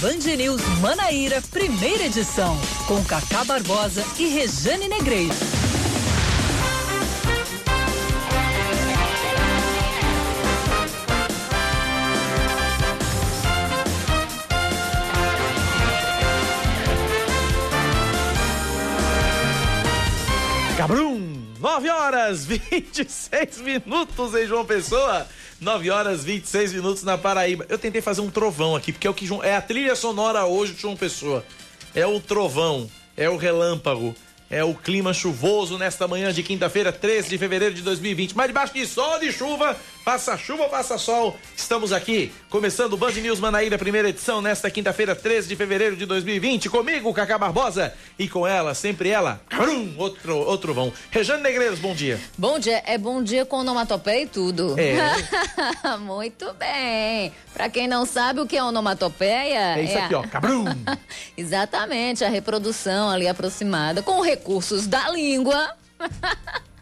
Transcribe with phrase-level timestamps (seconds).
[0.00, 5.34] Band News Manaíra, primeira edição, com Cacá Barbosa e Rejane Negreiro.
[20.76, 21.18] Cabrum!
[21.58, 25.26] 9 horas 26 minutos em João Pessoa.
[25.60, 27.66] 9 horas 26 minutos na Paraíba.
[27.68, 30.72] Eu tentei fazer um trovão aqui, porque é o que é a trilha sonora hoje
[30.72, 31.44] de João Pessoa.
[31.94, 34.14] É o trovão, é o relâmpago,
[34.48, 38.34] é o clima chuvoso nesta manhã de quinta-feira, 13 de fevereiro de 2020.
[38.36, 39.76] Mas debaixo de sol de chuva,
[40.08, 44.70] Passa chuva ou passa sol, estamos aqui, começando o Band News Manaíra, primeira edição, nesta
[44.70, 49.92] quinta-feira, 13 de fevereiro de 2020, comigo, Cacá Barbosa, e com ela, sempre ela, Carum,
[49.98, 50.90] outro, outro vão.
[51.10, 52.18] Rejane Negreiros, bom dia.
[52.38, 54.76] Bom dia, é bom dia com onomatopeia e tudo.
[54.78, 54.96] É.
[56.00, 57.30] Muito bem.
[57.52, 59.76] Pra quem não sabe o que é onomatopeia...
[59.76, 60.20] É isso é aqui, a...
[60.20, 60.64] ó, cabrum.
[61.36, 65.76] Exatamente, a reprodução ali aproximada com recursos da língua...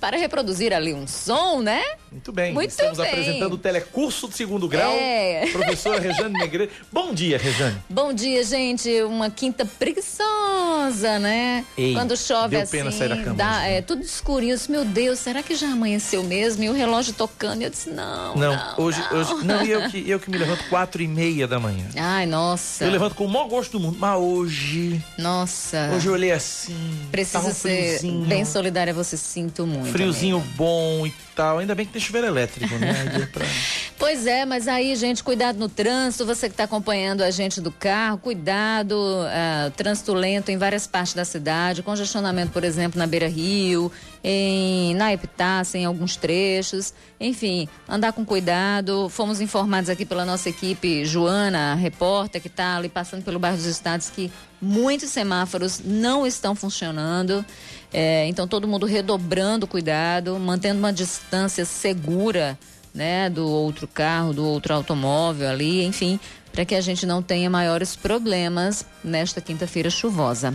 [0.00, 1.82] para reproduzir ali um som, né?
[2.10, 2.52] Muito bem.
[2.54, 3.06] Muito Estamos bem.
[3.08, 4.92] apresentando o telecurso de segundo grau.
[4.92, 5.46] É.
[5.52, 6.74] Professora Rejane Negreiros.
[6.90, 7.76] Bom dia, Rejane.
[7.88, 8.90] Bom dia, gente.
[9.02, 11.64] Uma quinta preguiçosa, né?
[11.76, 13.76] Ei, Quando chove deu assim, pena sair da cama dá, né?
[13.78, 14.52] é tudo escurinho.
[14.52, 16.64] Eu disse, meu Deus, será que já amanheceu mesmo?
[16.64, 17.60] E o relógio tocando.
[17.60, 19.18] E eu disse, não, Não, não, hoje, não.
[19.18, 19.44] hoje.
[19.44, 21.86] Não, e eu que, eu que me levanto quatro e meia da manhã.
[21.96, 22.84] Ai, nossa.
[22.84, 23.96] Eu levanto com o maior gosto do mundo.
[23.98, 25.02] Mas hoje.
[25.18, 25.90] Nossa.
[25.94, 26.76] Hoje eu olhei assim.
[27.10, 29.88] Precisa ser bem solidária, você sinto muito.
[29.90, 30.52] Friozinho amiga.
[30.56, 31.58] bom e tal.
[31.58, 33.28] Ainda bem que tem chuveiro elétrico, né?
[33.32, 33.44] Pra-
[33.98, 36.24] Pois é, mas aí, gente, cuidado no trânsito.
[36.24, 38.96] Você que está acompanhando a gente do carro, cuidado.
[39.28, 41.82] ah, trânsito lento em várias partes da cidade.
[41.82, 43.90] Congestionamento, por exemplo, na Beira Rio,
[44.22, 46.94] em, na Epitácia, em alguns trechos.
[47.20, 49.08] Enfim, andar com cuidado.
[49.08, 53.56] Fomos informados aqui pela nossa equipe, Joana, a repórter, que está ali passando pelo bairro
[53.56, 54.30] dos Estados, que
[54.62, 57.44] muitos semáforos não estão funcionando.
[57.92, 62.58] É, então, todo mundo redobrando cuidado, mantendo uma distância segura
[62.94, 66.18] né, do outro carro, do outro automóvel ali, enfim,
[66.52, 70.54] para que a gente não tenha maiores problemas nesta quinta-feira chuvosa.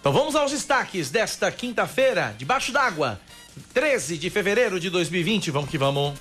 [0.00, 3.20] Então vamos aos destaques desta quinta-feira, debaixo d'água,
[3.74, 5.50] 13 de fevereiro de 2020.
[5.50, 6.14] Vamos que vamos.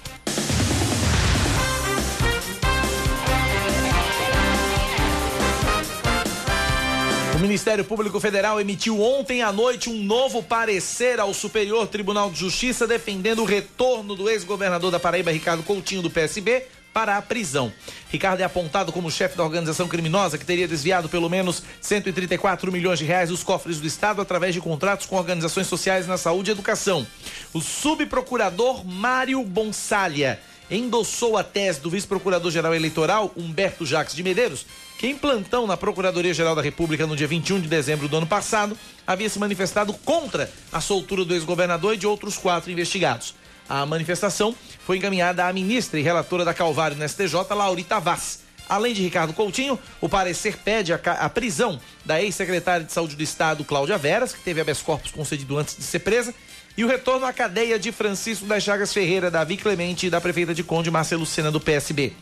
[7.37, 12.39] O Ministério Público Federal emitiu ontem à noite um novo parecer ao Superior Tribunal de
[12.39, 17.71] Justiça defendendo o retorno do ex-governador da Paraíba, Ricardo Coutinho, do PSB, para a prisão.
[18.09, 22.97] Ricardo é apontado como chefe da organização criminosa que teria desviado pelo menos 134 milhões
[22.97, 26.53] de reais dos cofres do Estado através de contratos com organizações sociais na saúde e
[26.53, 27.05] educação.
[27.53, 30.39] O subprocurador Mário Bonsalha
[30.71, 34.65] endossou a tese do vice-procurador-geral eleitoral Humberto Jacques de Medeiros,
[34.97, 38.77] que em plantão na Procuradoria-Geral da República no dia 21 de dezembro do ano passado
[39.05, 43.35] havia se manifestado contra a soltura do ex-governador e de outros quatro investigados.
[43.69, 44.55] A manifestação
[44.85, 48.39] foi encaminhada à ministra e relatora da Calvário no STJ, Laurita Vaz.
[48.67, 53.23] Além de Ricardo Coutinho, o parecer pede a, a prisão da ex-secretária de Saúde do
[53.23, 56.33] Estado, Cláudia Veras, que teve habeas corpus concedido antes de ser presa,
[56.75, 60.53] e o retorno à cadeia de Francisco das Chagas Ferreira, Davi Clemente e da prefeita
[60.53, 62.13] de Conde, Marcelo Sena, do PSB.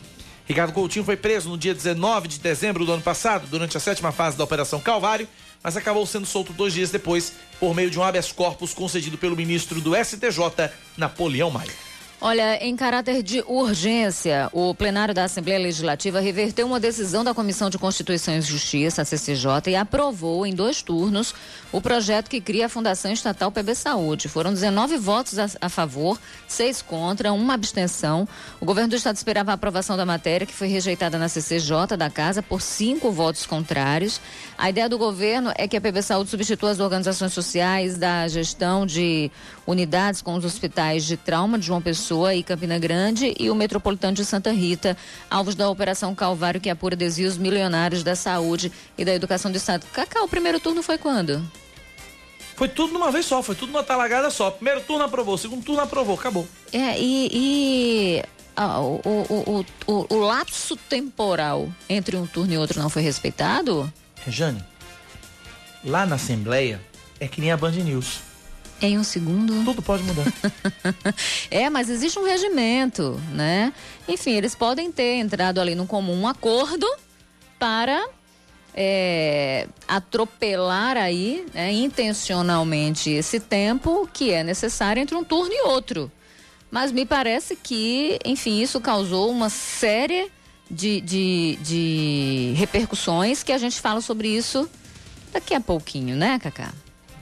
[0.46, 4.12] Ricardo Coutinho foi preso no dia 19 de dezembro do ano passado, durante a sétima
[4.12, 5.28] fase da Operação Calvário,
[5.60, 9.34] mas acabou sendo solto dois dias depois, por meio de um habeas corpus concedido pelo
[9.34, 11.85] ministro do STJ, Napoleão Maia.
[12.18, 17.68] Olha, em caráter de urgência, o plenário da Assembleia Legislativa reverteu uma decisão da Comissão
[17.68, 21.34] de Constituição e Justiça, a CCJ, e aprovou em dois turnos
[21.70, 24.28] o projeto que cria a Fundação Estatal PB Saúde.
[24.28, 26.18] Foram 19 votos a, a favor,
[26.48, 28.26] seis contra, uma abstenção.
[28.62, 32.08] O governo do estado esperava a aprovação da matéria, que foi rejeitada na CCJ da
[32.08, 34.22] casa por cinco votos contrários.
[34.56, 38.86] A ideia do governo é que a PB Saúde substitua as organizações sociais da gestão
[38.86, 39.30] de
[39.66, 44.14] unidades com os hospitais de trauma de João Pessoa e Campina Grande e o Metropolitano
[44.14, 44.96] de Santa Rita,
[45.30, 49.86] alvos da Operação Calvário, que apura desvios milionários da saúde e da educação do Estado.
[49.92, 51.42] Cacá, o primeiro turno foi quando?
[52.54, 54.50] Foi tudo numa vez só, foi tudo numa talagada só.
[54.50, 56.48] Primeiro turno aprovou, segundo turno aprovou, acabou.
[56.72, 58.24] É, e, e
[58.56, 63.92] ah, o, o, o, o, lapso temporal entre um turno e outro não foi respeitado?
[64.24, 64.64] Rejane,
[65.84, 66.80] lá na Assembleia
[67.20, 68.20] é que nem a Band News.
[68.80, 69.64] Em um segundo.
[69.64, 70.24] Tudo pode mudar.
[71.50, 73.72] É, mas existe um regimento, né?
[74.06, 76.86] Enfim, eles podem ter entrado ali num comum acordo
[77.58, 78.06] para
[78.74, 86.12] é, atropelar aí né, intencionalmente esse tempo que é necessário entre um turno e outro.
[86.70, 90.30] Mas me parece que, enfim, isso causou uma série
[90.70, 94.68] de, de, de repercussões que a gente fala sobre isso
[95.32, 96.72] daqui a pouquinho, né, Cacá?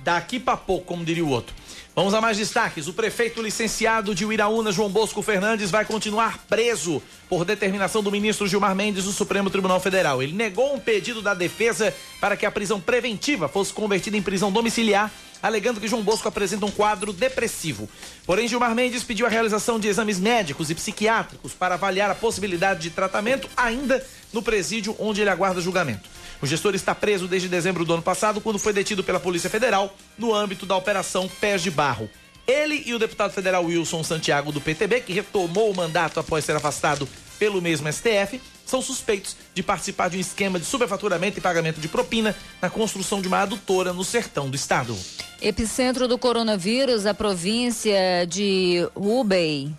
[0.05, 1.55] Daqui para pouco, como diria o outro.
[1.97, 2.89] Vamos a mais destaques.
[2.89, 8.47] O prefeito licenciado de Uiraúna, João Bosco Fernandes, vai continuar preso por determinação do ministro
[8.47, 10.23] Gilmar Mendes do Supremo Tribunal Federal.
[10.23, 14.53] Ele negou um pedido da defesa para que a prisão preventiva fosse convertida em prisão
[14.53, 15.11] domiciliar,
[15.43, 17.89] alegando que João Bosco apresenta um quadro depressivo.
[18.27, 22.83] Porém, Gilmar Mendes pediu a realização de exames médicos e psiquiátricos para avaliar a possibilidade
[22.83, 24.05] de tratamento ainda
[24.35, 26.11] no presídio onde ele aguarda julgamento.
[26.43, 29.97] O gestor está preso desde dezembro do ano passado, quando foi detido pela Polícia Federal
[30.19, 32.09] no âmbito da Operação Pés de Barro.
[32.47, 36.55] Ele e o deputado federal Wilson Santiago do PTB, que retomou o mandato após ser
[36.55, 37.09] afastado
[37.39, 41.89] pelo mesmo STF, são suspeitos de participar de um esquema de superfaturamento e pagamento de
[41.89, 44.97] propina na construção de uma adutora no sertão do estado.
[45.41, 49.71] Epicentro do coronavírus, a província de Hubei,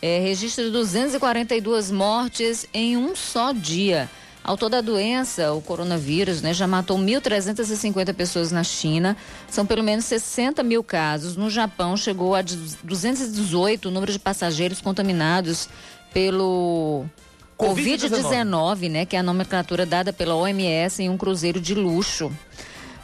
[0.00, 4.10] é, registra 242 mortes em um só dia.
[4.44, 9.16] Ao toda a doença, o coronavírus, né, já matou 1.350 pessoas na China.
[9.48, 11.36] São pelo menos 60 mil casos.
[11.36, 15.68] No Japão, chegou a 218 o número de passageiros contaminados
[16.12, 17.04] pelo
[17.56, 22.32] Covid-19, né, que é a nomenclatura dada pela OMS em um cruzeiro de luxo.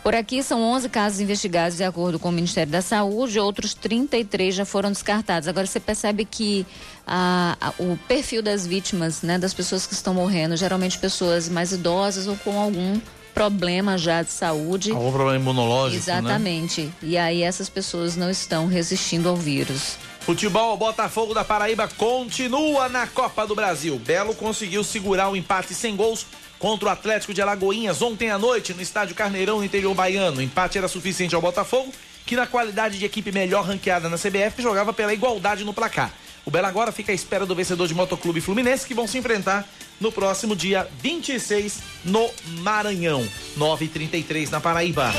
[0.08, 4.55] Por aqui são 11 casos investigados de acordo com o Ministério da Saúde, outros 33
[4.55, 5.46] já foram descartados.
[5.46, 6.66] Agora você percebe que
[7.06, 11.72] a, a, o perfil das vítimas, né, das pessoas que estão morrendo, geralmente pessoas mais
[11.72, 12.99] idosas ou com algum
[13.34, 14.93] problema já de saúde.
[14.93, 16.19] Algum problema imunológico, né?
[16.19, 16.84] Exatamente.
[16.84, 16.93] Né?
[17.02, 19.99] E aí essas pessoas não estão resistindo ao vírus.
[20.20, 23.99] Futebol Botafogo da Paraíba continua na Copa do Brasil.
[23.99, 26.25] Belo conseguiu segurar o empate sem gols
[26.58, 30.38] contra o Atlético de Alagoinhas ontem à noite no estádio Carneirão, no interior baiano.
[30.38, 31.93] O empate era suficiente ao Botafogo,
[32.26, 36.12] que na qualidade de equipe melhor ranqueada na CBF jogava pela igualdade no placar.
[36.44, 39.69] O Belo agora fica à espera do vencedor de Motoclube Fluminense, que vão se enfrentar
[40.00, 42.31] no próximo dia 26 no
[42.61, 43.22] Maranhão.
[43.58, 45.12] 9h33 na Paraíba.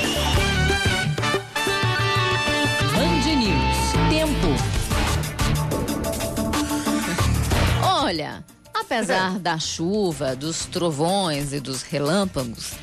[2.96, 3.80] Band News.
[4.10, 4.80] Tempo.
[7.84, 8.44] Olha,
[8.80, 12.74] Apesar da chuva, dos trovões e dos relâmpagos,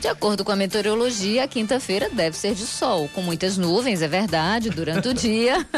[0.00, 4.70] de acordo com a meteorologia, quinta-feira deve ser de sol, com muitas nuvens, é verdade,
[4.70, 5.66] durante o dia.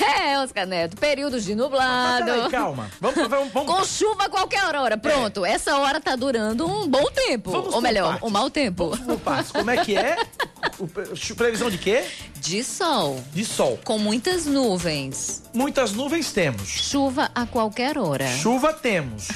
[0.00, 2.24] é, Oscar Neto, períodos de nublado.
[2.24, 2.90] Peraí, calma.
[3.00, 4.96] Vamos, vamos, vamos, Com chuva a qualquer hora.
[4.96, 5.52] Pronto, é.
[5.52, 7.50] essa hora tá durando um bom tempo.
[7.50, 8.28] Vamos ou melhor, partes.
[8.28, 8.90] um mau tempo.
[8.96, 10.16] Vamos Como é que é?
[10.78, 10.86] O,
[11.34, 12.04] previsão de quê?
[12.40, 13.22] De sol.
[13.32, 13.78] De sol.
[13.84, 15.42] Com muitas nuvens.
[15.54, 16.68] Muitas nuvens temos.
[16.68, 18.26] Chuva a qualquer hora.
[18.26, 19.28] Chuva temos.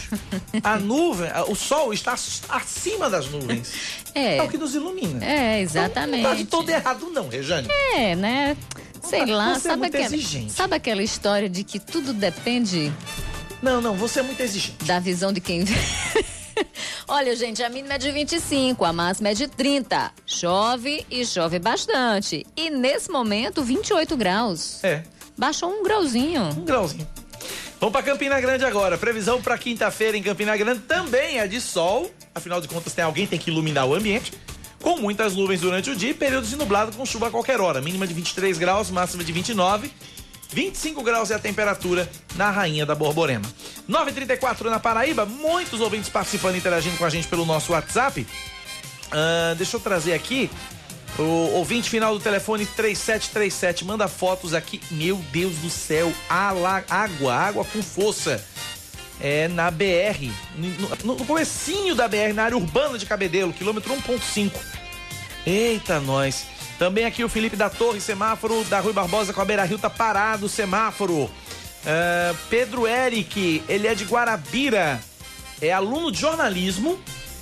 [0.62, 2.14] A nuvem, o sol está
[2.48, 3.72] acima das nuvens.
[4.12, 4.38] É.
[4.38, 5.24] É o que nos ilumina.
[5.24, 6.22] É, exatamente.
[6.24, 7.68] Não, não tá de todo errado, não, Rejane.
[7.94, 8.56] É, né?
[9.04, 10.52] Sei Você lá, é sabe, muito aquela, exigente.
[10.52, 12.92] sabe aquela história de que tudo depende
[13.62, 14.84] Não, não, você é muito exigente.
[14.84, 15.76] da visão de quem vê?
[17.06, 20.12] Olha, gente, a mínima é de 25, a máxima é de 30.
[20.26, 22.44] Chove e chove bastante.
[22.56, 24.82] E nesse momento, 28 graus.
[24.82, 25.04] É,
[25.38, 26.42] Baixou um grauzinho.
[26.50, 27.06] um grauzinho.
[27.80, 28.98] Vamos para Campina Grande agora.
[28.98, 32.10] Previsão para quinta-feira em Campina Grande também é de sol.
[32.34, 34.34] Afinal de contas, tem alguém tem que iluminar o ambiente.
[34.82, 37.80] Com muitas nuvens durante o dia períodos de nublado com chuva a qualquer hora.
[37.80, 39.90] Mínima de 23 graus, máxima de 29.
[40.52, 42.06] 25 graus é a temperatura
[42.36, 43.46] na Rainha da Borborema.
[43.88, 45.24] 9h34 na Paraíba.
[45.24, 48.26] Muitos ouvintes participando e interagindo com a gente pelo nosso WhatsApp.
[49.10, 50.50] Ah, deixa eu trazer aqui.
[51.18, 51.22] O
[51.56, 54.80] ouvinte final do telefone 3737 manda fotos aqui.
[54.90, 58.42] Meu Deus do céu, ala- água, água com força.
[59.20, 60.30] É na BR,
[61.04, 64.50] no, no comecinho da BR, na área urbana de Cabedelo, quilômetro 1.5.
[65.46, 66.46] Eita, nós.
[66.78, 69.90] Também aqui o Felipe da Torre, semáforo da Rui Barbosa com a Beira Rio tá
[69.90, 71.30] parado, o semáforo.
[71.84, 74.98] Ah, Pedro Eric, ele é de Guarabira,
[75.60, 76.98] é aluno de jornalismo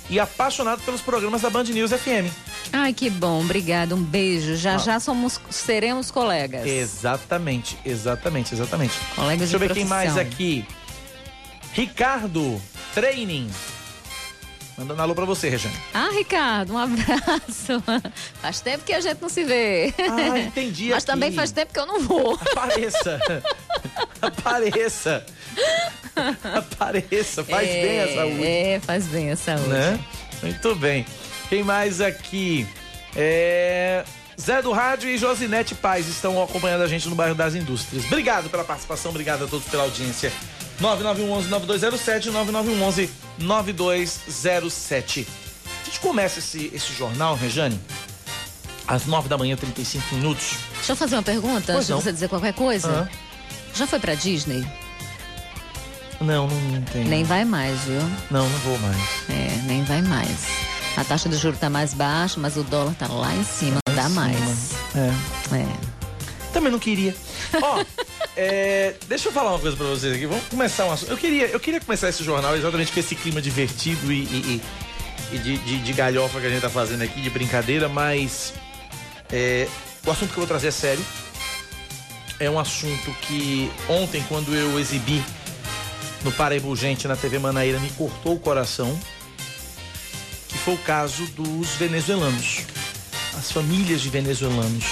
[0.09, 2.31] e apaixonado pelos programas da Band News FM.
[2.73, 3.95] Ai, que bom, obrigada.
[3.95, 4.55] Um beijo.
[4.55, 6.65] Já já somos, seremos colegas.
[6.65, 8.93] Exatamente, exatamente, exatamente.
[9.15, 10.33] Colegas Deixa eu de ver quem mais profissão.
[10.33, 10.65] aqui.
[11.73, 12.59] Ricardo,
[12.93, 13.49] training.
[14.79, 15.75] Mandando alô pra você, Rejane.
[15.93, 17.83] Ah, Ricardo, um abraço.
[18.41, 19.93] Faz tempo que a gente não se vê.
[19.99, 21.05] Ah, entendi Mas aqui.
[21.07, 22.39] também faz tempo que eu não vou.
[22.53, 23.19] Apareça.
[24.21, 25.25] Apareça.
[26.55, 27.43] Apareça.
[27.43, 28.45] Faz é, bem a saúde.
[28.45, 29.67] É, faz bem a saúde.
[29.67, 29.99] Né?
[30.41, 31.05] Muito bem.
[31.49, 32.65] Quem mais aqui?
[33.17, 34.05] É...
[34.39, 38.05] Zé do Rádio e Josinete Paz estão acompanhando a gente no bairro das Indústrias.
[38.05, 40.31] Obrigado pela participação, obrigado a todos pela audiência.
[40.81, 43.09] 9911-9207
[43.39, 45.27] 9911-9207.
[45.81, 47.79] A gente começa esse, esse jornal, Rejane,
[48.87, 50.53] às 9 da manhã, 35 minutos.
[50.75, 52.01] Deixa eu fazer uma pergunta Pois antes de não.
[52.01, 52.87] você dizer qualquer coisa.
[52.87, 53.09] Aham.
[53.75, 54.65] Já foi pra Disney?
[56.19, 57.05] Não, não, não tem.
[57.05, 58.01] Nem vai mais, viu?
[58.29, 58.97] Não, não vou mais.
[59.29, 60.47] É, nem vai mais.
[60.97, 63.95] A taxa de juros está mais baixa, mas o dólar está lá em cima, não
[63.95, 64.71] dá mais.
[64.95, 65.55] É.
[65.55, 65.98] É.
[66.53, 67.15] Também não queria.
[67.61, 67.83] Ó,
[68.35, 70.25] é, deixa eu falar uma coisa pra vocês aqui.
[70.25, 71.11] Vamos começar um assunto.
[71.11, 74.61] Eu queria, eu queria começar esse jornal exatamente com esse clima divertido e, e,
[75.31, 78.53] e, de, de, de, galhofa que a gente tá fazendo aqui, de brincadeira, mas
[79.31, 79.67] é,
[80.05, 81.05] o assunto que eu vou trazer é sério.
[82.39, 85.21] É um assunto que ontem, quando eu exibi
[86.23, 88.97] no Paraíba Gente na TV Manaíra, me cortou o coração.
[90.47, 92.61] Que foi o caso dos venezuelanos.
[93.37, 94.85] As famílias de venezuelanos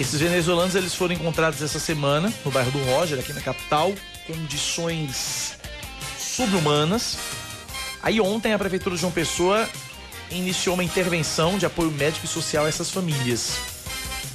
[0.00, 3.92] esses venezuelanos eles foram encontrados essa semana no bairro do Roger, aqui na capital,
[4.26, 5.58] condições
[6.18, 7.18] subhumanas.
[8.02, 9.68] Aí ontem a prefeitura de João Pessoa
[10.30, 13.58] iniciou uma intervenção de apoio médico e social a essas famílias.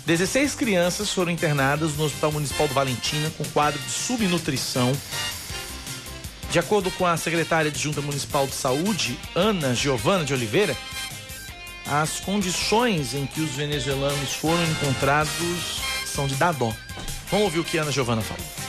[0.05, 4.95] 16 crianças foram internadas no Hospital Municipal do Valentina com quadro de subnutrição.
[6.51, 10.77] De acordo com a secretária de Junta Municipal de Saúde, Ana Giovana de Oliveira,
[11.87, 16.73] as condições em que os venezuelanos foram encontrados são de dar dó.
[17.29, 18.65] Vamos ouvir o que a Ana Giovana falou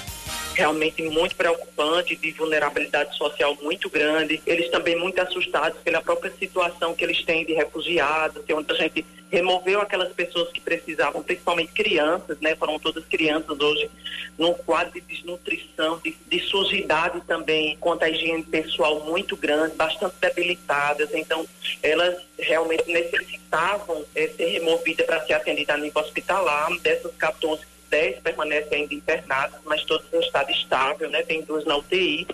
[0.57, 4.41] realmente muito preocupante, de vulnerabilidade social muito grande.
[4.47, 9.05] Eles também muito assustados pela própria situação que eles têm de refugiados, onde a gente
[9.31, 12.55] removeu aquelas pessoas que precisavam, principalmente crianças, né?
[12.57, 13.91] Foram todas crianças hoje,
[14.39, 20.15] num quadro de desnutrição, de, de sujidade também, quanto à higiene pessoal muito grande, bastante
[20.21, 21.13] debilitadas.
[21.13, 21.47] Então,
[21.83, 26.71] elas realmente necessitavam é, ser removidas para ser atendidas a nível hospitalar.
[26.81, 31.23] Dessas 14 10 permanecem ainda internados, mas todos em estado estável, né?
[31.23, 32.27] Tem duas na UTI.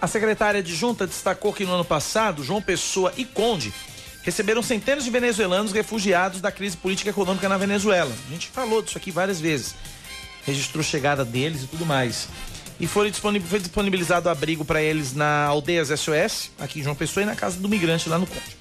[0.00, 3.72] A secretária de Junta destacou que no ano passado, João Pessoa e Conde
[4.24, 8.12] receberam centenas de venezuelanos refugiados da crise política e econômica na Venezuela.
[8.26, 9.74] A gente falou disso aqui várias vezes.
[10.46, 12.28] Registrou chegada deles e tudo mais.
[12.80, 17.36] E foi, disponibilizado abrigo para eles na Aldeias SOS, aqui em João Pessoa, e na
[17.36, 18.56] Casa do Migrante, lá no Conde.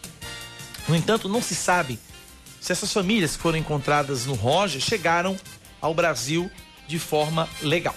[0.88, 1.98] No entanto, não se sabe
[2.62, 5.36] se essas famílias que foram encontradas no Roger chegaram
[5.82, 6.51] ao Brasil
[6.88, 7.96] de forma legal.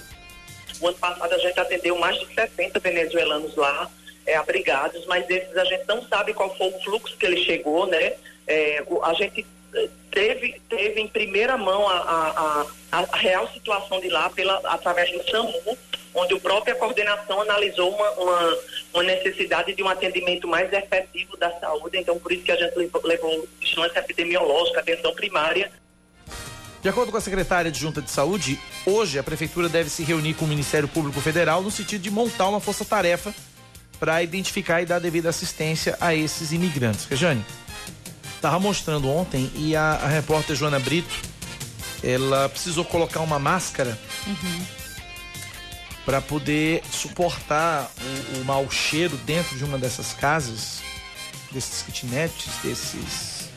[0.80, 3.90] O ano passado a gente atendeu mais de 60 venezuelanos lá,
[4.26, 7.86] é, abrigados, mas esses a gente não sabe qual foi o fluxo que ele chegou,
[7.86, 8.14] né?
[8.46, 14.08] É, a gente eh, teve, teve em primeira mão a, a, a, real situação de
[14.08, 15.78] lá pela, através do SAMU,
[16.14, 18.58] onde a própria coordenação analisou uma, uma,
[18.94, 22.76] uma, necessidade de um atendimento mais efetivo da saúde, então por isso que a gente
[22.76, 25.70] levou, levou vigilância epidemiológica, atenção primária,
[26.82, 30.34] de acordo com a secretária de Junta de Saúde, hoje a Prefeitura deve se reunir
[30.34, 33.34] com o Ministério Público Federal no sentido de montar uma força-tarefa
[33.98, 37.06] para identificar e dar devida assistência a esses imigrantes.
[37.06, 37.44] Rejane,
[38.34, 41.14] estava mostrando ontem e a, a, repórter Joana Brito,
[42.02, 44.66] ela precisou colocar uma máscara uhum.
[46.04, 50.80] para poder suportar o, o mau cheiro dentro de uma dessas casas,
[51.50, 53.48] desses kitnets, desses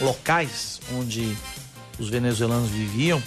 [0.00, 1.36] locais onde
[1.98, 3.22] os venezuelanos viviam.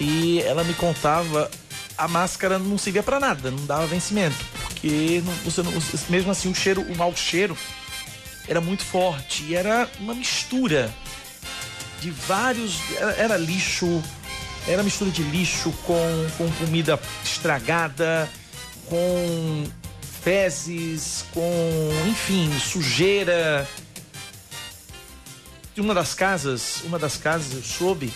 [0.00, 1.50] E ela me contava
[1.98, 4.36] a máscara não servia para nada, não dava vencimento,
[4.80, 5.72] porque não, você não,
[6.08, 7.56] mesmo assim o cheiro, o mau cheiro
[8.46, 10.92] era muito forte e era uma mistura
[12.00, 14.02] de vários, era, era lixo,
[14.66, 18.30] era mistura de lixo com, com comida estragada,
[18.86, 19.64] com
[20.22, 23.68] fezes, com, enfim, sujeira
[25.76, 28.12] uma das casas, uma das casas eu soube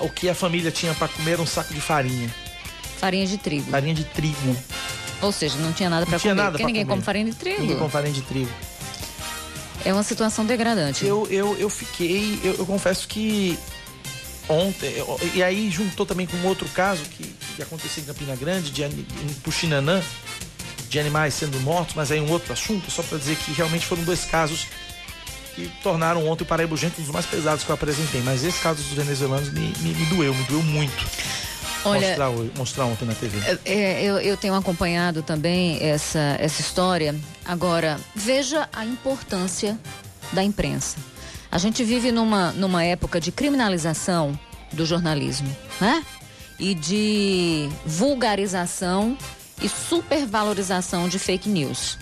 [0.00, 2.32] o que a família tinha para comer era um saco de farinha.
[2.98, 3.68] Farinha de trigo.
[3.68, 4.56] Farinha de trigo.
[5.22, 6.34] Ou seja, não tinha nada para comer.
[6.34, 6.94] Nada porque ninguém comer.
[6.94, 7.60] come farinha de trigo.
[7.60, 8.50] Ninguém come farinha de trigo.
[9.84, 11.06] É uma situação degradante.
[11.06, 13.58] Eu, eu, eu fiquei, eu, eu confesso que
[14.48, 14.92] ontem,
[15.34, 17.24] e aí juntou também com outro caso que,
[17.56, 20.02] que aconteceu em Campina Grande, de, em Puxinanã,
[20.88, 24.02] de animais sendo mortos, mas aí um outro assunto, só para dizer que realmente foram
[24.04, 24.66] dois casos
[25.54, 28.22] que tornaram ontem o Paraíba Gente um dos mais pesados que eu apresentei.
[28.22, 31.06] Mas esse caso dos venezuelanos me, me, me doeu, me doeu muito.
[31.84, 33.38] Olha, mostrar, mostrar ontem na TV.
[33.64, 37.14] É, é, eu, eu tenho acompanhado também essa, essa história.
[37.44, 39.78] Agora, veja a importância
[40.32, 40.96] da imprensa.
[41.50, 44.38] A gente vive numa, numa época de criminalização
[44.72, 46.04] do jornalismo, né?
[46.58, 49.18] E de vulgarização
[49.60, 51.98] e supervalorização de fake news.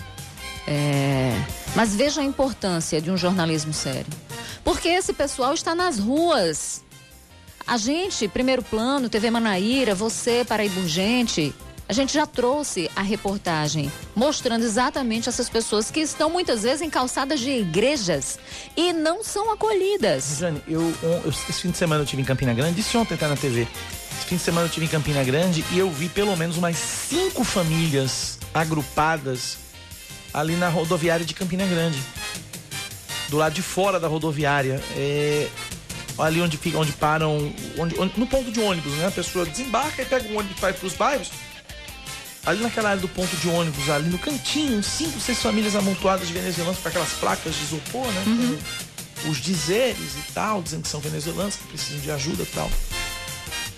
[0.67, 1.33] É...
[1.75, 4.05] Mas veja a importância de um jornalismo sério.
[4.63, 6.83] Porque esse pessoal está nas ruas.
[7.71, 11.55] A gente, primeiro plano, TV Manaíra, você, Paraíba Urgente,
[11.87, 16.89] a gente já trouxe a reportagem mostrando exatamente essas pessoas que estão muitas vezes em
[16.89, 18.37] calçadas de igrejas
[18.75, 20.39] e não são acolhidas.
[20.39, 23.29] Jane, eu, eu, esse fim de semana eu tive em Campina Grande, disse ontem tá
[23.29, 23.65] na TV.
[24.27, 27.41] fim de semana eu estive em Campina Grande e eu vi pelo menos umas cinco
[27.45, 29.59] famílias agrupadas
[30.33, 31.99] ali na rodoviária de Campina Grande.
[33.29, 34.83] Do lado de fora da rodoviária.
[34.93, 35.47] É,
[36.17, 37.53] ali onde, fica, onde param.
[37.77, 39.07] Onde, onde, no ponto de ônibus, né?
[39.07, 41.29] A pessoa desembarca e pega um ônibus para os bairros.
[42.45, 46.33] Ali naquela área do ponto de ônibus, ali no cantinho, cinco, seis famílias amontoadas de
[46.33, 48.23] venezuelanos com aquelas placas de isopor, né?
[48.25, 48.57] Uhum.
[49.29, 52.69] Os dizeres e tal, dizendo que são venezuelanos, que precisam de ajuda e tal.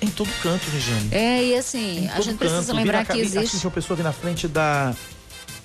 [0.02, 1.10] Em todo canto, Regiane.
[1.12, 2.38] É, e assim, a gente canto.
[2.38, 3.58] precisa lembrar que existe.
[3.58, 4.96] Aqui, uma pessoa aqui na frente da,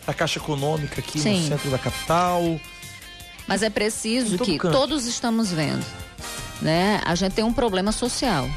[0.06, 1.42] da Caixa Econômica, aqui Sim.
[1.42, 2.42] no centro da capital.
[3.46, 4.72] Mas é preciso que canto.
[4.72, 5.84] todos estamos vendo,
[6.60, 7.00] né?
[7.04, 8.48] A gente tem um problema social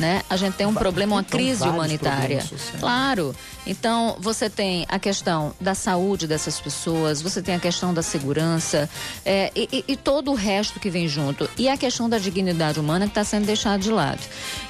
[0.00, 0.22] né?
[0.30, 2.42] A gente tem um problema, uma crise humanitária.
[2.80, 3.36] Claro.
[3.66, 8.88] Então, você tem a questão da saúde dessas pessoas, você tem a questão da segurança
[9.24, 11.48] é, e, e, todo o resto que vem junto.
[11.58, 14.20] E a questão da dignidade humana que está sendo deixada de lado.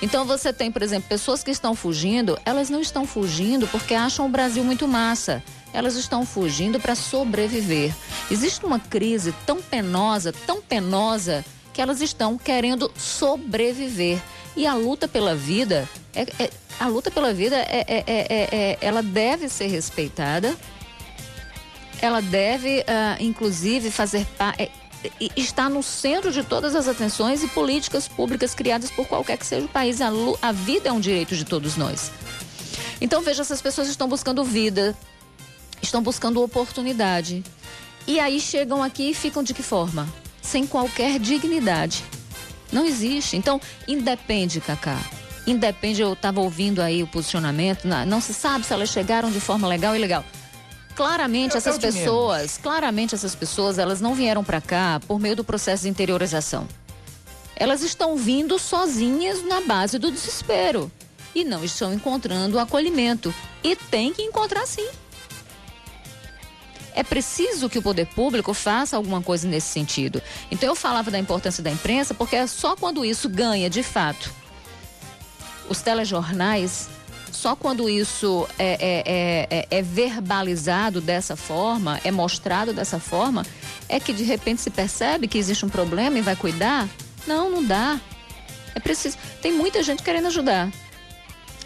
[0.03, 4.27] Então, você tem, por exemplo, pessoas que estão fugindo, elas não estão fugindo porque acham
[4.27, 7.95] o Brasil muito massa elas estão fugindo para sobreviver.
[8.29, 14.21] Existe uma crise tão penosa, tão penosa, que elas estão querendo sobreviver.
[14.57, 18.79] E a luta pela vida, é, é a luta pela vida, é, é, é, é
[18.81, 20.57] ela deve ser respeitada.
[22.03, 24.71] Ela deve, uh, inclusive, fazer parte
[25.37, 29.65] está no centro de todas as atenções e políticas públicas criadas por qualquer que seja
[29.65, 30.01] o país.
[30.01, 30.11] A,
[30.43, 32.11] a, vida é um direito de todos nós.
[33.01, 34.97] Então, veja, essas pessoas estão buscando vida,
[35.81, 37.43] estão buscando oportunidade.
[38.07, 40.07] E aí chegam aqui e ficam de que forma?
[40.51, 42.05] Sem qualquer dignidade.
[42.73, 43.37] Não existe.
[43.37, 44.99] Então, independe, Cacá.
[45.47, 49.69] Independe, eu estava ouvindo aí o posicionamento, não se sabe se elas chegaram de forma
[49.69, 50.25] legal ou ilegal.
[50.97, 55.85] Claramente, essas pessoas, claramente essas pessoas, elas não vieram para cá por meio do processo
[55.85, 56.67] de interiorização.
[57.55, 60.91] Elas estão vindo sozinhas na base do desespero
[61.33, 63.33] e não estão encontrando acolhimento.
[63.63, 64.89] E tem que encontrar sim.
[66.95, 70.23] É preciso que o poder público faça alguma coisa nesse sentido.
[70.51, 74.41] Então eu falava da importância da imprensa porque é só quando isso ganha de fato
[75.71, 76.89] os telejornais,
[77.31, 83.47] só quando isso é, é, é, é, é verbalizado dessa forma, é mostrado dessa forma,
[83.89, 86.89] é que de repente se percebe que existe um problema e vai cuidar.
[87.25, 88.01] Não, não dá.
[88.75, 89.17] É preciso.
[89.41, 90.71] Tem muita gente querendo ajudar,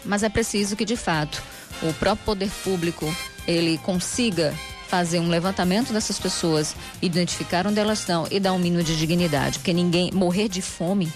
[0.05, 1.41] mas é preciso que de fato
[1.81, 3.13] o próprio poder público
[3.47, 4.53] ele consiga
[4.87, 9.59] fazer um levantamento dessas pessoas, identificar onde elas estão e dar um mínimo de dignidade,
[9.59, 11.11] porque ninguém morrer de fome,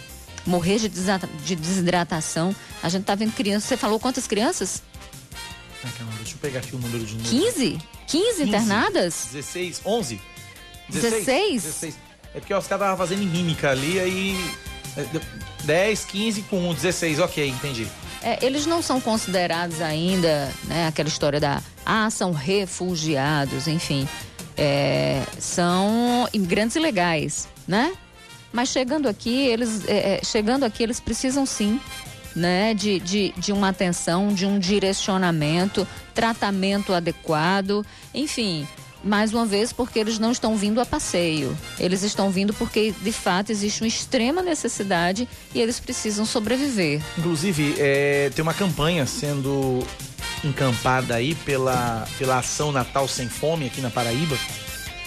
[0.45, 2.55] morrer de, de desidratação.
[2.81, 3.69] A gente tá vendo crianças.
[3.69, 4.81] Você falou quantas crianças?
[6.17, 7.29] deixa eu pegar aqui o número de novo.
[7.29, 7.77] 15?
[8.07, 9.29] 15 internadas?
[9.31, 10.21] 16, 11.
[10.89, 11.23] 16?
[11.25, 11.63] 16.
[11.63, 11.95] 16.
[12.33, 14.37] É porque os caras estavam fazendo mímica ali, aí
[15.63, 17.87] 10, 15 com 16, ok, entendi.
[18.21, 24.07] É, eles não são considerados ainda, né, aquela história da, ah, são refugiados, enfim,
[24.57, 27.93] é, são imigrantes ilegais, né?
[28.51, 31.79] Mas chegando aqui, eles, é, é, chegando aqui, eles precisam sim,
[32.35, 38.67] né, de, de, de uma atenção, de um direcionamento, tratamento adequado, enfim,
[39.03, 41.57] mais uma vez porque eles não estão vindo a passeio.
[41.79, 47.01] Eles estão vindo porque, de fato, existe uma extrema necessidade e eles precisam sobreviver.
[47.17, 49.85] Inclusive, é, tem uma campanha sendo
[50.43, 54.37] encampada aí pela, pela Ação Natal Sem Fome aqui na Paraíba.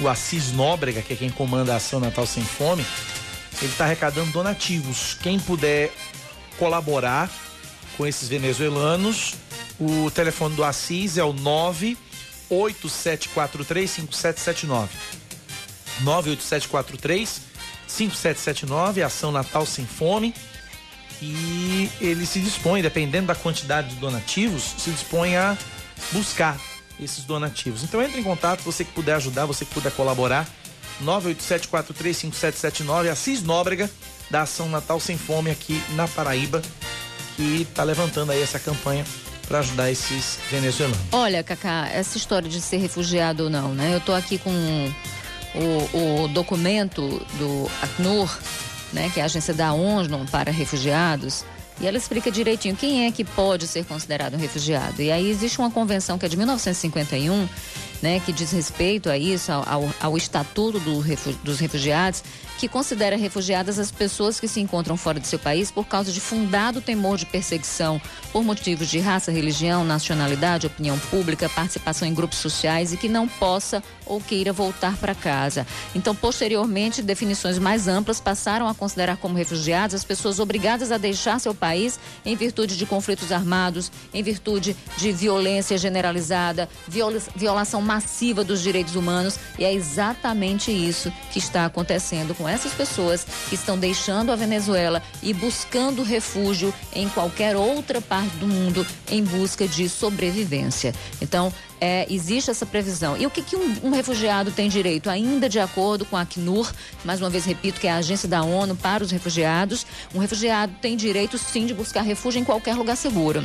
[0.01, 2.85] O Assis Nóbrega, que é quem comanda a Ação Natal Sem Fome,
[3.61, 5.17] ele está arrecadando donativos.
[5.23, 5.93] Quem puder
[6.59, 7.31] colaborar
[7.97, 9.35] com esses venezuelanos,
[9.79, 11.97] o telefone do Assis é o 9
[12.53, 14.89] 8743-5779.
[17.89, 20.35] 98743-5779, Ação Natal Sem Fome.
[21.21, 25.57] E ele se dispõe, dependendo da quantidade de donativos, se dispõe a
[26.11, 26.59] buscar
[27.01, 27.85] esses donativos.
[27.85, 30.47] Então entre em contato, você que puder ajudar, você que puder colaborar.
[31.03, 33.91] 987435779, Assis Nóbrega,
[34.31, 36.61] da Ação Natal Sem Fome aqui na Paraíba,
[37.37, 39.05] que está levantando aí essa campanha
[39.53, 40.99] para ajudar esses venezuelanos.
[41.13, 43.93] Olha, Cacá, essa história de ser refugiado ou não, né?
[43.93, 44.51] Eu estou aqui com
[45.55, 47.03] o, o, documento
[47.35, 48.35] do Acnur,
[48.95, 51.45] né, que é a agência da ONU para refugiados,
[51.79, 55.03] e ela explica direitinho quem é que pode ser considerado um refugiado.
[55.03, 57.47] E aí existe uma convenção que é de 1951
[58.03, 61.03] né, que diz respeito a isso, ao, ao estatuto do,
[61.43, 62.23] dos refugiados,
[62.59, 66.21] que considera refugiadas as pessoas que se encontram fora de seu país por causa de
[66.21, 68.01] fundado temor de perseguição
[68.33, 73.27] por motivos de raça, religião, nacionalidade, opinião pública, participação em grupos sociais e que não
[73.27, 75.67] possa ou queira voltar para casa.
[75.95, 81.39] Então, posteriormente, definições mais amplas passaram a considerar como refugiados as pessoas obrigadas a deixar
[81.39, 86.69] seu país em virtude de conflitos armados, em virtude de violência generalizada,
[87.35, 93.27] violação massiva dos direitos humanos, e é exatamente isso que está acontecendo com essas pessoas
[93.51, 99.23] que estão deixando a Venezuela e buscando refúgio em qualquer outra parte do mundo em
[99.23, 100.95] busca de sobrevivência.
[101.21, 103.17] Então, é, existe essa previsão.
[103.17, 105.11] E o que, que um, um, refugiado tem direito?
[105.11, 106.73] Ainda de acordo com a Acnur,
[107.05, 110.73] mais uma vez repito, que é a agência da ONU para os refugiados, um refugiado
[110.81, 113.45] tem direito sim de buscar refúgio em qualquer lugar seguro.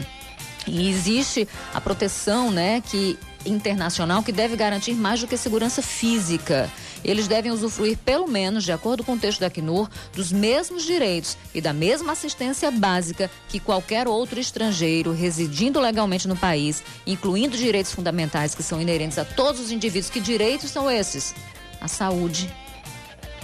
[0.68, 6.70] E existe a proteção, né, que internacional que deve garantir mais do que segurança física.
[7.04, 11.38] Eles devem usufruir, pelo menos, de acordo com o texto da Acnur, dos mesmos direitos
[11.54, 17.92] e da mesma assistência básica que qualquer outro estrangeiro residindo legalmente no país, incluindo direitos
[17.92, 20.10] fundamentais que são inerentes a todos os indivíduos.
[20.10, 21.34] Que direitos são esses?
[21.80, 22.54] A saúde,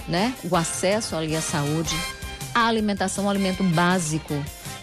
[0.08, 0.34] né?
[0.50, 1.96] O acesso ali à saúde,
[2.54, 4.34] a alimentação, alimento básico,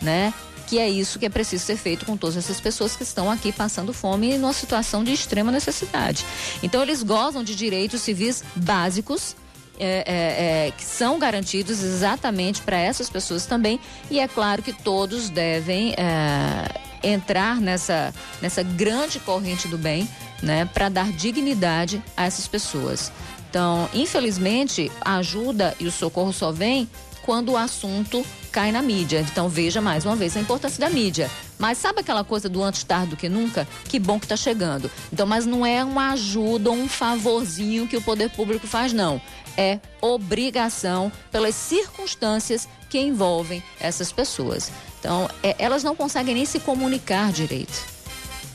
[0.02, 0.34] né?
[0.72, 3.52] Que é isso que é preciso ser feito com todas essas pessoas que estão aqui
[3.52, 6.26] passando fome numa situação de extrema necessidade.
[6.64, 9.36] Então, eles gozam de direitos civis básicos.
[9.78, 13.80] É, é, é, que são garantidos exatamente para essas pessoas também,
[14.12, 20.08] e é claro que todos devem é, entrar nessa, nessa grande corrente do bem,
[20.44, 23.12] né, para dar dignidade a essas pessoas.
[23.50, 26.88] Então, infelizmente, a ajuda e o socorro só vem
[27.24, 29.22] quando o assunto cai na mídia.
[29.32, 31.30] Então veja mais uma vez a importância da mídia.
[31.58, 33.68] Mas sabe aquela coisa do antes tarde do que nunca?
[33.86, 34.90] Que bom que está chegando.
[35.12, 39.22] Então, mas não é uma ajuda, um favorzinho que o poder público faz, não.
[39.56, 44.72] É obrigação pelas circunstâncias que envolvem essas pessoas.
[45.00, 47.86] Então, é, elas não conseguem nem se comunicar direito.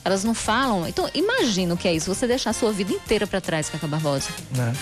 [0.05, 0.87] Elas não falam.
[0.87, 2.13] Então, imagina o que é isso.
[2.15, 4.29] Você deixar a sua vida inteira para trás, Caca Barbosa.
[4.57, 4.73] Né?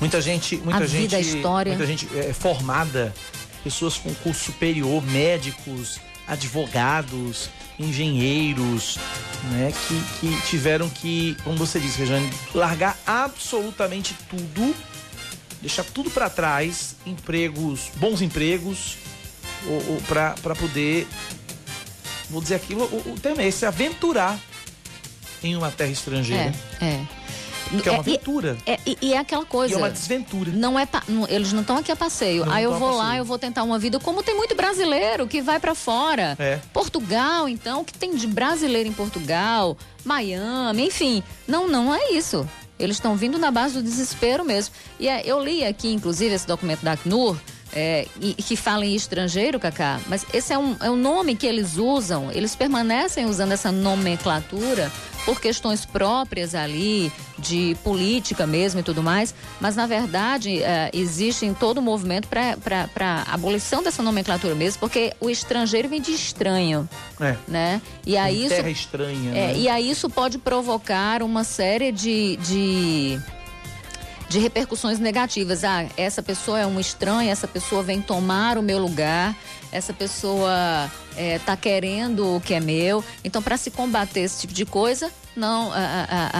[0.00, 1.72] Muita gente, muita a gente, vida, a história.
[1.72, 3.14] muita gente é, formada,
[3.64, 5.98] pessoas com curso superior, médicos,
[6.28, 7.48] advogados,
[7.78, 8.98] engenheiros,
[9.50, 14.74] né, que, que tiveram que, como você disse, Rejane, largar absolutamente tudo,
[15.60, 18.96] deixar tudo para trás, empregos, bons empregos,
[19.66, 21.06] ou, ou para poder,
[22.30, 24.38] vou dizer aquilo, o, o tema é esse, aventurar
[25.42, 26.54] em uma terra estrangeira.
[26.80, 27.06] É, é.
[27.84, 28.56] É uma aventura.
[28.66, 29.74] É, e, e, é aquela coisa.
[29.74, 30.50] E é uma desventura.
[30.52, 32.44] Não é, não, eles não estão aqui a passeio.
[32.44, 35.40] Não Aí eu vou lá, eu vou tentar uma vida, como tem muito brasileiro que
[35.40, 36.36] vai para fora.
[36.38, 36.60] É.
[36.72, 41.22] Portugal, então, o que tem de brasileiro em Portugal, Miami, enfim.
[41.46, 42.48] Não, não é isso.
[42.78, 44.74] Eles estão vindo na base do desespero mesmo.
[44.98, 47.36] E é, eu li aqui, inclusive, esse documento da Acnur,
[47.74, 51.46] é, e, que fala em estrangeiro, Cacá, mas esse é um, é um nome que
[51.46, 54.90] eles usam, eles permanecem usando essa nomenclatura
[55.24, 61.46] por questões próprias ali, de política mesmo e tudo mais, mas na verdade é, existe
[61.46, 66.88] em todo o movimento para abolição dessa nomenclatura mesmo, porque o estrangeiro vem de estranho.
[67.20, 67.36] É.
[67.48, 67.82] Né?
[68.06, 69.30] E aí terra isso, estranha.
[69.30, 69.54] É, né?
[69.56, 73.20] E aí isso pode provocar uma série de, de
[74.34, 75.62] de repercussões negativas.
[75.62, 79.36] Ah, essa pessoa é um estranho, essa pessoa vem tomar o meu lugar,
[79.70, 83.04] essa pessoa está é, querendo o que é meu.
[83.22, 86.30] Então, para se combater esse tipo de coisa, não, a, a,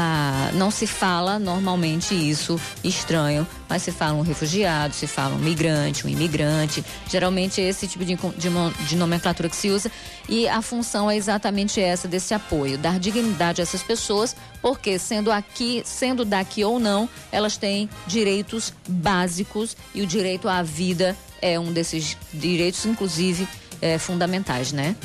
[0.48, 5.38] a, não se fala normalmente isso estranho, mas se fala um refugiado, se fala um
[5.38, 6.84] migrante, um imigrante.
[7.08, 9.90] Geralmente é esse tipo de, de, de nomenclatura que se usa.
[10.28, 15.30] E a função é exatamente essa desse apoio, dar dignidade a essas pessoas, porque sendo
[15.30, 21.58] aqui, sendo daqui ou não, elas têm direitos básicos e o direito à vida é
[21.58, 23.46] um desses direitos, inclusive,
[23.82, 24.96] é, fundamentais, né?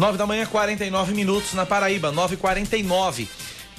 [0.00, 3.28] 9 da manhã, 49 minutos na Paraíba, 9h49.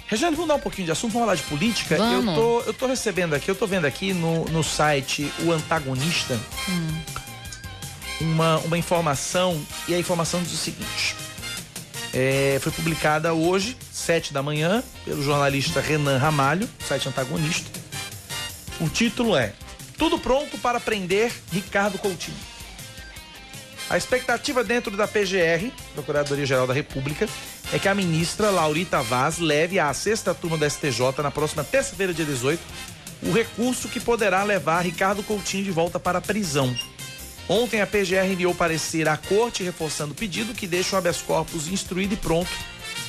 [0.06, 1.98] Regiane, vamos dar um pouquinho de assunto, vamos falar de política?
[1.98, 2.28] Vamos.
[2.28, 6.40] Eu tô, eu tô recebendo aqui, eu tô vendo aqui no, no site O Antagonista
[6.70, 7.02] hum.
[8.22, 11.16] uma, uma informação, e a informação diz o seguinte.
[12.14, 17.80] É, foi publicada hoje, 7 da manhã, pelo jornalista Renan Ramalho, site Antagonista.
[18.80, 19.54] O título é
[19.98, 22.51] Tudo pronto para prender Ricardo Coutinho.
[23.92, 27.28] A expectativa dentro da PGR, Procuradoria-Geral da República,
[27.74, 32.14] é que a ministra Laurita Vaz leve à sexta turma da STJ, na próxima terça-feira,
[32.14, 32.64] dia 18,
[33.24, 36.74] o recurso que poderá levar Ricardo Coutinho de volta para a prisão.
[37.50, 41.68] Ontem a PGR enviou parecer à corte reforçando o pedido que deixa o habeas corpus
[41.68, 42.50] instruído e pronto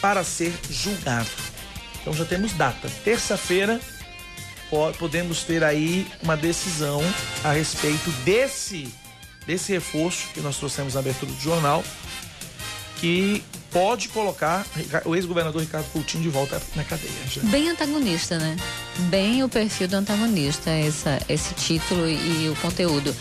[0.00, 1.30] para ser julgado.
[2.00, 2.90] Então já temos data.
[3.04, 3.80] Terça-feira
[4.98, 7.00] podemos ter aí uma decisão
[7.44, 8.92] a respeito desse
[9.46, 11.84] desse reforço que nós trouxemos na abertura do jornal,
[12.96, 14.66] que pode colocar
[15.04, 17.10] o ex-governador Ricardo Coutinho de volta na cadeia.
[17.28, 17.42] Já.
[17.44, 18.56] Bem antagonista, né?
[19.08, 23.14] Bem o perfil do antagonista, essa, esse título e, e o conteúdo.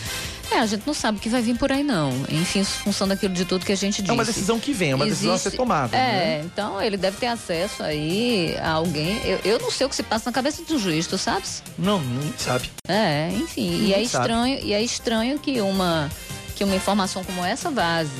[0.52, 2.10] É, a gente não sabe o que vai vir por aí, não.
[2.30, 4.10] Enfim, em função daquilo de tudo que a gente disse.
[4.10, 5.20] É uma decisão que vem, é uma Existe...
[5.20, 5.96] decisão a ser tomada.
[5.96, 6.42] É, né?
[6.44, 9.18] então ele deve ter acesso aí a alguém.
[9.24, 11.62] Eu, eu não sei o que se passa na cabeça do juiz, tu sabes?
[11.78, 12.70] Não, não sabe.
[12.86, 13.86] É, enfim.
[13.86, 16.10] e é estranho, e é estranho que uma,
[16.54, 18.10] que uma informação como essa vaze.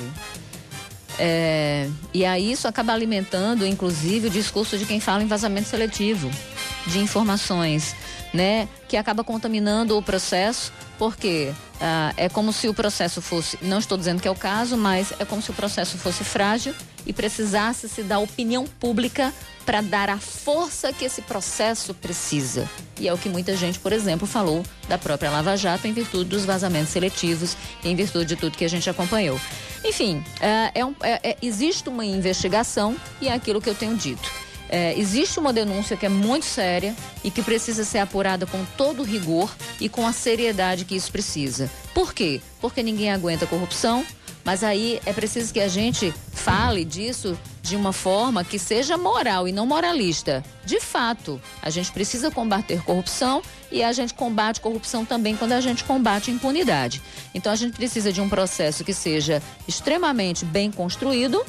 [1.18, 6.30] É, e aí isso acaba alimentando, inclusive, o discurso de quem fala em vazamento seletivo
[6.86, 7.94] de informações,
[8.32, 8.68] né?
[8.88, 13.98] Que acaba contaminando o processo, porque ah, é como se o processo fosse, não estou
[13.98, 17.88] dizendo que é o caso, mas é como se o processo fosse frágil e precisasse
[17.88, 19.32] se dar opinião pública
[19.64, 22.68] para dar a força que esse processo precisa.
[22.98, 26.30] E é o que muita gente, por exemplo, falou da própria Lava Jato em virtude
[26.30, 29.40] dos vazamentos seletivos em virtude de tudo que a gente acompanhou.
[29.84, 33.96] Enfim, é, é um, é, é existe uma investigação e é aquilo que eu tenho
[33.96, 34.30] dito.
[34.72, 39.02] É, existe uma denúncia que é muito séria e que precisa ser apurada com todo
[39.02, 41.70] rigor e com a seriedade que isso precisa.
[41.92, 42.40] Por quê?
[42.58, 44.02] Porque ninguém aguenta corrupção,
[44.42, 49.46] mas aí é preciso que a gente fale disso de uma forma que seja moral
[49.46, 50.42] e não moralista.
[50.64, 55.60] De fato, a gente precisa combater corrupção e a gente combate corrupção também quando a
[55.60, 57.02] gente combate impunidade.
[57.34, 61.44] Então a gente precisa de um processo que seja extremamente bem construído,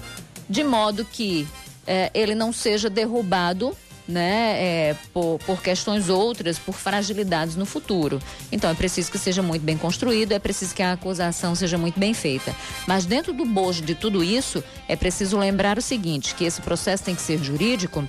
[0.50, 1.48] de modo que
[1.86, 3.76] é, ele não seja derrubado
[4.08, 8.20] né, é, por, por, questões outras, por fragilidades no futuro.
[8.52, 12.00] Então é preciso que seja muito bem construído, é preciso que a acusação seja muito
[12.00, 12.54] bem feita.
[12.88, 17.04] Mas dentro do bojo de tudo isso, é preciso lembrar o seguinte: que esse processo
[17.04, 18.08] tem que ser jurídico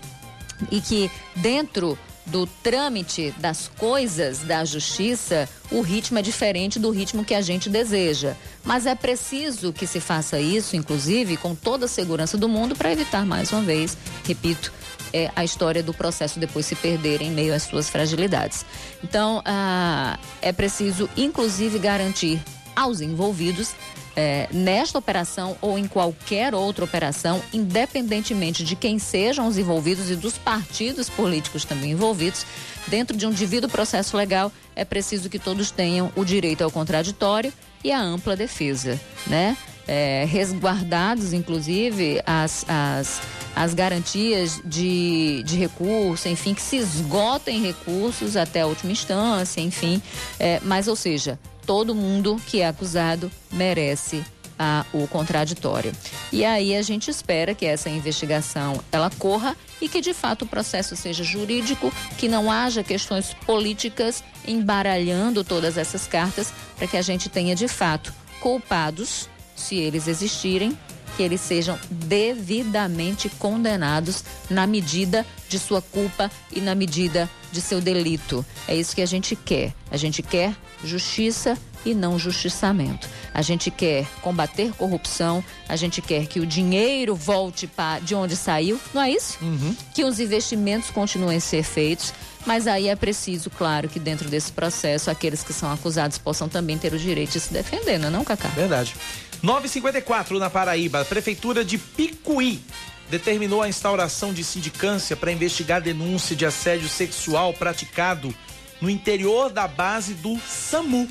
[0.71, 7.25] e que dentro do trâmite das coisas da justiça, o ritmo é diferente do ritmo
[7.25, 8.35] que a gente deseja.
[8.65, 12.93] Mas é preciso que se faça isso, inclusive, com toda a segurança do mundo, para
[12.93, 14.73] evitar, mais uma vez, repito,
[15.13, 18.65] é, a história do processo depois se perder em meio às suas fragilidades.
[19.03, 22.43] Então, ah, é preciso, inclusive, garantir
[22.75, 23.73] aos envolvidos
[24.17, 30.17] é, nesta operação ou em qualquer outra operação, independentemente de quem sejam os envolvidos e
[30.17, 32.47] dos partidos políticos também envolvidos,
[32.87, 37.53] dentro de um devido processo legal, é preciso que todos tenham o direito ao contraditório
[37.83, 39.57] e a ampla defesa, né?
[39.87, 43.21] É, resguardados, inclusive, as, as
[43.55, 50.03] as garantias de, de recurso, enfim, que se esgotem recursos até a última instância, enfim.
[50.39, 54.25] É, mas, ou seja, todo mundo que é acusado merece
[54.59, 55.93] a, o contraditório.
[56.33, 60.49] E aí a gente espera que essa investigação ela corra e que de fato o
[60.49, 67.03] processo seja jurídico, que não haja questões políticas embaralhando todas essas cartas, para que a
[67.03, 70.77] gente tenha de fato culpados, se eles existirem,
[71.17, 77.81] que eles sejam devidamente condenados na medida de sua culpa e na medida de seu
[77.81, 78.45] delito.
[78.67, 79.73] É isso que a gente quer.
[79.91, 83.09] A gente quer justiça e não justiçamento.
[83.33, 88.37] A gente quer combater corrupção, a gente quer que o dinheiro volte para de onde
[88.37, 89.39] saiu, não é isso?
[89.43, 89.77] Uhum.
[89.95, 92.13] Que os investimentos continuem a ser feitos.
[92.47, 96.77] Mas aí é preciso, claro, que dentro desse processo aqueles que são acusados possam também
[96.77, 98.49] ter o direito de se defender, não é não, Cacá?
[98.49, 98.95] Verdade.
[99.43, 102.63] 954 na Paraíba, a Prefeitura de Picuí
[103.11, 108.35] determinou a instauração de sindicância para investigar denúncia de assédio sexual praticado
[108.81, 111.09] no interior da base do SAMU.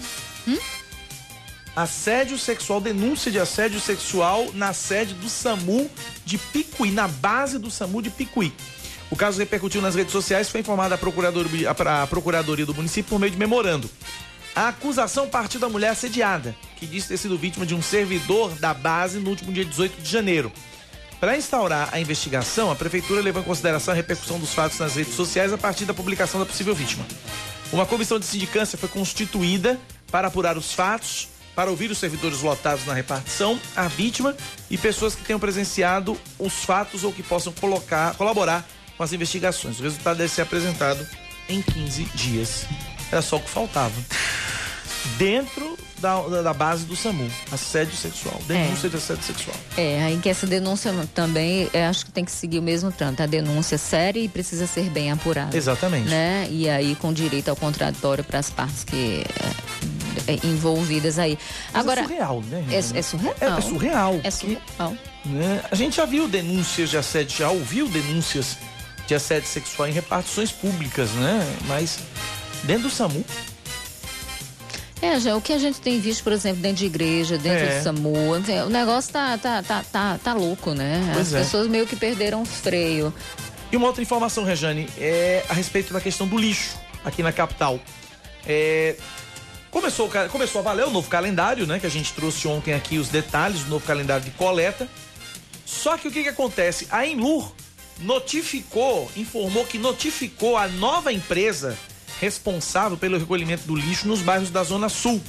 [0.47, 0.57] Hum?
[1.75, 5.89] Assédio sexual, denúncia de assédio sexual na sede do SAMU
[6.23, 8.53] de Picuí, na base do SAMU de Picuí.
[9.09, 13.19] O caso repercutiu nas redes sociais, foi informada a Procuradoria, a Procuradoria do município por
[13.19, 13.89] meio de memorando.
[14.55, 18.73] A acusação partiu da mulher assediada, que disse ter sido vítima de um servidor da
[18.73, 20.51] base no último dia 18 de janeiro.
[21.19, 25.15] Para instaurar a investigação, a prefeitura levou em consideração a repercussão dos fatos nas redes
[25.15, 27.05] sociais a partir da publicação da possível vítima.
[27.71, 29.79] Uma comissão de sindicância foi constituída
[30.11, 34.35] para apurar os fatos, para ouvir os servidores lotados na repartição, a vítima
[34.69, 38.67] e pessoas que tenham presenciado os fatos ou que possam colocar, colaborar
[38.97, 39.79] com as investigações.
[39.79, 41.07] O resultado deve ser apresentado
[41.47, 42.65] em 15 dias.
[43.09, 43.93] Era só o que faltava
[45.17, 48.89] dentro da, da base do SAMU, assédio sexual, denúncia é.
[48.89, 49.55] de assédio sexual.
[49.77, 53.25] É, aí que essa denúncia também, acho que tem que seguir o mesmo tanto, a
[53.25, 55.55] denúncia séria e precisa ser bem apurada.
[55.55, 56.09] Exatamente.
[56.09, 56.47] Né?
[56.49, 59.23] E aí com direito ao contraditório para as partes que
[60.27, 61.37] é, é, envolvidas aí.
[61.71, 62.65] Mas Agora, é surreal, né?
[62.69, 63.35] É, é surreal.
[63.39, 64.21] É, é surreal.
[64.23, 64.97] É surreal.
[65.25, 65.63] né?
[65.71, 68.57] A gente já viu denúncias de assédio, já ouviu denúncias
[69.07, 71.55] de assédio sexual em repartições públicas, né?
[71.67, 71.99] Mas
[72.63, 73.23] dentro do SAMU.
[75.03, 77.77] É, já o que a gente tem visto, por exemplo, dentro de igreja, dentro é.
[77.77, 78.13] do SAMU,
[78.65, 81.11] o negócio tá, tá, tá, tá, tá louco, né?
[81.13, 81.39] Pois As é.
[81.39, 83.13] pessoas meio que perderam o freio.
[83.69, 87.81] E uma outra informação, Rejane, é a respeito da questão do lixo aqui na capital.
[88.47, 88.95] É,
[89.69, 91.79] começou, começou a valer o novo calendário, né?
[91.79, 94.87] Que a gente trouxe ontem aqui os detalhes do novo calendário de coleta.
[95.65, 96.87] Só que o que, que acontece?
[96.89, 97.51] A Enlur
[97.99, 101.77] notificou, informou que notificou a nova empresa
[102.23, 105.21] responsável pelo recolhimento do lixo nos bairros da Zona Sul.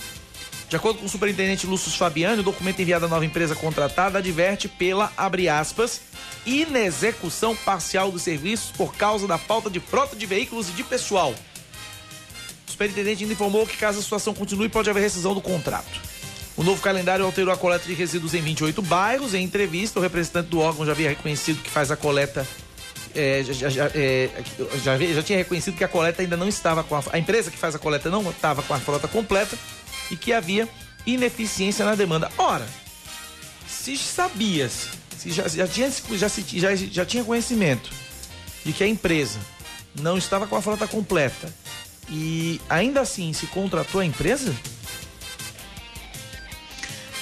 [0.68, 4.68] De acordo com o superintendente Lúcio Fabiano, o documento enviado à nova empresa contratada adverte
[4.68, 6.00] pela, abre aspas,
[6.46, 11.34] inexecução parcial dos serviços por causa da falta de frota de veículos e de pessoal.
[12.66, 16.00] O superintendente ainda informou que caso a situação continue, pode haver rescisão do contrato.
[16.56, 19.34] O novo calendário alterou a coleta de resíduos em 28 bairros.
[19.34, 22.46] Em entrevista, o representante do órgão já havia reconhecido que faz a coleta.
[23.14, 24.28] É, já, já, é,
[24.82, 27.56] já, já, tinha reconhecido que a coleta ainda não estava com a, a empresa que
[27.56, 29.56] faz a coleta não estava com a frota completa
[30.10, 30.68] e que havia
[31.06, 32.30] ineficiência na demanda.
[32.36, 32.66] Ora,
[33.68, 37.90] se sabia, se já, já, tinha, já, já, já tinha conhecimento
[38.64, 39.38] de que a empresa
[40.00, 41.52] não estava com a frota completa
[42.08, 44.54] e ainda assim se contratou a empresa,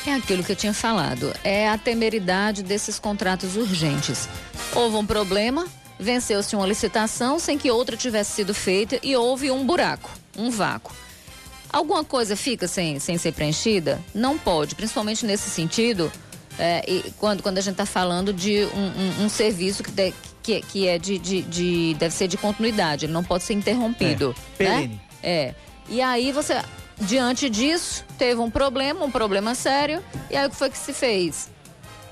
[0.06, 4.28] é aquilo que eu tinha falado, é a temeridade desses contratos urgentes.
[4.74, 5.66] Houve um problema,
[6.02, 10.94] venceu-se uma licitação sem que outra tivesse sido feita e houve um buraco, um vácuo.
[11.72, 14.00] Alguma coisa fica sem, sem ser preenchida?
[14.14, 16.12] Não pode, principalmente nesse sentido,
[16.58, 16.84] é,
[17.18, 20.12] quando, quando a gente está falando de um, um, um serviço que, de,
[20.42, 24.34] que, que, é de, de, de, deve ser de continuidade, ele não pode ser interrompido.
[24.58, 24.90] É, né?
[25.22, 25.54] É.
[25.88, 26.60] E aí você
[27.02, 30.92] Diante disso, teve um problema, um problema sério, e aí o que foi que se
[30.92, 31.50] fez?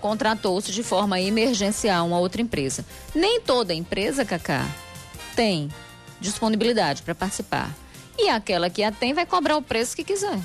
[0.01, 2.85] Contratou-se de forma emergencial uma outra empresa.
[3.15, 4.67] Nem toda empresa, Cacá,
[5.37, 5.69] tem
[6.21, 7.71] disponibilidade para participar.
[8.19, 10.39] E aquela que a tem vai cobrar o preço que quiser.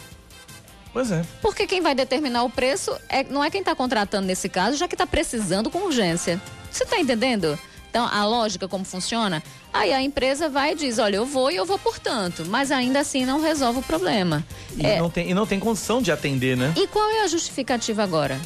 [0.93, 1.25] Pois é.
[1.41, 4.87] Porque quem vai determinar o preço é, não é quem está contratando nesse caso, já
[4.87, 6.41] que está precisando com urgência.
[6.71, 7.59] Você está entendendo?
[7.89, 9.41] Então, a lógica como funciona?
[9.71, 12.71] Aí a empresa vai e diz, olha, eu vou e eu vou por tanto, mas
[12.71, 14.45] ainda assim não resolve o problema.
[14.77, 14.99] E, é...
[14.99, 16.73] não, tem, e não tem condição de atender, né?
[16.77, 18.39] E qual é a justificativa agora?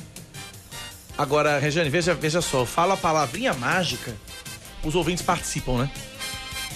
[1.20, 4.16] Agora, Regiane, veja, veja só, fala a palavrinha mágica,
[4.82, 5.92] os ouvintes participam, né?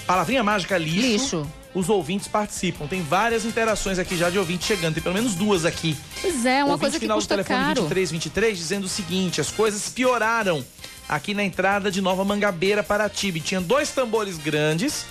[0.06, 1.48] Palavrinha mágica lixo, lixo.
[1.74, 2.86] Os ouvintes participam.
[2.86, 4.96] Tem várias interações aqui já de ouvintes chegando.
[4.96, 5.98] Tem pelo menos duas aqui.
[6.22, 7.82] Pois é, uma Ouvinte coisa que final custa do telefone caro.
[7.84, 10.64] 2323 dizendo o seguinte: as coisas pioraram
[11.08, 13.40] aqui na entrada de Nova Mangabeira, Tibi.
[13.40, 15.06] Tinha dois tambores grandes.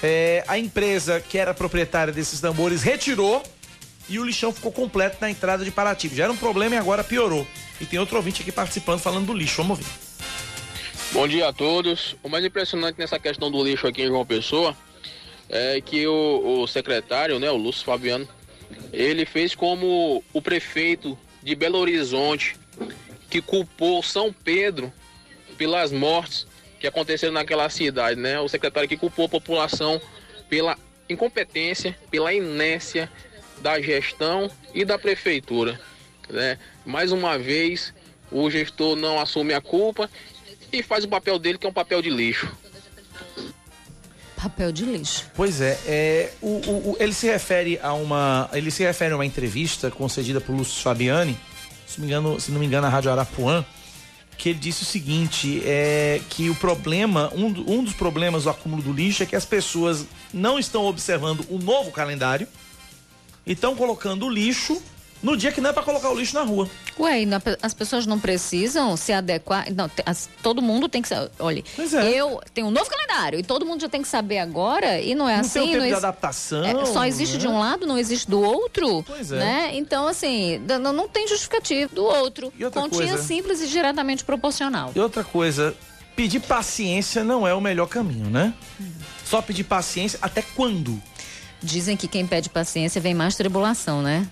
[0.00, 3.42] É, a empresa que era proprietária desses tambores retirou
[4.08, 6.08] e o lixão ficou completo na entrada de Paraty.
[6.14, 7.46] Já era um problema e agora piorou.
[7.80, 9.56] E tem outro ouvinte aqui participando falando do lixo.
[9.62, 9.90] Vamos ouvir.
[11.12, 12.16] Bom dia a todos.
[12.22, 14.76] O mais impressionante nessa questão do lixo aqui em João Pessoa
[15.48, 18.28] é que o, o secretário, né, o Lúcio Fabiano,
[18.92, 22.56] ele fez como o prefeito de Belo Horizonte,
[23.30, 24.92] que culpou São Pedro
[25.56, 26.46] pelas mortes
[26.78, 28.38] que aconteceram naquela cidade, né?
[28.40, 30.00] O secretário que culpou a população
[30.48, 30.76] pela
[31.08, 33.10] incompetência, pela inércia
[33.66, 35.80] da gestão e da prefeitura,
[36.30, 36.56] né?
[36.84, 37.92] Mais uma vez,
[38.30, 40.08] o gestor não assume a culpa
[40.72, 42.48] e faz o papel dele que é um papel de lixo.
[44.36, 45.28] Papel de lixo.
[45.34, 49.16] Pois é, é o, o, o, ele se refere a uma, ele se refere a
[49.16, 51.36] uma entrevista concedida por Lúcio Fabiani,
[51.88, 53.66] se não me engano, se não me engano, a Rádio Arapuã,
[54.38, 58.80] que ele disse o seguinte, é que o problema, um, um dos problemas do acúmulo
[58.80, 62.46] do lixo é que as pessoas não estão observando o novo calendário
[63.46, 64.82] e estão colocando o lixo
[65.22, 66.68] no dia que não é para colocar o lixo na rua.
[66.98, 67.22] Ué,
[67.62, 69.66] as pessoas não precisam se adequar.
[69.72, 71.30] Não, as, todo mundo tem que saber.
[71.38, 72.08] Olha, é.
[72.10, 75.28] eu tenho um novo calendário e todo mundo já tem que saber agora e não
[75.28, 75.60] é não assim.
[75.60, 76.64] Tem um tempo não de adaptação.
[76.64, 77.40] É, só existe né?
[77.40, 79.02] de um lado, não existe do outro.
[79.04, 79.38] Pois é.
[79.38, 79.70] Né?
[79.74, 82.52] Então, assim, não, não tem justificativo do outro.
[82.72, 84.92] Continha coisa, simples e diretamente proporcional.
[84.94, 85.74] E outra coisa,
[86.14, 88.54] pedir paciência não é o melhor caminho, né?
[88.80, 88.92] Hum.
[89.24, 91.02] Só pedir paciência até quando?
[91.62, 94.26] Dizem que quem pede paciência vem mais tribulação, né?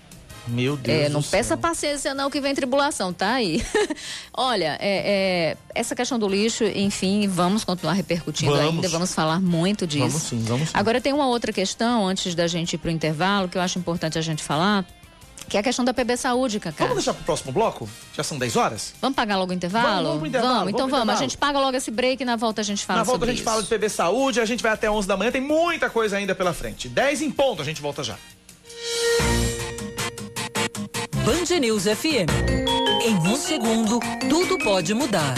[0.47, 1.05] Meu Deus.
[1.05, 1.57] É, não peça céu.
[1.57, 3.65] paciência, não, que vem tribulação, tá aí.
[4.33, 8.75] Olha, é, é, essa questão do lixo, enfim, vamos continuar repercutindo vamos.
[8.75, 10.07] ainda, vamos falar muito disso.
[10.07, 10.73] Vamos sim, vamos sim.
[10.77, 14.17] Agora tem uma outra questão, antes da gente ir pro intervalo, que eu acho importante
[14.17, 14.85] a gente falar.
[15.47, 16.85] Que é a questão da PB Saúde, Cacá.
[16.85, 17.87] Vamos deixar pro próximo bloco?
[18.15, 18.93] Já são 10 horas?
[18.99, 19.85] Vamos pagar logo o intervalo?
[19.87, 21.13] Vamos, vamos, intervalo, vamos então vamos.
[21.15, 23.27] A gente paga logo esse break e na volta a gente fala Na volta a
[23.27, 23.45] gente isso.
[23.45, 26.33] fala de PB Saúde, a gente vai até 11 da manhã, tem muita coisa ainda
[26.33, 26.89] pela frente.
[26.89, 28.15] 10 em ponto, a gente volta já.
[31.23, 32.29] Band News FM.
[33.05, 35.35] Em um segundo, tudo pode mudar.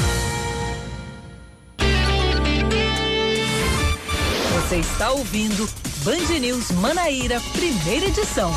[4.53, 5.69] Você está ouvindo
[6.03, 8.53] Band News Manaíra, primeira edição.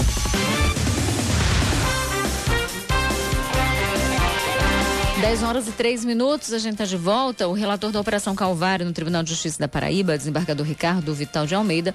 [5.21, 7.47] 10 horas e 3 minutos, a gente está de volta.
[7.47, 11.55] O relator da Operação Calvário no Tribunal de Justiça da Paraíba, desembargador Ricardo Vital de
[11.55, 11.95] Almeida,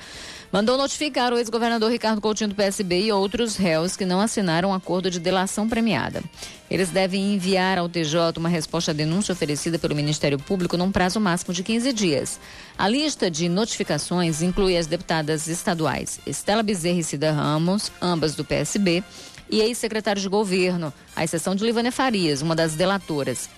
[0.51, 4.73] mandou notificar o ex-governador Ricardo Coutinho do PSB e outros réus que não assinaram um
[4.75, 6.21] acordo de delação premiada.
[6.69, 11.19] Eles devem enviar ao TJ uma resposta à denúncia oferecida pelo Ministério Público num prazo
[11.19, 12.39] máximo de 15 dias.
[12.77, 18.45] A lista de notificações inclui as deputadas estaduais Estela Bezerra e Cida Ramos, ambas do
[18.45, 19.03] PSB,
[19.49, 23.49] e ex-secretário de governo, à exceção de Livânia Farias, uma das delatoras.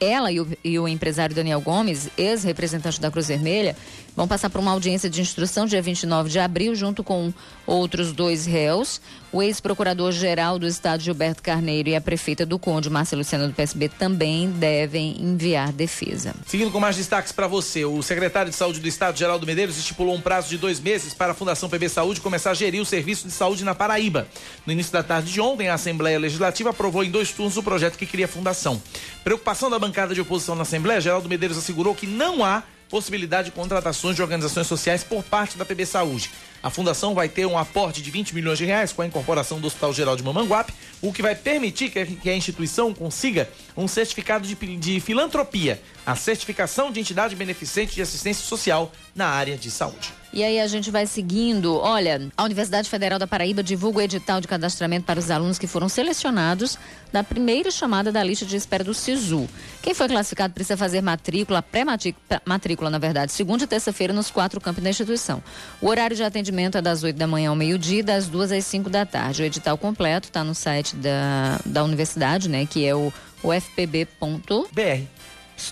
[0.00, 3.76] Ela e o, e o empresário Daniel Gomes, ex-representante da Cruz Vermelha,
[4.18, 7.32] vão passar por uma audiência de instrução dia 29 de abril, junto com
[7.64, 9.00] outros dois réus.
[9.30, 13.88] O ex-procurador-geral do Estado, Gilberto Carneiro, e a prefeita do Conde, Márcia Luciana, do PSB,
[13.88, 16.34] também devem enviar defesa.
[16.48, 20.16] Seguindo com mais destaques para você, o secretário de Saúde do Estado, Geraldo Medeiros, estipulou
[20.16, 23.24] um prazo de dois meses para a Fundação PB Saúde começar a gerir o serviço
[23.24, 24.26] de saúde na Paraíba.
[24.66, 27.96] No início da tarde de ontem, a Assembleia Legislativa aprovou em dois turnos o projeto
[27.96, 28.82] que cria a fundação.
[29.22, 33.54] Preocupação da bancada de oposição na Assembleia, Geraldo Medeiros assegurou que não há possibilidade de
[33.54, 36.30] contratações de organizações sociais por parte da PB Saúde.
[36.62, 39.66] A fundação vai ter um aporte de 20 milhões de reais com a incorporação do
[39.66, 44.54] Hospital Geral de Mamanguape, o que vai permitir que a instituição consiga um certificado de,
[44.76, 50.10] de filantropia, a certificação de entidade beneficente de assistência social na área de saúde.
[50.32, 51.76] E aí a gente vai seguindo.
[51.76, 55.66] Olha, a Universidade Federal da Paraíba divulga o edital de cadastramento para os alunos que
[55.66, 56.78] foram selecionados
[57.12, 59.46] da primeira chamada da lista de espera do SISU.
[59.82, 64.82] Quem foi classificado precisa fazer matrícula, pré-matrícula, na verdade, segunda e terça-feira nos quatro campos
[64.82, 65.42] da instituição.
[65.78, 68.88] O horário de atendimento é das 8 da manhã ao meio-dia das duas às 5
[68.88, 69.42] da tarde.
[69.42, 72.64] O edital completo está no site da, da universidade, né?
[72.64, 73.12] Que é o
[73.44, 75.18] ufpb.br.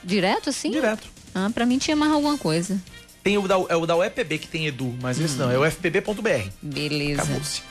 [0.05, 0.70] Direto assim?
[0.70, 1.09] Direto.
[1.34, 2.80] Ah, para mim tinha mais alguma coisa.
[3.22, 5.24] Tem o da, é o da UEPB que tem Edu, mas hum.
[5.24, 6.49] esse não, é o fpb.br.
[6.62, 7.22] Beleza.
[7.22, 7.62] Acabou-se.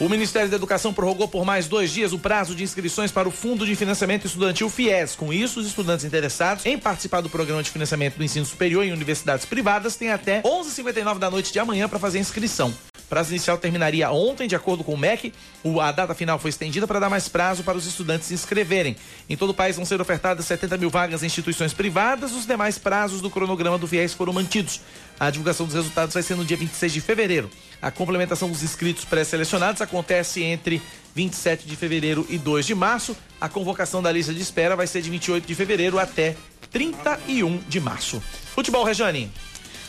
[0.00, 3.32] O Ministério da Educação prorrogou por mais dois dias o prazo de inscrições para o
[3.32, 5.16] Fundo de Financiamento Estudantil FIES.
[5.16, 8.92] Com isso, os estudantes interessados em participar do programa de financiamento do ensino superior em
[8.92, 12.72] universidades privadas têm até 11h59 da noite de amanhã para fazer a inscrição.
[13.08, 15.32] Prazo inicial terminaria ontem, de acordo com o MEC.
[15.80, 18.96] A data final foi estendida para dar mais prazo para os estudantes se inscreverem.
[19.28, 22.32] Em todo o país vão ser ofertadas 70 mil vagas em instituições privadas.
[22.32, 24.80] Os demais prazos do cronograma do FIES foram mantidos.
[25.18, 27.50] A divulgação dos resultados vai ser no dia 26 de fevereiro.
[27.80, 30.82] A complementação dos inscritos pré-selecionados acontece entre
[31.14, 33.16] 27 de fevereiro e 2 de março.
[33.40, 36.36] A convocação da lista de espera vai ser de 28 de fevereiro até
[36.70, 38.22] 31 de março.
[38.54, 39.30] Futebol, Rejane.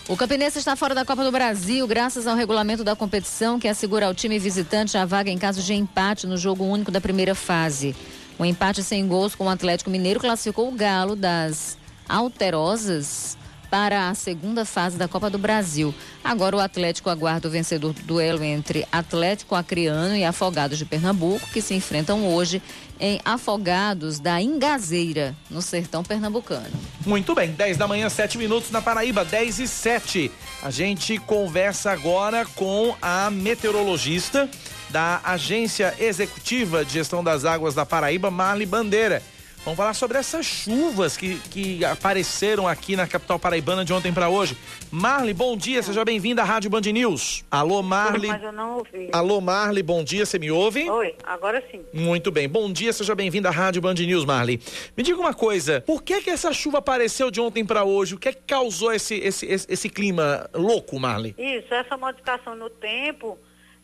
[0.09, 4.07] O Campinense está fora da Copa do Brasil graças ao regulamento da competição que assegura
[4.07, 7.95] ao time visitante a vaga em caso de empate no jogo único da primeira fase.
[8.39, 13.37] O empate sem gols com o Atlético Mineiro classificou o Galo das Alterosas
[13.69, 15.93] para a segunda fase da Copa do Brasil.
[16.23, 21.47] Agora o Atlético aguarda o vencedor do duelo entre Atlético Acreano e Afogados de Pernambuco,
[21.51, 22.61] que se enfrentam hoje
[22.99, 26.71] em Afogados da Ingazeira, no sertão pernambucano.
[27.05, 30.31] Muito bem, 10 da manhã, 7 minutos na Paraíba, 10 e 7.
[30.61, 34.49] A gente conversa agora com a meteorologista
[34.89, 39.21] da Agência Executiva de Gestão das Águas da Paraíba, Marli Bandeira.
[39.65, 44.29] Vamos falar sobre essas chuvas que, que apareceram aqui na capital paraibana de ontem para
[44.29, 44.57] hoje.
[44.89, 47.43] Marli, bom dia, seja bem-vinda à Rádio Band News.
[47.51, 48.29] Alô, Marli.
[48.29, 49.09] Mas eu não ouvi.
[49.11, 50.89] Alô, Marli, bom dia, você me ouve?
[50.89, 51.83] Oi, agora sim.
[51.93, 54.61] Muito bem, bom dia, seja bem-vinda à Rádio Band News, Marli.
[54.95, 58.15] Me diga uma coisa, por que que essa chuva apareceu de ontem para hoje?
[58.15, 61.35] O que é que causou esse, esse, esse, esse clima louco, Marli?
[61.37, 63.37] Isso, essa modificação no tempo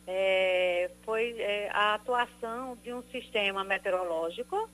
[0.06, 4.68] é, foi é, a atuação de um sistema meteorológico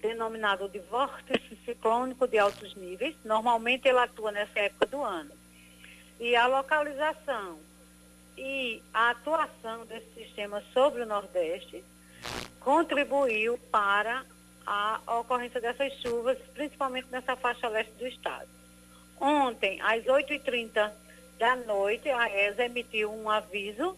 [0.00, 3.14] denominado de vórtice ciclônico de altos níveis.
[3.24, 5.30] Normalmente ele atua nessa época do ano.
[6.18, 7.58] E a localização
[8.36, 11.84] e a atuação desse sistema sobre o Nordeste
[12.58, 14.24] contribuiu para
[14.66, 18.48] a ocorrência dessas chuvas, principalmente nessa faixa leste do estado.
[19.18, 20.90] Ontem, às 8h30
[21.38, 23.96] da noite, a ESA emitiu um aviso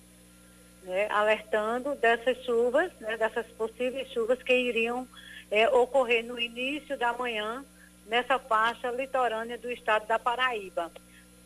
[0.84, 5.06] né, alertando dessas chuvas, né, dessas possíveis chuvas que iriam
[5.52, 7.62] é, ocorrer no início da manhã
[8.06, 10.90] nessa faixa litorânea do estado da Paraíba,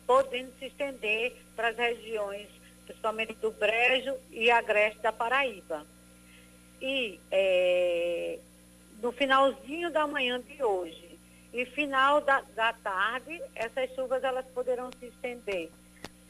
[0.07, 2.47] podendo se estender para as regiões,
[2.85, 5.85] principalmente do Brejo e Agreste da Paraíba.
[6.81, 8.39] E é,
[9.01, 11.19] no finalzinho da manhã de hoje
[11.51, 15.69] e final da, da tarde, essas chuvas elas poderão se estender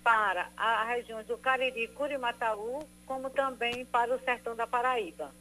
[0.03, 5.31] para as regiões do Cariri, Curimataú, como também para o sertão da Paraíba.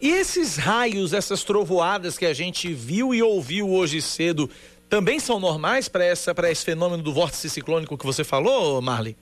[0.00, 4.48] E esses raios, essas trovoadas que a gente viu e ouviu hoje cedo,
[4.88, 9.16] também são normais para esse fenômeno do vórtice ciclônico que você falou, Marli?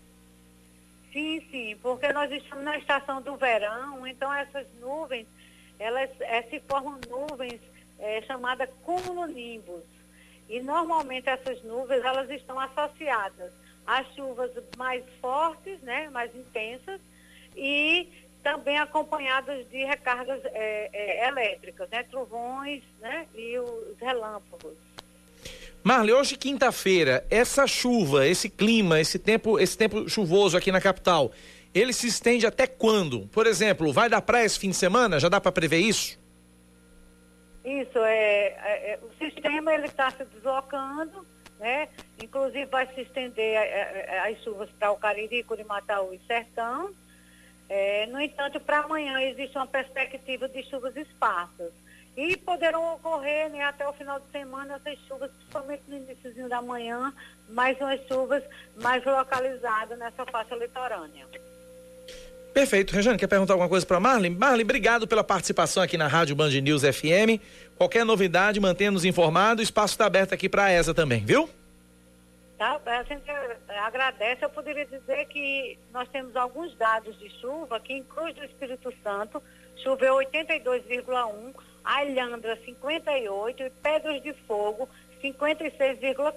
[1.12, 5.26] Sim, sim, porque nós estamos na estação do verão, então essas nuvens,
[5.78, 7.58] elas é, se formam nuvens
[7.98, 9.82] é, chamadas cumulonimbus.
[10.48, 13.50] E normalmente essas nuvens, elas estão associadas
[13.86, 17.00] às chuvas mais fortes, né, mais intensas,
[17.56, 18.08] e
[18.46, 24.76] também acompanhadas de recargas é, é, elétricas, né, trovões né, e os relâmpagos.
[25.82, 31.32] Marli, hoje quinta-feira, essa chuva, esse clima, esse tempo, esse tempo chuvoso aqui na capital,
[31.74, 33.26] ele se estende até quando?
[33.32, 35.18] Por exemplo, vai dar praia esse fim de semana?
[35.18, 36.16] Já dá para prever isso?
[37.64, 41.26] Isso, é, é, é o sistema ele está se deslocando,
[41.58, 41.88] né?
[42.22, 46.94] Inclusive vai se estender é, é, as chuvas para o Cariri, Curimataú e Sertão.
[48.10, 51.72] No entanto, para amanhã existe uma perspectiva de chuvas esparsas.
[52.16, 56.62] E poderão ocorrer né, até o final de semana essas chuvas, principalmente no início da
[56.62, 57.12] manhã,
[57.48, 58.42] mais umas chuvas
[58.76, 61.26] mais localizadas nessa faixa litorânea.
[62.54, 62.94] Perfeito.
[62.94, 64.34] Rejane, quer perguntar alguma coisa para Marlene?
[64.34, 67.38] Marlene, obrigado pela participação aqui na Rádio Band News FM.
[67.76, 69.60] Qualquer novidade, mantenha-nos informados.
[69.60, 71.50] O espaço está aberto aqui para a ESA também, viu?
[72.58, 73.30] Tá, a gente
[73.84, 74.44] agradece.
[74.44, 78.92] Eu poderia dizer que nós temos alguns dados de chuva que em Cruz do Espírito
[79.02, 79.42] Santo
[79.76, 81.54] choveu 82,1,
[81.84, 84.88] Alhandra 58 e Pedras de Fogo
[85.22, 86.32] 56,4.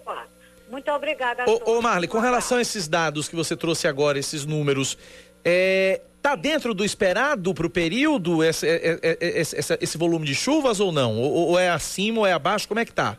[0.70, 1.74] Muito obrigada a ô, todos.
[1.74, 4.98] Ô Marli, com relação a esses dados que você trouxe agora, esses números,
[5.44, 10.26] é, tá dentro do esperado para o período esse, é, é, é, esse, esse, volume
[10.26, 11.18] de chuvas ou não?
[11.18, 12.68] Ou, ou, é acima ou é abaixo?
[12.68, 13.18] Como é que tá?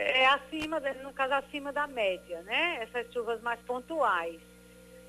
[0.00, 2.78] É acima, no caso acima da média, né?
[2.82, 4.40] Essas chuvas mais pontuais.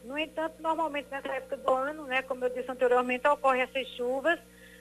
[0.03, 4.39] No entanto, normalmente nessa época do ano, né, como eu disse anteriormente, ocorrem essas chuvas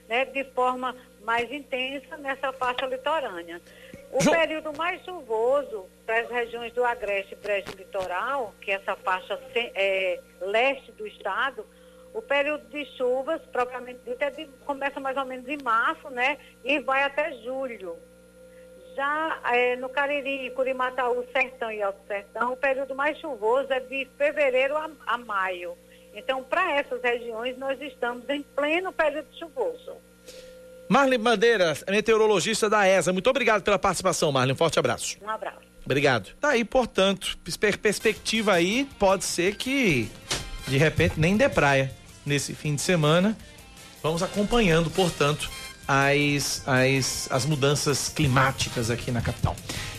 [0.08, 3.60] né, de forma mais intensa nessa faixa litorânea.
[4.10, 4.30] O jo...
[4.30, 9.38] período mais chuvoso para as regiões do Agreste e Brejo Litoral, que é essa faixa
[9.54, 11.66] é, leste do estado,
[12.14, 16.38] o período de chuvas, propriamente dito, é de, começa mais ou menos em março, né?
[16.64, 17.98] E vai até julho.
[18.98, 24.08] Já é, no Cariri, Curimataú, Sertão e Alto Sertão, o período mais chuvoso é de
[24.18, 25.78] fevereiro a, a maio.
[26.12, 29.92] Então, para essas regiões, nós estamos em pleno período chuvoso.
[30.88, 33.12] Marlene Bandeira, meteorologista da ESA.
[33.12, 34.54] Muito obrigado pela participação, Marlene.
[34.54, 35.16] Um forte abraço.
[35.22, 35.60] Um abraço.
[35.84, 36.34] Obrigado.
[36.40, 37.38] Tá aí, portanto,
[37.80, 40.10] perspectiva aí pode ser que
[40.66, 41.92] de repente nem dê praia
[42.26, 43.38] nesse fim de semana.
[44.02, 45.48] Vamos acompanhando, portanto,
[45.88, 49.56] as, as, as mudanças climáticas aqui na capital.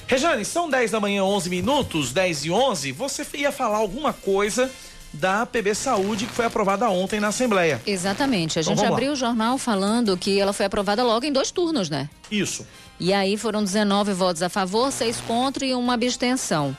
[0.07, 2.91] Rejane, são 10 da manhã, 11 minutos, 10 e 11.
[2.91, 4.71] Você ia falar alguma coisa
[5.11, 7.81] da PB Saúde que foi aprovada ontem na Assembleia.
[7.85, 8.59] Exatamente.
[8.59, 9.13] A então, gente abriu lá.
[9.13, 12.09] o jornal falando que ela foi aprovada logo em dois turnos, né?
[12.29, 12.65] Isso.
[12.99, 16.75] E aí foram 19 votos a favor, seis contra e uma abstenção.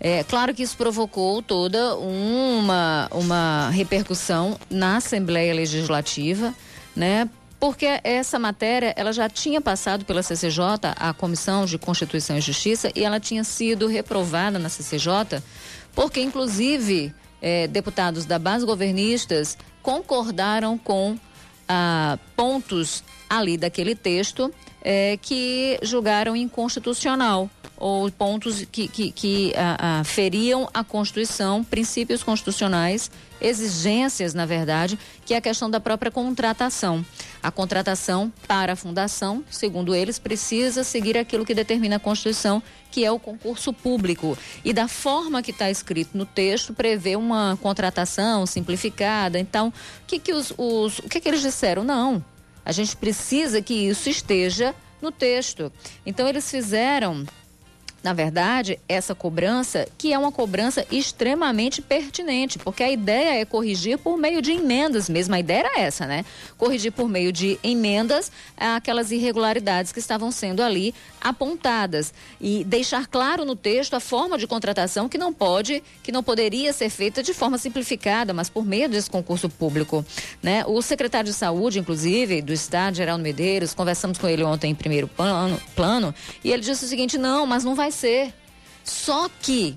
[0.00, 6.54] É claro que isso provocou toda uma, uma repercussão na Assembleia Legislativa,
[6.94, 7.28] né?
[7.60, 10.62] Porque essa matéria, ela já tinha passado pela CCJ,
[10.96, 15.42] a Comissão de Constituição e Justiça, e ela tinha sido reprovada na CCJ,
[15.92, 21.18] porque inclusive é, deputados da base governistas concordaram com
[21.68, 24.52] ah, pontos ali daquele texto
[24.82, 32.22] é, que julgaram inconstitucional ou pontos que, que, que ah, ah, feriam a Constituição, princípios
[32.22, 33.10] constitucionais,
[33.40, 37.04] exigências, na verdade, que é a questão da própria contratação.
[37.42, 43.04] A contratação para a fundação, segundo eles, precisa seguir aquilo que determina a Constituição, que
[43.04, 44.36] é o concurso público.
[44.64, 49.38] E da forma que está escrito no texto, prevê uma contratação simplificada.
[49.38, 49.72] Então, o
[50.06, 51.84] que, que, os, os, o que, que eles disseram?
[51.84, 52.24] Não.
[52.64, 55.72] A gente precisa que isso esteja no texto.
[56.04, 57.24] Então, eles fizeram
[58.08, 63.98] na verdade, essa cobrança, que é uma cobrança extremamente pertinente, porque a ideia é corrigir
[63.98, 65.34] por meio de emendas mesmo.
[65.34, 66.24] A ideia era essa, né?
[66.56, 73.44] Corrigir por meio de emendas aquelas irregularidades que estavam sendo ali apontadas e deixar claro
[73.44, 77.34] no texto a forma de contratação que não pode, que não poderia ser feita de
[77.34, 80.02] forma simplificada, mas por meio desse concurso público,
[80.42, 80.64] né?
[80.66, 85.08] O secretário de Saúde, inclusive, do Estado, Geraldo Medeiros, conversamos com ele ontem em primeiro
[85.08, 87.90] plano, plano e ele disse o seguinte: "Não, mas não vai
[88.84, 89.76] Só que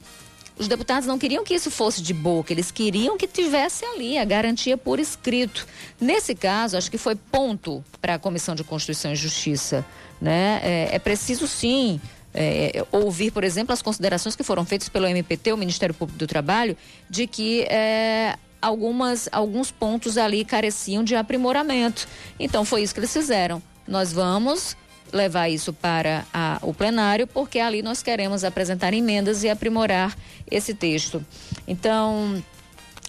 [0.58, 4.26] os deputados não queriam que isso fosse de boca, eles queriam que tivesse ali a
[4.26, 5.68] garantia por escrito.
[6.00, 9.86] Nesse caso, acho que foi ponto para a Comissão de Constituição e Justiça.
[10.22, 10.62] Né?
[10.64, 12.00] É, é preciso sim
[12.34, 16.28] é, ouvir, por exemplo, as considerações que foram feitas pelo MPT, o Ministério Público do
[16.28, 16.78] Trabalho,
[17.10, 22.08] de que é, algumas, alguns pontos ali careciam de aprimoramento.
[22.40, 23.62] Então foi isso que eles fizeram.
[23.88, 24.78] Nós vamos
[25.12, 30.16] levar isso para a, o plenário, porque ali nós queremos apresentar emendas e aprimorar
[30.50, 31.26] esse texto.
[31.68, 32.44] Então,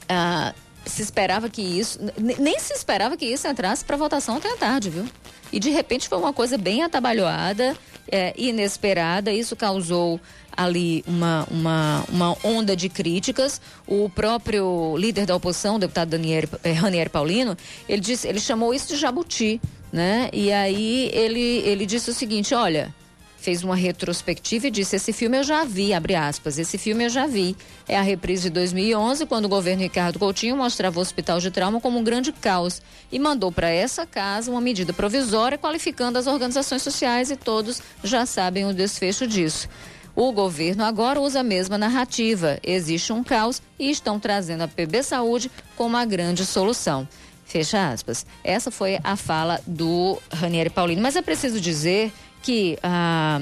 [0.08, 4.56] ah, se esperava que isso, nem se esperava que isso entrasse para votação até a
[4.56, 5.06] tarde, viu?
[5.52, 7.76] E de repente foi uma coisa bem atabalhoada,
[8.12, 9.32] é, inesperada.
[9.32, 10.20] Isso causou
[10.54, 13.60] ali uma, uma, uma onda de críticas.
[13.86, 17.56] O próprio líder da oposição, o deputado Daniel, eh, Ranieri Paulino,
[17.88, 19.60] ele, disse, ele chamou isso de jabuti,
[19.90, 20.28] né?
[20.32, 22.94] E aí ele, ele disse o seguinte, olha,
[23.42, 27.10] fez uma retrospectiva e disse: Esse filme eu já vi, abre aspas, esse filme eu
[27.10, 27.56] já vi.
[27.88, 31.80] É a reprise de 2011, quando o governo Ricardo Coutinho mostrava o hospital de trauma
[31.80, 32.80] como um grande caos
[33.10, 38.24] e mandou para essa casa uma medida provisória qualificando as organizações sociais e todos já
[38.24, 39.68] sabem o desfecho disso.
[40.14, 42.58] O governo agora usa a mesma narrativa.
[42.62, 47.08] Existe um caos e estão trazendo a PB Saúde como a grande solução.
[47.44, 48.24] Fecha aspas.
[48.44, 51.02] Essa foi a fala do Ranieri Paulino.
[51.02, 52.12] Mas é preciso dizer
[52.42, 53.40] que ah,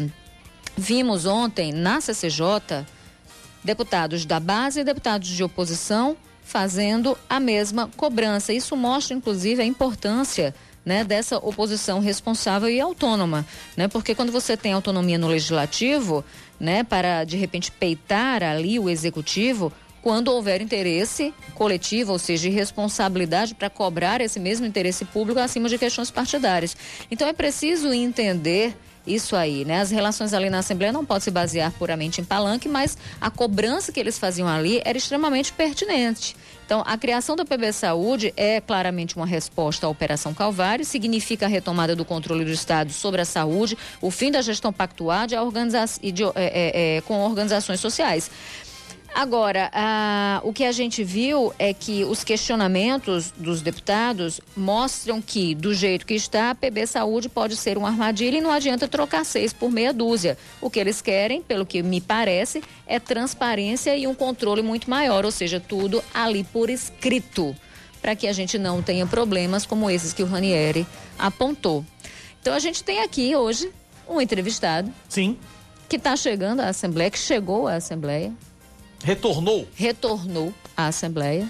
[0.76, 2.86] vimos ontem na CCJ
[3.64, 8.53] deputados da base e deputados de oposição fazendo a mesma cobrança.
[8.53, 13.46] Isso mostra, inclusive, a importância né, dessa oposição responsável e autônoma,
[13.76, 13.86] né?
[13.86, 16.24] Porque quando você tem autonomia no legislativo,
[16.59, 19.72] né, para de repente peitar ali o executivo,
[20.03, 25.78] quando houver interesse coletivo, ou seja, responsabilidade para cobrar esse mesmo interesse público acima de
[25.78, 26.76] questões partidárias.
[27.11, 28.74] Então é preciso entender
[29.07, 29.80] isso aí, né?
[29.80, 33.92] As relações ali na Assembleia não podem se basear puramente em palanque, mas a cobrança
[33.92, 36.36] que eles faziam ali era extremamente pertinente.
[36.70, 41.48] Então, a criação da PB Saúde é claramente uma resposta à Operação Calvário, significa a
[41.48, 45.34] retomada do controle do Estado sobre a saúde, o fim da gestão pactuada
[46.01, 48.30] e, de, é, é, é, com organizações sociais.
[49.14, 55.54] Agora, ah, o que a gente viu é que os questionamentos dos deputados mostram que,
[55.54, 59.24] do jeito que está, a PB Saúde pode ser uma armadilha e não adianta trocar
[59.24, 60.38] seis por meia dúzia.
[60.61, 65.24] O que eles querem, pelo que me parece, é transparência e um controle muito maior,
[65.24, 67.54] ou seja, tudo ali por escrito,
[68.00, 70.86] para que a gente não tenha problemas como esses que o Ranieri
[71.18, 71.84] apontou.
[72.40, 73.70] Então, a gente tem aqui hoje
[74.08, 74.90] um entrevistado.
[75.08, 75.36] Sim.
[75.88, 78.32] Que está chegando à Assembleia, que chegou à Assembleia
[79.05, 79.66] Retornou?
[79.78, 81.46] Retornou à Assembleia.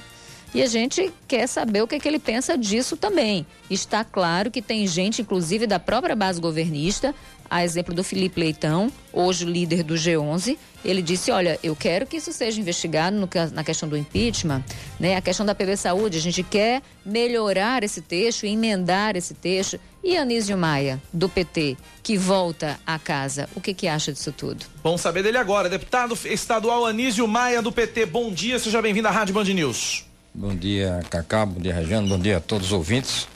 [0.52, 3.46] E a gente quer saber o que, é que ele pensa disso também.
[3.70, 7.14] Está claro que tem gente, inclusive da própria base governista,
[7.50, 12.16] a exemplo do Felipe Leitão, hoje líder do G11, ele disse: Olha, eu quero que
[12.16, 14.62] isso seja investigado no, na questão do impeachment,
[14.98, 15.16] né?
[15.16, 16.18] a questão da PB Saúde.
[16.18, 19.80] A gente quer melhorar esse texto, emendar esse texto.
[20.02, 24.64] E Anísio Maia, do PT, que volta à casa, o que, que acha disso tudo?
[24.82, 25.68] Bom saber dele agora.
[25.68, 30.09] Deputado estadual Anísio Maia, do PT, bom dia, seja bem-vindo à Rádio Band News.
[30.32, 33.26] Bom dia, Cacá, bom dia, Regiano, bom dia a todos os ouvintes.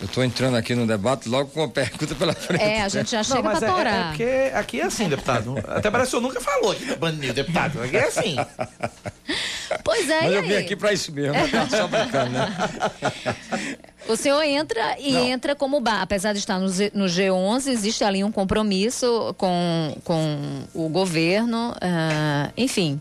[0.00, 2.60] Eu estou entrando aqui no debate logo com uma pergunta pela frente.
[2.60, 5.54] É, a gente já chega para é, é, porque aqui é assim, deputado.
[5.68, 7.80] Até parece que eu nunca falou aqui Band News, deputado.
[7.80, 8.36] Aqui é assim.
[9.84, 11.34] Pois é, Mas eu vim aqui para isso mesmo,
[11.70, 12.48] só brincando, né?
[14.08, 15.24] O senhor entra e Não.
[15.28, 16.02] entra como bar.
[16.02, 22.52] Apesar de estar no, no G11, existe ali um compromisso com, com o governo, uh,
[22.56, 23.00] enfim.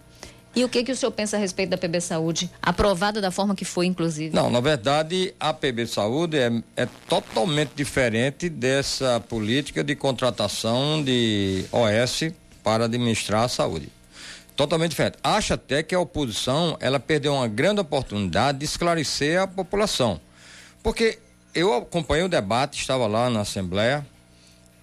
[0.54, 3.56] E o que, que o senhor pensa a respeito da PB Saúde, aprovada da forma
[3.56, 4.36] que foi, inclusive?
[4.36, 11.64] Não, na verdade, a PB Saúde é, é totalmente diferente dessa política de contratação de
[11.72, 13.90] OS para administrar a saúde.
[14.54, 15.18] Totalmente diferente.
[15.24, 20.20] Acho até que a oposição ela perdeu uma grande oportunidade de esclarecer a população.
[20.84, 21.18] Porque
[21.56, 24.06] eu acompanhei o debate, estava lá na Assembleia,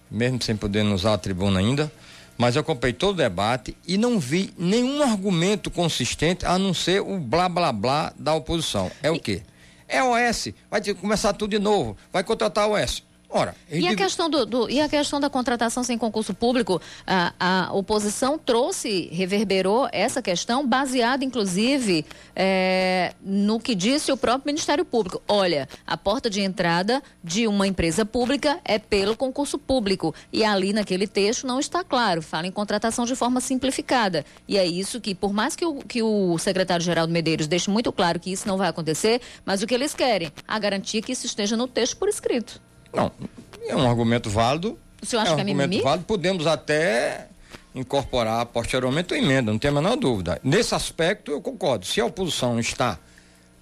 [0.09, 1.91] mesmo sem poder usar a tribuna ainda
[2.39, 7.01] mas eu acompanhei todo o debate e não vi nenhum argumento consistente a não ser
[7.01, 8.89] o blá blá blá da oposição.
[9.03, 9.41] É o quê?
[9.85, 13.03] É OS, vai começar tudo de novo, vai contratar o OS.
[13.31, 17.33] Ora, e, a questão do, do, e a questão da contratação sem concurso público, a,
[17.39, 22.03] a oposição trouxe, reverberou essa questão, baseada inclusive
[22.35, 25.21] é, no que disse o próprio Ministério Público.
[25.27, 30.13] Olha, a porta de entrada de uma empresa pública é pelo concurso público.
[30.33, 34.25] E ali naquele texto não está claro, fala em contratação de forma simplificada.
[34.47, 37.91] E é isso que, por mais que o, que o secretário Geraldo Medeiros deixe muito
[37.91, 40.31] claro que isso não vai acontecer, mas o que eles querem?
[40.47, 42.59] A garantia que isso esteja no texto por escrito.
[42.93, 43.11] Não,
[43.67, 44.77] é um argumento válido.
[45.01, 45.83] O senhor acha é um que é argumento mimimi?
[45.83, 46.05] válido.
[46.05, 47.27] Podemos até
[47.73, 50.39] incorporar posteriormente a emenda, não tem a menor dúvida.
[50.43, 51.85] Nesse aspecto, eu concordo.
[51.85, 52.97] Se a oposição está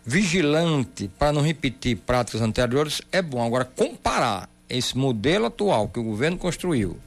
[0.05, 3.45] vigilante para não repetir práticas anteriores, é bom.
[3.45, 6.97] Agora, comparar esse modelo atual que o governo construiu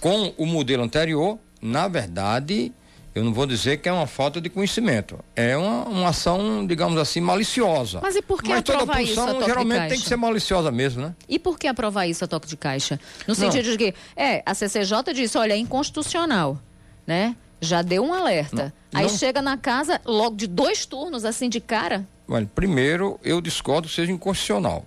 [0.00, 2.72] com o modelo anterior, na verdade,
[3.12, 5.18] Eu não vou dizer que é uma falta de conhecimento.
[5.34, 7.98] É uma, uma ação, digamos assim, maliciosa.
[8.00, 10.70] Mas e por que Mas toda aprovar isso a toque geralmente tem que ser maliciosa
[10.70, 11.14] mesmo, né?
[11.28, 13.00] E por que aprovar isso a toque de caixa?
[13.26, 16.60] No sentido de que, é, a CCJ disse, olha, é inconstitucional,
[17.04, 17.34] né?
[17.60, 18.72] Já deu um alerta.
[18.92, 19.16] Não, Aí não.
[19.16, 22.06] chega na casa, logo de dois turnos, assim, de cara.
[22.28, 24.86] Olha, primeiro, eu discordo que seja inconstitucional.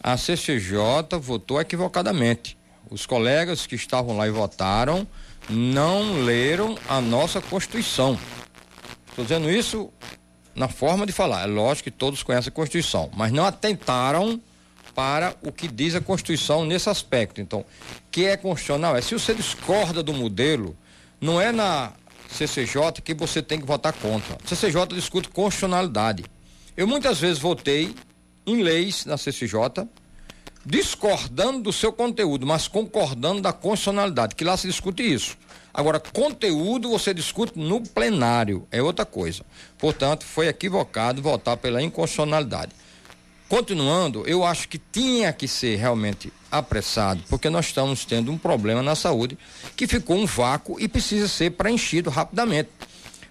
[0.00, 2.56] A CCJ votou equivocadamente.
[2.88, 5.06] Os colegas que estavam lá e votaram
[5.48, 8.18] não leram a nossa Constituição.
[9.08, 9.92] Estou dizendo isso
[10.54, 11.44] na forma de falar.
[11.44, 14.40] É lógico que todos conhecem a Constituição, mas não atentaram
[14.94, 17.40] para o que diz a Constituição nesse aspecto.
[17.40, 17.64] Então,
[18.10, 20.76] que é constitucional é se você discorda do modelo,
[21.20, 21.92] não é na
[22.28, 24.36] CCJ que você tem que votar contra.
[24.44, 26.24] A CCJ discute constitucionalidade.
[26.76, 27.94] Eu muitas vezes votei
[28.46, 29.86] em leis na CCJ
[30.68, 35.36] discordando do seu conteúdo, mas concordando da constitucionalidade, que lá se discute isso.
[35.72, 39.44] Agora, conteúdo você discute no plenário, é outra coisa.
[39.78, 42.72] Portanto, foi equivocado votar pela inconstitucionalidade.
[43.48, 48.82] Continuando, eu acho que tinha que ser realmente apressado, porque nós estamos tendo um problema
[48.82, 49.38] na saúde
[49.74, 52.68] que ficou um vácuo e precisa ser preenchido rapidamente.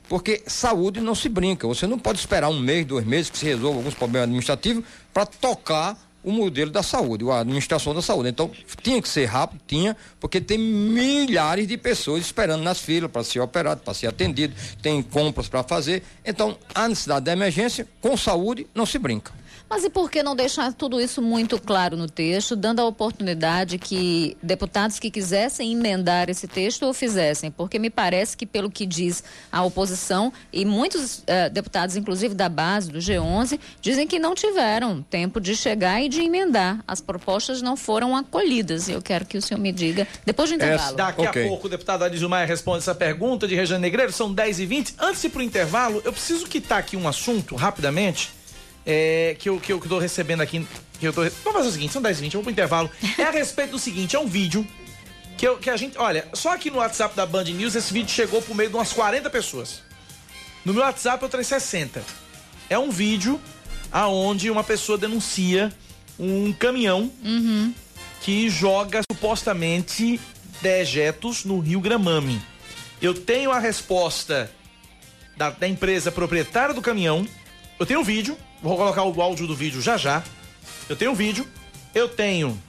[0.09, 1.67] Porque saúde não se brinca.
[1.67, 4.83] Você não pode esperar um mês, dois meses que se resolva alguns problemas administrativos
[5.13, 8.27] para tocar o modelo da saúde, a administração da saúde.
[8.27, 8.51] Então,
[8.83, 13.39] tinha que ser rápido, tinha, porque tem milhares de pessoas esperando nas filas para ser
[13.39, 16.03] operado, para ser atendido, tem compras para fazer.
[16.25, 19.31] Então, a necessidade da emergência, com saúde, não se brinca.
[19.69, 23.77] Mas e por que não deixar tudo isso muito claro no texto, dando a oportunidade
[23.77, 27.51] que deputados que quisessem emendar esse texto o fizessem?
[27.51, 32.47] Porque me parece que, pelo que diz a oposição, e muitos eh, deputados, inclusive da
[32.47, 36.81] base, do G11, dizem que não tiveram tempo de chegar e de emendar.
[36.87, 38.87] As propostas não foram acolhidas.
[38.87, 40.95] E eu quero que o senhor me diga, depois do intervalo.
[40.95, 41.43] Daqui Ok.
[41.43, 44.65] a pouco o deputado Adilson Maia responde essa pergunta de Rejane Negreiro, são 10 e
[44.65, 48.31] 20 Antes de ir pro intervalo, eu preciso quitar aqui um assunto, rapidamente,
[48.87, 50.65] é, que, eu, que eu que tô recebendo aqui.
[50.97, 52.89] Que eu tô, vamos fazer o seguinte, são 10 e 20 eu vou pro intervalo.
[53.19, 54.65] É a respeito do seguinte, é um vídeo
[55.37, 55.97] que, eu, que a gente.
[55.97, 58.93] Olha, só aqui no WhatsApp da Band News esse vídeo chegou por meio de umas
[58.93, 59.81] 40 pessoas.
[60.63, 62.01] No meu WhatsApp eu tenho 60.
[62.69, 63.39] É um vídeo
[63.91, 65.71] aonde uma pessoa denuncia
[66.19, 67.11] um caminhão
[68.21, 70.19] que joga supostamente
[70.61, 72.41] dejetos no Rio Gramame.
[73.01, 74.51] Eu tenho a resposta
[75.35, 77.27] da, da empresa proprietária do caminhão.
[77.79, 80.23] Eu tenho o vídeo, vou colocar o áudio do vídeo já já.
[80.89, 81.47] Eu tenho o vídeo,
[81.93, 82.59] eu tenho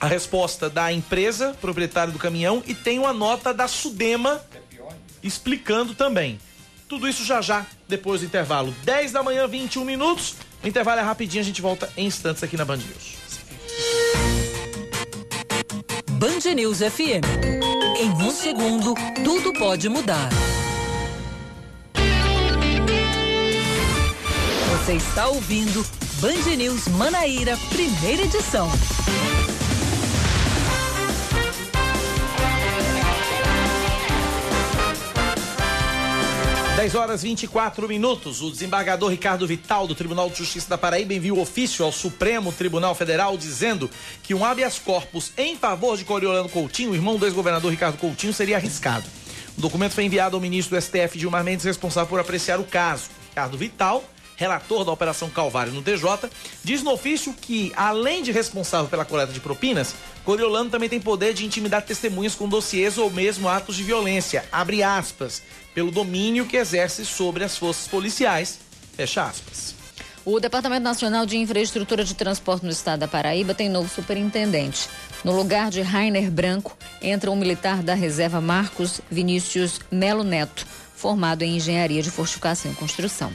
[0.00, 4.40] a resposta da empresa proprietária do caminhão e tenho a nota da Sudema
[5.22, 6.38] explicando também.
[6.88, 8.74] Tudo isso já já, depois do intervalo.
[8.84, 10.36] 10 da manhã, 21 minutos.
[10.62, 13.18] O intervalo é rapidinho, a gente volta em instantes aqui na Band News.
[16.12, 17.26] Band News FM.
[18.00, 20.30] Em um segundo, tudo pode mudar.
[24.88, 25.84] Você está ouvindo
[26.18, 28.70] Band News Manaíra, primeira edição.
[36.74, 38.40] Dez horas 24 minutos.
[38.40, 42.94] O desembargador Ricardo Vital, do Tribunal de Justiça da Paraíba, enviou ofício ao Supremo Tribunal
[42.94, 43.90] Federal dizendo
[44.22, 48.56] que um habeas corpus em favor de Coriolano Coutinho, irmão do ex-governador Ricardo Coutinho, seria
[48.56, 49.04] arriscado.
[49.58, 53.10] O documento foi enviado ao ministro do STF, Gilmar Mendes, responsável por apreciar o caso.
[53.28, 54.02] Ricardo Vital,
[54.38, 56.30] relator da Operação Calvário no TJ,
[56.62, 61.34] diz no ofício que, além de responsável pela coleta de propinas, Coriolano também tem poder
[61.34, 65.42] de intimidar testemunhas com dossiês ou mesmo atos de violência, abre aspas,
[65.74, 68.60] pelo domínio que exerce sobre as forças policiais,
[68.96, 69.74] fecha aspas.
[70.24, 74.88] O Departamento Nacional de Infraestrutura de Transporte no estado da Paraíba tem novo superintendente.
[75.24, 81.42] No lugar de Rainer Branco, entra um militar da reserva Marcos Vinícius Melo Neto, formado
[81.42, 83.32] em Engenharia de Fortificação e Construção.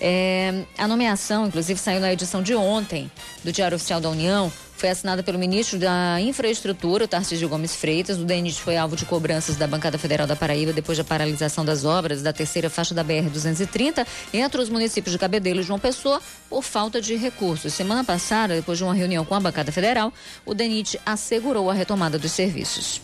[0.00, 3.10] É, a nomeação, inclusive, saiu na edição de ontem
[3.42, 4.52] do Diário Oficial da União.
[4.76, 8.16] Foi assinada pelo ministro da Infraestrutura, Tarcísio Gomes Freitas.
[8.16, 11.84] O DENIT foi alvo de cobranças da Bancada Federal da Paraíba depois da paralisação das
[11.84, 16.62] obras da terceira faixa da BR-230 entre os municípios de Cabedelo e João Pessoa por
[16.62, 17.74] falta de recursos.
[17.74, 20.12] Semana passada, depois de uma reunião com a Bancada Federal,
[20.46, 23.00] o DENIT assegurou a retomada dos serviços.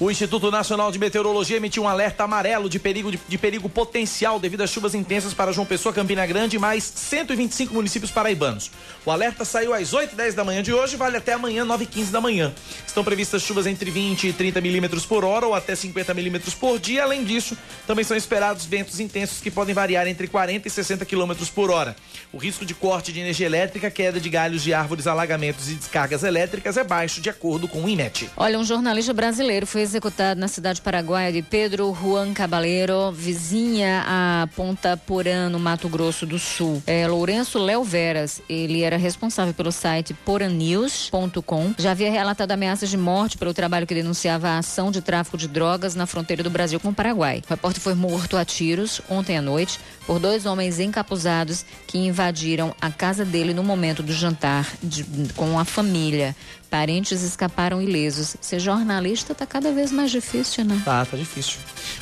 [0.00, 4.38] O Instituto Nacional de Meteorologia emitiu um alerta amarelo de perigo, de, de perigo potencial
[4.38, 8.70] devido às chuvas intensas para João Pessoa, Campina Grande e mais 125 municípios paraibanos.
[9.04, 11.64] O alerta saiu às 8 e 10 da manhã de hoje e vale até amanhã,
[11.64, 12.54] 9 e 15 da manhã.
[12.86, 16.78] Estão previstas chuvas entre 20 e 30 milímetros por hora ou até 50 milímetros por
[16.78, 17.02] dia.
[17.02, 21.50] Além disso, também são esperados ventos intensos que podem variar entre 40 e 60 quilômetros
[21.50, 21.96] por hora.
[22.32, 26.22] O risco de corte de energia elétrica, queda de galhos de árvores, alagamentos e descargas
[26.22, 28.30] elétricas é baixo, de acordo com o INET.
[28.36, 34.46] Olha, um jornalista brasileiro foi executado na cidade paraguaia de Pedro Juan Cabaleiro, vizinha a
[34.54, 36.82] Ponta Porã, no Mato Grosso do Sul.
[36.86, 41.72] É, Lourenço Léo Veras, ele era responsável pelo site poranews.com.
[41.78, 45.48] Já havia relatado ameaças de morte pelo trabalho que denunciava a ação de tráfico de
[45.48, 47.42] drogas na fronteira do Brasil com o Paraguai.
[47.46, 52.74] O repórter foi morto a tiros ontem à noite por dois homens encapuzados que invadiram
[52.80, 56.34] a casa dele no momento do jantar de, com a família.
[56.70, 58.36] Parentes escaparam ilesos.
[58.40, 60.80] Ser jornalista tá cada vez mais difícil, né?
[60.84, 61.58] Tá, tá difícil.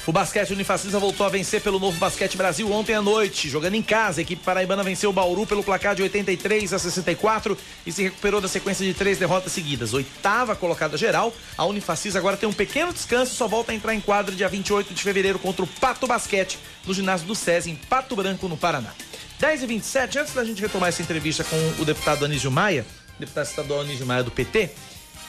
[0.06, 3.48] O basquete Unifacisa voltou a vencer pelo Novo Basquete Brasil ontem à noite.
[3.48, 7.56] Jogando em casa, a equipe paraibana venceu o Bauru pelo placar de 83 a 64
[7.86, 9.94] e se recuperou da sequência de três derrotas seguidas.
[9.94, 13.94] Oitava colocada geral, a Unifacisa agora tem um pequeno descanso e só volta a entrar
[13.94, 17.76] em quadro dia 28 de fevereiro contra o Pato Basquete no ginásio do SESI em
[17.76, 18.92] Pato Branco, no Paraná.
[19.38, 22.86] 10 e 27 antes da gente retomar essa entrevista com o deputado Anísio Maia,
[23.18, 24.70] deputado estadual Anísio Maia do PT,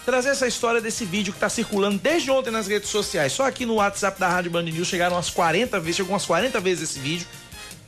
[0.07, 3.33] trazer essa história desse vídeo que está circulando desde ontem nas redes sociais.
[3.33, 6.61] Só aqui no WhatsApp da Rádio Band News chegaram umas 40 vezes, chegou umas 40
[6.61, 7.27] vezes esse vídeo.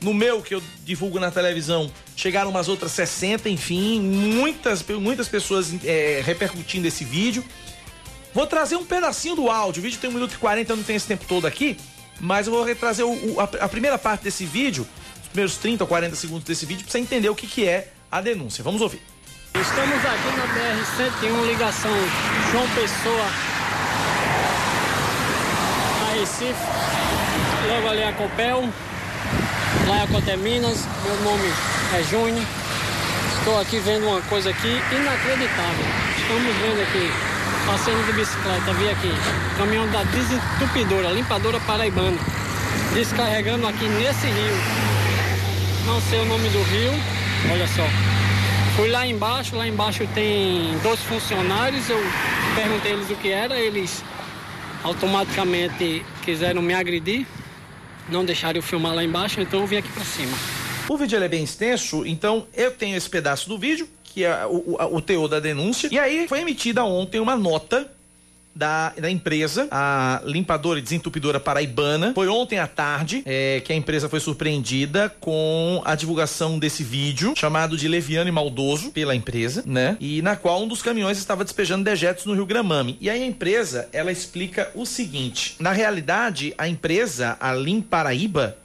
[0.01, 5.73] No meu, que eu divulgo na televisão, chegaram umas outras 60, enfim, muitas, muitas pessoas
[5.85, 7.41] é, repercutindo esse vídeo.
[8.33, 9.79] Vou trazer um pedacinho do áudio.
[9.79, 11.77] O vídeo tem 1 minuto e 40, eu não tenho esse tempo todo aqui.
[12.19, 14.85] Mas eu vou retrazer o, o, a, a, primeira parte desse vídeo,
[15.21, 17.93] os primeiros 30 ou 40 segundos desse vídeo, para você entender o que, que é
[18.11, 18.61] a denúncia.
[18.61, 19.01] Vamos ouvir.
[19.55, 21.91] Estamos aqui na BR-101, ligação
[22.51, 23.25] João Pessoa
[26.07, 26.53] a Recife.
[27.67, 28.69] Logo ali a Copel,
[29.87, 30.85] lá é a Coté Minas.
[31.03, 31.51] Meu nome
[31.97, 32.45] é Júnior.
[33.39, 35.85] Estou aqui vendo uma coisa aqui inacreditável.
[36.17, 37.11] Estamos vendo aqui,
[37.65, 39.11] passeio de bicicleta, vi aqui,
[39.57, 42.17] caminhão da desentupidora, limpadora paraibana,
[42.93, 44.57] descarregando aqui nesse rio.
[45.87, 46.93] Não sei o nome do rio,
[47.51, 48.28] olha só.
[48.75, 51.97] Fui lá embaixo, lá embaixo tem dois funcionários, eu
[52.55, 54.03] perguntei eles o que era, eles
[54.83, 57.27] automaticamente quiseram me agredir,
[58.07, 60.35] não deixaram eu filmar lá embaixo, então eu vim aqui para cima.
[60.87, 64.75] O vídeo é bem extenso, então eu tenho esse pedaço do vídeo, que é o,
[64.75, 67.91] o, o teor da denúncia, e aí foi emitida ontem uma nota
[68.59, 72.11] da, da empresa, a limpadora e desentupidora paraibana.
[72.13, 77.33] Foi ontem à tarde é, que a empresa foi surpreendida com a divulgação desse vídeo,
[77.37, 79.95] chamado de Leviano e Maldoso, pela empresa, né?
[79.99, 82.97] E na qual um dos caminhões estava despejando dejetos no Rio Gramame.
[82.99, 88.57] E aí a empresa, ela explica o seguinte: na realidade, a empresa, a Lim Paraíba,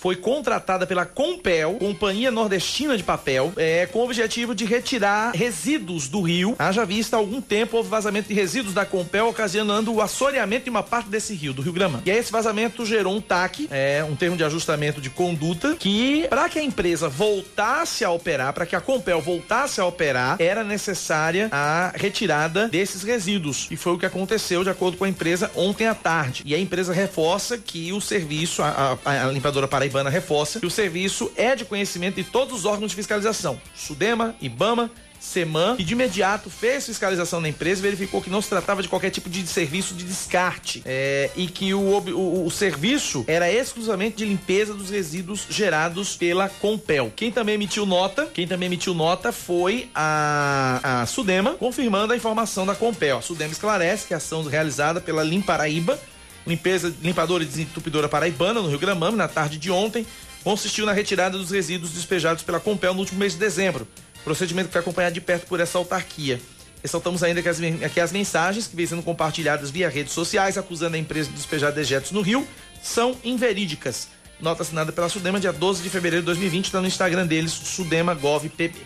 [0.00, 6.08] foi contratada pela Compel, Companhia Nordestina de Papel, é, com o objetivo de retirar resíduos
[6.08, 6.56] do rio.
[6.58, 10.70] Haja vista há algum tempo houve vazamento de resíduos da Compel, ocasionando o assoreamento de
[10.70, 12.00] uma parte desse rio, do Rio Gramã.
[12.06, 16.26] E aí esse vazamento gerou um TAC, é, um termo de ajustamento de conduta, que
[16.30, 20.64] para que a empresa voltasse a operar, para que a Compel voltasse a operar, era
[20.64, 23.68] necessária a retirada desses resíduos.
[23.70, 26.42] E foi o que aconteceu, de acordo com a empresa, ontem à tarde.
[26.46, 30.66] E a empresa reforça que o serviço, a, a, a limpadora Paraíba, Paraibana reforça que
[30.66, 35.84] o serviço é de conhecimento de todos os órgãos de fiscalização: Sudema, Ibama, Seman, que
[35.84, 39.28] de imediato fez fiscalização na empresa e verificou que não se tratava de qualquer tipo
[39.28, 44.72] de serviço de descarte é, e que o, o, o, serviço era exclusivamente de limpeza
[44.72, 47.12] dos resíduos gerados pela Compel.
[47.14, 52.64] Quem também emitiu nota, quem também emitiu nota foi a, a Sudema, confirmando a informação
[52.64, 53.18] da Compel.
[53.18, 55.98] A Sudema esclarece que a ação realizada pela Limparaíba
[56.46, 60.06] limpeza, limpadora e desentupidora paraibana, no Rio Gramame, na tarde de ontem,
[60.42, 63.86] consistiu na retirada dos resíduos despejados pela Compel no último mês de dezembro.
[64.24, 66.40] Procedimento que foi acompanhado de perto por essa autarquia.
[66.82, 67.58] Ressaltamos ainda que as,
[67.92, 71.72] que as mensagens que vêm sendo compartilhadas via redes sociais acusando a empresa de despejar
[71.72, 72.46] dejetos no Rio
[72.82, 74.08] são inverídicas.
[74.40, 78.78] Nota assinada pela Sudema dia 12 de fevereiro de 2020, está no Instagram deles, SudemaGovPB.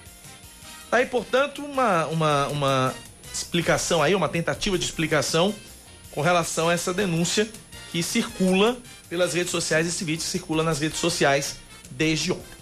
[0.90, 2.94] Tá aí, portanto, uma, uma, uma
[3.32, 5.54] explicação aí, uma tentativa de explicação
[6.14, 7.48] com relação a essa denúncia
[7.90, 8.78] que circula
[9.10, 9.86] pelas redes sociais.
[9.86, 11.56] Esse vídeo circula nas redes sociais
[11.90, 12.54] desde ontem.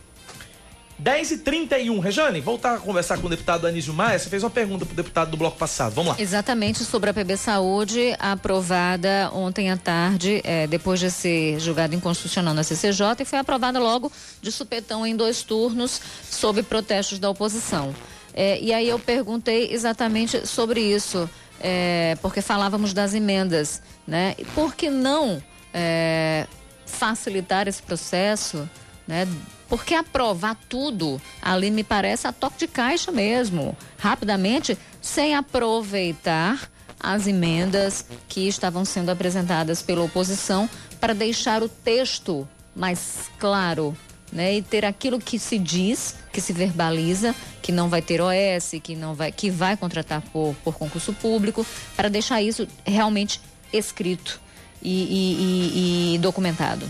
[1.03, 2.00] 10h31.
[2.00, 4.18] Rejane, voltar a conversar com o deputado Anísio Maia.
[4.18, 5.94] Você fez uma pergunta para o deputado do bloco passado.
[5.94, 6.20] Vamos lá.
[6.20, 12.55] Exatamente sobre a PB Saúde, aprovada ontem à tarde, é, depois de ser julgada inconstitucional
[12.55, 16.00] na CCJ, e foi aprovada logo de supetão em dois turnos,
[16.30, 17.92] sob protestos da oposição.
[18.32, 21.28] É, e aí eu perguntei exatamente sobre isso
[21.62, 24.34] é, porque falávamos das emendas, né?
[24.54, 25.42] Por que não
[25.72, 26.46] é,
[26.84, 28.68] facilitar esse processo,
[29.06, 29.26] né?
[29.68, 37.26] Porque aprovar tudo ali me parece a toque de caixa mesmo, rapidamente, sem aproveitar as
[37.26, 40.68] emendas que estavam sendo apresentadas pela oposição
[41.00, 42.46] para deixar o texto
[42.76, 43.96] mais claro,
[44.33, 44.55] né?
[44.57, 48.97] E ter aquilo que se diz, que se verbaliza, que não vai ter OS, que
[48.97, 53.41] não vai, que vai contratar por, por concurso público, para deixar isso realmente
[53.72, 54.41] escrito
[54.83, 56.89] e, e, e, e documentado?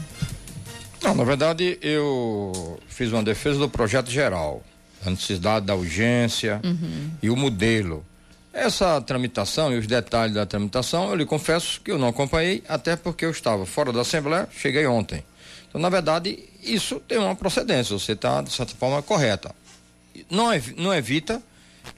[1.03, 4.62] Não, na verdade, eu fiz uma defesa do projeto geral,
[5.05, 7.11] a necessidade da urgência Uhum.
[7.20, 8.05] e o modelo.
[8.53, 12.95] Essa tramitação e os detalhes da tramitação, eu lhe confesso que eu não acompanhei, até
[12.95, 15.24] porque eu estava fora da Assembleia, cheguei ontem.
[15.68, 19.54] Então, na verdade, isso tem uma procedência, você está, de certa forma, correta.
[20.30, 20.46] Não,
[20.76, 21.42] não evita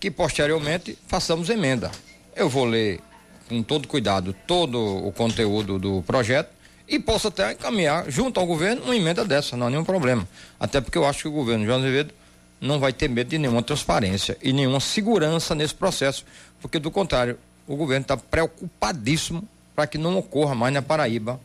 [0.00, 1.90] que, posteriormente, façamos emenda.
[2.34, 3.00] Eu vou ler
[3.48, 6.48] com todo cuidado todo o conteúdo do projeto
[6.88, 10.26] e posso até encaminhar junto ao governo uma emenda dessa, não há nenhum problema.
[10.58, 12.14] Até porque eu acho que o governo João Azevedo
[12.60, 16.24] não vai ter medo de nenhuma transparência e nenhuma segurança nesse processo,
[16.60, 21.38] porque do contrário, o governo está preocupadíssimo para que não ocorra mais na Paraíba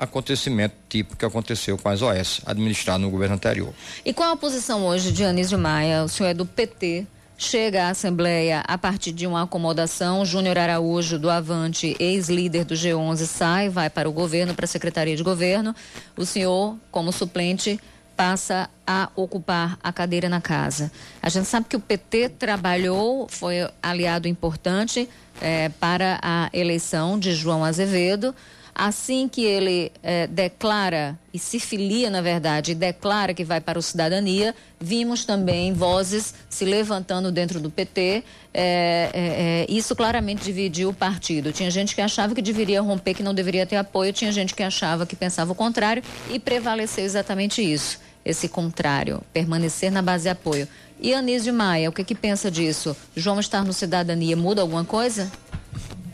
[0.00, 3.74] acontecimento tipo que aconteceu com as OS administradas no governo anterior.
[4.02, 6.02] E qual a posição hoje de Anísio Maia?
[6.02, 10.24] O senhor é do PT, chega à Assembleia a partir de uma acomodação.
[10.24, 15.14] Júnior Araújo, do Avante, ex-líder do G11, sai, vai para o governo, para a Secretaria
[15.14, 15.76] de Governo.
[16.16, 17.78] O senhor, como suplente,
[18.16, 20.90] passa a ocupar a cadeira na casa.
[21.22, 25.08] A gente sabe que o PT trabalhou, foi aliado importante
[25.40, 28.34] eh, para a eleição de João Azevedo.
[28.82, 33.82] Assim que ele eh, declara e se filia, na verdade, declara que vai para o
[33.82, 38.24] Cidadania, vimos também vozes se levantando dentro do PT.
[38.54, 41.52] Eh, eh, isso claramente dividiu o partido.
[41.52, 44.62] Tinha gente que achava que deveria romper, que não deveria ter apoio, tinha gente que
[44.62, 50.30] achava que pensava o contrário e prevaleceu exatamente isso, esse contrário, permanecer na base de
[50.30, 50.66] apoio.
[50.98, 52.96] E Anísio Maia, o que, que pensa disso?
[53.14, 55.30] João estar no Cidadania muda alguma coisa?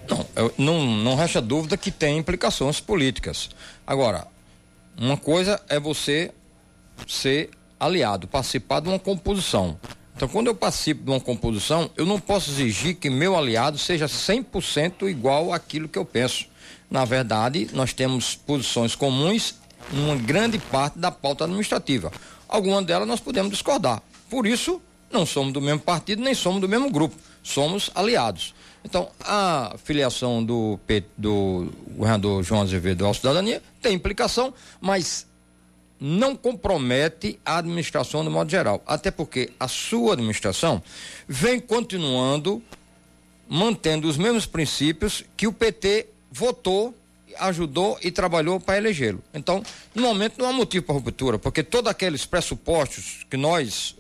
[0.08, 3.50] Não, não, não resta dúvida que tem implicações políticas.
[3.86, 4.26] Agora,
[4.98, 6.32] uma coisa é você
[7.06, 9.78] ser aliado, participar de uma composição.
[10.16, 14.06] Então, quando eu participo de uma composição, eu não posso exigir que meu aliado seja
[14.06, 16.46] 100% igual àquilo que eu penso.
[16.90, 19.56] Na verdade, nós temos posições comuns
[19.92, 22.10] em uma grande parte da pauta administrativa.
[22.48, 24.00] Algumas delas nós podemos discordar.
[24.30, 24.80] Por isso,
[25.10, 27.14] não somos do mesmo partido, nem somos do mesmo grupo.
[27.42, 28.54] Somos aliados.
[28.86, 30.78] Então, a filiação do,
[31.18, 35.26] do governador João Azevedo à cidadania tem implicação, mas
[35.98, 38.80] não compromete a administração de modo geral.
[38.86, 40.80] Até porque a sua administração
[41.26, 42.62] vem continuando
[43.48, 46.94] mantendo os mesmos princípios que o PT votou,
[47.40, 49.20] ajudou e trabalhou para elegê-lo.
[49.34, 49.64] Então,
[49.96, 53.96] no momento não há motivo para ruptura, porque todos aqueles pressupostos que nós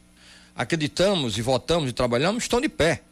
[0.54, 3.02] acreditamos e votamos e trabalhamos estão de pé.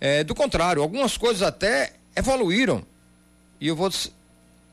[0.00, 2.82] É, do contrário, algumas coisas até evoluíram.
[3.60, 3.90] E eu vou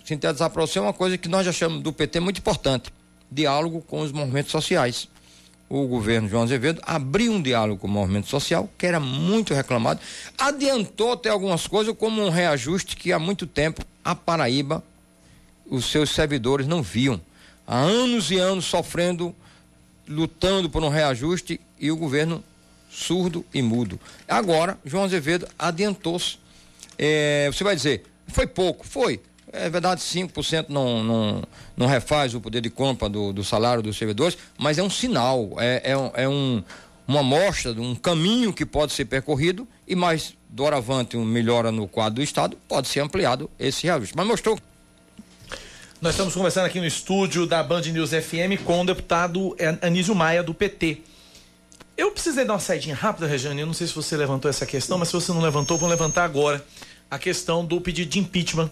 [0.03, 2.91] sintetizar para você uma coisa que nós achamos do PT muito importante:
[3.31, 5.07] diálogo com os movimentos sociais.
[5.69, 9.99] O governo João Azevedo abriu um diálogo com o movimento social, que era muito reclamado,
[10.37, 14.83] adiantou até algumas coisas, como um reajuste que há muito tempo a Paraíba,
[15.65, 17.19] os seus servidores não viam.
[17.65, 19.33] Há anos e anos sofrendo,
[20.07, 22.43] lutando por um reajuste e o governo
[22.93, 23.99] surdo e mudo.
[24.27, 26.37] Agora, João Azevedo adiantou-se.
[26.97, 29.19] É, você vai dizer, foi pouco, foi.
[29.51, 31.43] É verdade, 5% não, não,
[31.77, 35.51] não refaz o poder de compra do, do salário dos servidores, mas é um sinal,
[35.57, 36.63] é, é, um- é um,
[37.07, 41.87] uma amostra de um caminho que pode ser percorrido e mais doravante uma melhora no
[41.87, 44.15] quadro do Estado, pode ser ampliado esse reajuste.
[44.15, 44.57] Mas mostrou
[46.01, 50.41] Nós estamos conversando aqui no estúdio da Band News FM com o deputado Anísio Maia,
[50.43, 51.01] do PT.
[51.95, 53.61] Eu precisei dar uma saidinha rápida, Regiane.
[53.61, 56.23] Eu não sei se você levantou essa questão, mas se você não levantou, vou levantar
[56.23, 56.63] agora.
[57.09, 58.69] A questão do pedido de impeachment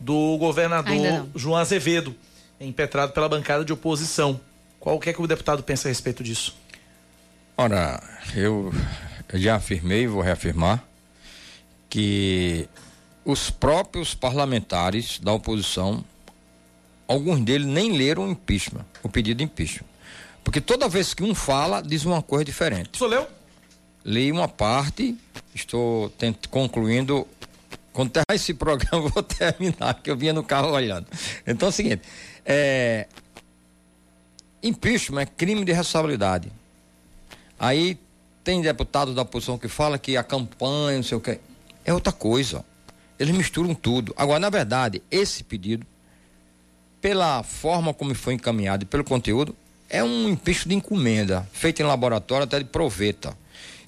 [0.00, 1.26] do governador.
[1.34, 2.14] João Azevedo,
[2.60, 4.40] impetrado pela bancada de oposição.
[4.80, 6.56] Qual que é que o deputado pensa a respeito disso?
[7.56, 8.02] Ora,
[8.34, 8.72] eu
[9.32, 10.82] já afirmei e vou reafirmar
[11.88, 12.68] que
[13.24, 16.04] os próprios parlamentares da oposição,
[17.06, 19.86] alguns deles nem leram o impeachment, o pedido de impeachment.
[20.44, 22.98] Porque toda vez que um fala, diz uma coisa diferente.
[22.98, 23.26] Senhor leu?
[24.04, 25.16] Li uma parte,
[25.54, 27.26] estou tent- concluindo.
[27.92, 31.06] Quando terminar esse programa, vou terminar, que eu vinha no carro olhando.
[31.46, 32.02] Então é o seguinte:
[32.44, 33.06] é,
[34.62, 36.52] impeachment é crime de responsabilidade.
[37.58, 37.98] Aí
[38.42, 41.40] tem deputados da oposição que fala que a campanha, não sei o quê.
[41.84, 42.64] É outra coisa.
[43.18, 44.12] Eles misturam tudo.
[44.16, 45.86] Agora, na verdade, esse pedido,
[47.00, 49.56] pela forma como foi encaminhado e pelo conteúdo,
[49.94, 53.38] é um impeachment de encomenda, feito em laboratório até de proveta.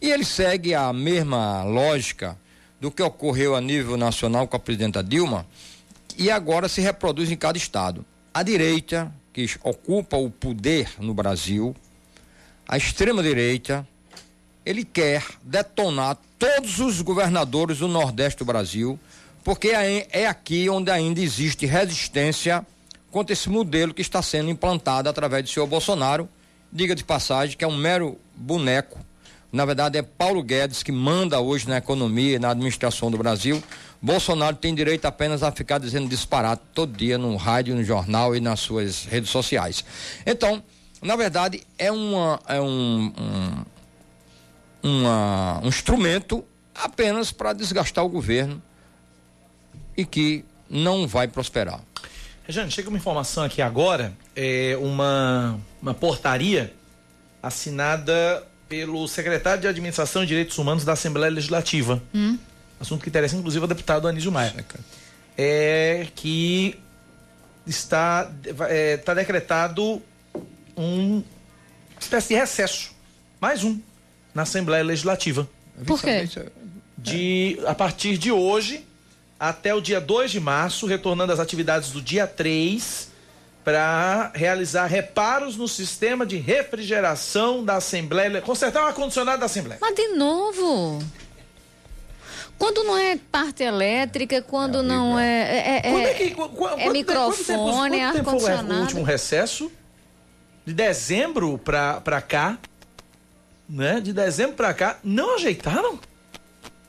[0.00, 2.38] E ele segue a mesma lógica
[2.80, 5.44] do que ocorreu a nível nacional com a presidenta Dilma
[6.16, 8.07] e agora se reproduz em cada estado.
[8.32, 11.74] A direita, que ocupa o poder no Brasil,
[12.68, 13.84] a extrema-direita,
[14.64, 18.96] ele quer detonar todos os governadores do Nordeste do Brasil,
[19.42, 22.64] porque é aqui onde ainda existe resistência
[23.16, 26.28] contra esse modelo que está sendo implantado através do senhor Bolsonaro.
[26.70, 29.00] Diga de passagem que é um mero boneco.
[29.50, 33.62] Na verdade, é Paulo Guedes que manda hoje na economia e na administração do Brasil.
[34.02, 38.40] Bolsonaro tem direito apenas a ficar dizendo disparate todo dia no rádio, no jornal e
[38.40, 39.82] nas suas redes sociais.
[40.26, 40.62] Então,
[41.00, 43.14] na verdade, é, uma, é um,
[44.84, 46.44] um, uma, um instrumento
[46.74, 48.62] apenas para desgastar o governo
[49.96, 51.80] e que não vai prosperar.
[52.47, 56.72] Rejane, chega uma informação aqui agora, é uma, uma portaria
[57.42, 62.01] assinada pelo secretário de Administração e Direitos Humanos da Assembleia Legislativa.
[62.14, 62.38] Hum.
[62.78, 64.55] Assunto que interessa inclusive ao deputado Anísio Maia.
[65.36, 66.78] É que
[67.66, 68.30] está,
[68.68, 70.01] é, está decretado
[70.76, 71.24] um
[71.99, 72.92] espécie de recesso,
[73.40, 73.80] mais um,
[74.32, 75.49] na Assembleia Legislativa.
[75.84, 76.28] Por quê?
[76.97, 78.86] De, a partir de hoje
[79.39, 83.11] até o dia 2 de março, retornando às atividades do dia 3,
[83.64, 89.78] para realizar reparos no sistema de refrigeração da Assembleia, consertar o ar-condicionado da Assembleia.
[89.80, 91.03] Mas de novo?
[92.59, 95.43] Quando não é parte elétrica, quando é não é.
[95.43, 98.68] É, é, é, que, quando, é microfone, ar-condicionado.
[98.68, 99.70] Foi o último recesso?
[100.64, 102.59] De dezembro para cá,
[103.68, 104.01] né?
[104.01, 105.99] De dezembro para cá, não ajeitaram?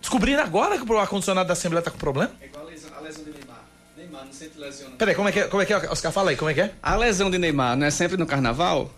[0.08, 2.32] Descobriram agora que o ar-condicionado da Assembleia tá com problema?
[2.40, 3.66] É igual a lesão, a lesão de Neymar.
[3.98, 4.96] Neymar não sempre lesiona.
[4.96, 6.14] Peraí, como é que é, como é, que é, Oscar?
[6.14, 6.72] Fala aí, como é que é?
[6.82, 8.90] A lesão de Neymar não é sempre no carnaval?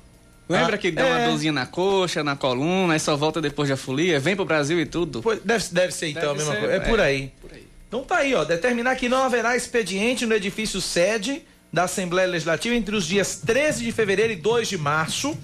[0.48, 1.12] Lembra ah, que dá é...
[1.12, 4.80] uma dorzinha na coxa, na coluna, aí só volta depois da folia, vem pro Brasil
[4.80, 5.24] e tudo?
[5.44, 6.74] deve, deve ser então deve a mesma ser, coisa.
[6.74, 7.34] É, é, por aí.
[7.42, 7.68] por aí.
[7.88, 8.44] Então tá aí, ó.
[8.44, 11.42] Determinar que não haverá expediente no edifício sede
[11.74, 15.36] da Assembleia Legislativa entre os dias 13 de fevereiro e 2 de março,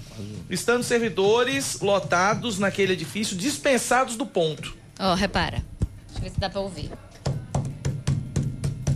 [0.48, 4.85] estando servidores lotados naquele edifício dispensados do ponto.
[4.98, 5.62] Ó, oh, repara.
[6.06, 6.90] Deixa eu ver se dá pra ouvir.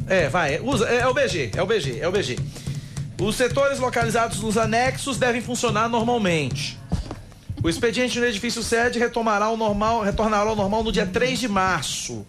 [0.07, 0.59] É, vai.
[0.61, 2.36] Usa, é, é o BG, é o BG, é o BG.
[3.20, 6.78] Os setores localizados nos anexos devem funcionar normalmente.
[7.62, 11.46] O expediente no edifício sede retomará ao normal, retornará ao normal no dia 3 de
[11.46, 12.26] março.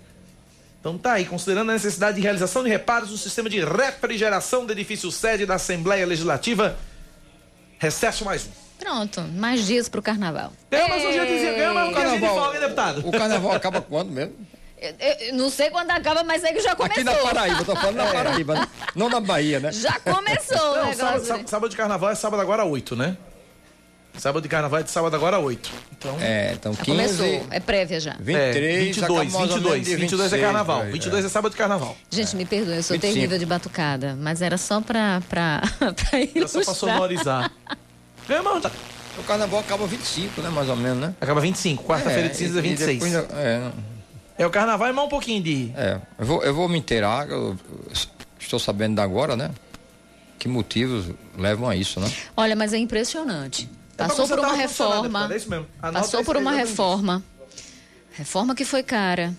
[0.79, 4.73] Então tá aí, considerando a necessidade de realização de reparos no sistema de refrigeração do
[4.73, 6.77] edifício sede da Assembleia Legislativa,
[7.79, 8.60] recesso mais um.
[8.81, 10.51] Pronto, mais dias pro carnaval.
[10.71, 13.07] Ganha mais um dia de, ganha mais um carnaval, dia de folga, hein, deputado?
[13.07, 14.33] O carnaval acaba quando mesmo?
[14.81, 17.03] Eu, eu, não sei quando acaba, mas aí que já começou.
[17.03, 18.11] Aqui na Paraíba, tô falando na é.
[18.11, 18.67] Paraíba, né?
[18.95, 19.71] não na Bahia, né?
[19.71, 20.97] Já começou não, o negócio.
[20.97, 23.15] Sábado, sábado, sábado, de carnaval é sábado agora 8, né?
[24.17, 25.71] Sábado de carnaval é de sábado agora 8.
[25.91, 26.97] Então, é, então já 15.
[26.97, 28.15] Começou, é prévia já.
[28.19, 30.85] 23, 22, 22, 22 é carnaval.
[30.85, 31.27] 22 é.
[31.27, 31.95] é sábado de carnaval.
[32.09, 32.37] Gente, é.
[32.37, 33.13] me perdoe, eu sou 25.
[33.13, 36.35] terrível de batucada, mas era só pra, pra, pra ilustrar.
[36.35, 37.51] Era só pra sonorizar.
[38.27, 38.71] Vem, mano, tá.
[39.17, 40.49] O carnaval acaba 25, né?
[40.49, 41.15] Mais ou menos, né?
[41.19, 41.83] Acaba 25.
[41.83, 42.99] Quarta-feira é, de cinza, 26.
[42.99, 43.71] Depois, é,
[44.37, 45.71] é o carnaval e mais um pouquinho de.
[45.75, 47.57] É, eu vou, eu vou me inteirar, eu
[48.39, 49.51] estou sabendo de agora, né?
[50.39, 52.11] Que motivos levam a isso, né?
[52.35, 53.69] Olha, mas é impressionante.
[53.97, 55.29] É passou por uma reforma.
[55.83, 57.23] É passou por uma reforma.
[58.13, 59.33] Reforma que foi cara.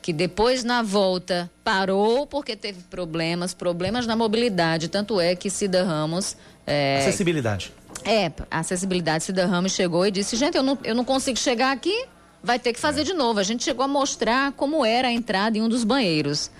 [0.00, 4.88] Que depois, na volta, parou porque teve problemas, problemas na mobilidade.
[4.88, 6.36] Tanto é que Cida Ramos.
[6.64, 7.72] É, Acessibilidade.
[8.04, 11.72] É, a acessibilidade Cida Ramos chegou e disse, gente, eu não, eu não consigo chegar
[11.72, 12.06] aqui,
[12.42, 13.40] vai ter que fazer de novo.
[13.40, 16.50] A gente chegou a mostrar como era a entrada em um dos banheiros.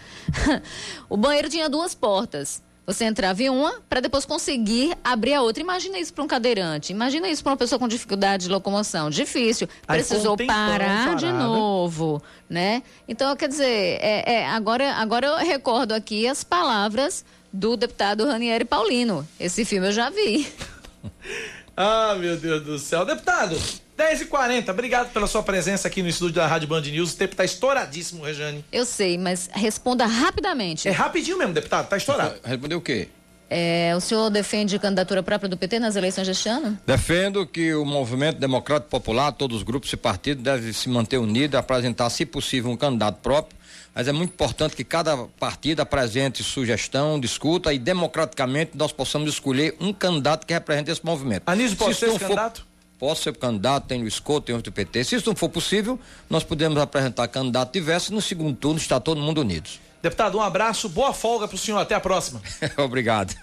[1.09, 2.63] o banheiro tinha duas portas.
[2.87, 5.61] Você entrava em uma para depois conseguir abrir a outra.
[5.61, 6.93] Imagina isso para um cadeirante.
[6.93, 9.11] Imagina isso para uma pessoa com dificuldade de locomoção.
[9.11, 9.69] Difícil.
[9.89, 12.85] Aí Precisou parar de novo, né?
[13.09, 18.65] Então, quer dizer, é, é, agora, agora eu recordo aqui as palavras do deputado Ranieri
[18.65, 19.27] Paulino.
[19.41, 20.47] Esse filme eu já vi.
[21.77, 23.05] ah, meu Deus do céu.
[23.05, 23.57] Deputado,
[23.99, 27.15] 10h40, obrigado pela sua presença aqui no estúdio da Rádio Band News.
[27.15, 28.65] O tempo está estouradíssimo, Rejane.
[28.71, 30.87] Eu sei, mas responda rapidamente.
[30.87, 32.37] É rapidinho mesmo, deputado, está estourado.
[32.45, 33.09] Respondeu o quê?
[33.49, 36.77] É, o senhor defende candidatura própria do PT nas eleições deste ano?
[36.85, 41.57] Defendo que o movimento democrático popular, todos os grupos e partidos devem se manter unidos,
[41.57, 43.56] apresentar, se possível, um candidato próprio
[43.97, 49.75] mas é muito importante que cada partido apresente sugestão, discuta e democraticamente nós possamos escolher
[49.81, 51.45] um candidato que represente esse movimento.
[51.47, 52.59] Anísio, pode ser candidato?
[52.59, 55.03] For, posso ser candidato, tenho o escoto, tenho o PT.
[55.03, 55.99] Se isso não for possível,
[56.29, 59.81] nós podemos apresentar candidato diverso e no segundo turno está todo mundo unidos.
[60.03, 62.43] Deputado, um abraço, boa folga para o senhor, até a próxima.
[62.77, 63.35] Obrigado.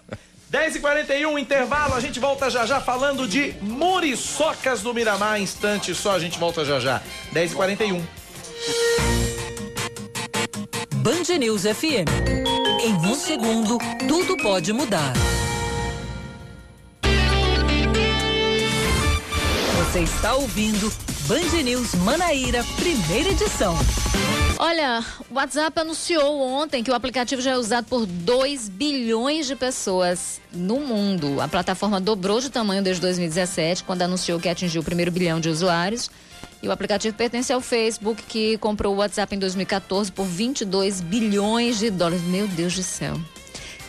[0.52, 5.42] 10h41, intervalo, a gente volta já já falando de muriçocas do Miramar.
[5.42, 7.02] Instante só, a gente volta já já.
[7.34, 8.04] 10h41.
[11.04, 12.08] Band News FM.
[12.82, 13.78] Em um segundo,
[14.08, 15.12] tudo pode mudar.
[19.76, 20.90] Você está ouvindo
[21.28, 23.76] Band News Manaíra, primeira edição.
[24.58, 29.58] Olha, o WhatsApp anunciou ontem que o aplicativo já é usado por 2 bilhões de
[29.58, 31.42] pessoas no mundo.
[31.42, 35.50] A plataforma dobrou de tamanho desde 2017, quando anunciou que atingiu o primeiro bilhão de
[35.50, 36.10] usuários.
[36.64, 41.78] E o aplicativo pertence ao Facebook, que comprou o WhatsApp em 2014 por 22 bilhões
[41.78, 42.24] de dólares.
[42.24, 43.20] Meu Deus do céu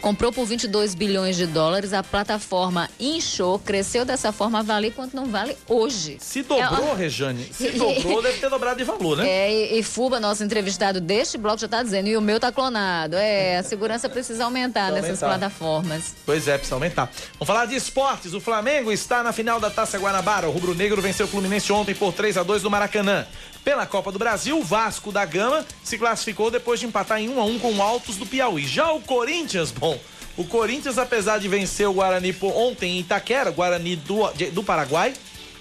[0.05, 1.95] comprou por 22 bilhões de dólares.
[1.95, 6.19] A plataforma inchou, cresceu dessa forma, vale quanto não vale hoje.
[6.21, 9.27] Se dobrou, é, Rejane, se dobrou, deve ter dobrado de valor, né?
[9.27, 12.53] É, e, e Fuba, nosso entrevistado deste bloco, já está dizendo, e o meu tá
[12.53, 13.17] clonado.
[13.17, 15.39] É, a segurança precisa aumentar precisa nessas aumentar.
[15.39, 16.15] plataformas.
[16.27, 17.11] Pois é, precisa aumentar.
[17.39, 18.35] Vamos falar de esportes.
[18.35, 20.47] O Flamengo está na final da Taça Guanabara.
[20.47, 23.27] O Rubro Negro venceu o Fluminense ontem por 3 a 2 no Maracanã.
[23.65, 27.41] Pela Copa do Brasil, o Vasco da Gama se classificou depois de empatar em 1
[27.41, 28.67] a 1 com o Altos do Piauí.
[28.67, 29.99] Já o Corinthians, bom,
[30.37, 35.15] o Corinthians, apesar de vencer o Guarani ontem em Itaquera, Guarani do, do Paraguai,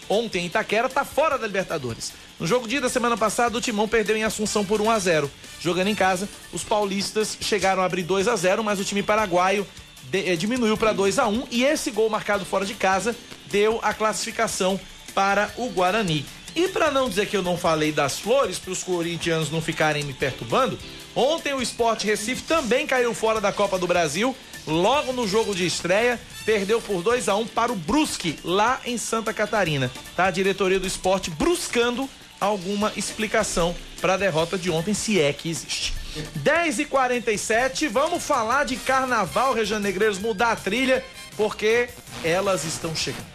[0.09, 2.11] ontem em Itaquera, está fora da Libertadores.
[2.37, 5.31] No jogo dia da semana passada, o Timão perdeu em Assunção por 1 a 0.
[5.61, 9.65] Jogando em casa, os paulistas chegaram a abrir 2 a 0, mas o time paraguaio
[10.09, 13.15] de, eh, diminuiu para 2 a 1 e esse gol marcado fora de casa
[13.45, 14.77] deu a classificação
[15.15, 16.25] para o Guarani.
[16.55, 20.03] E para não dizer que eu não falei das flores, para os corintianos não ficarem
[20.03, 20.77] me perturbando,
[21.15, 24.35] ontem o Sport Recife também caiu fora da Copa do Brasil.
[24.65, 28.79] Logo no jogo de estreia, perdeu por 2 a 1 um para o Brusque, lá
[28.85, 29.91] em Santa Catarina.
[30.15, 32.07] Tá a diretoria do esporte buscando
[32.39, 35.93] alguma explicação para a derrota de ontem, se é que existe.
[36.35, 41.03] 10 e 47 vamos falar de carnaval, Rejanegreiros, mudar a trilha,
[41.35, 41.89] porque
[42.23, 43.25] elas estão chegando.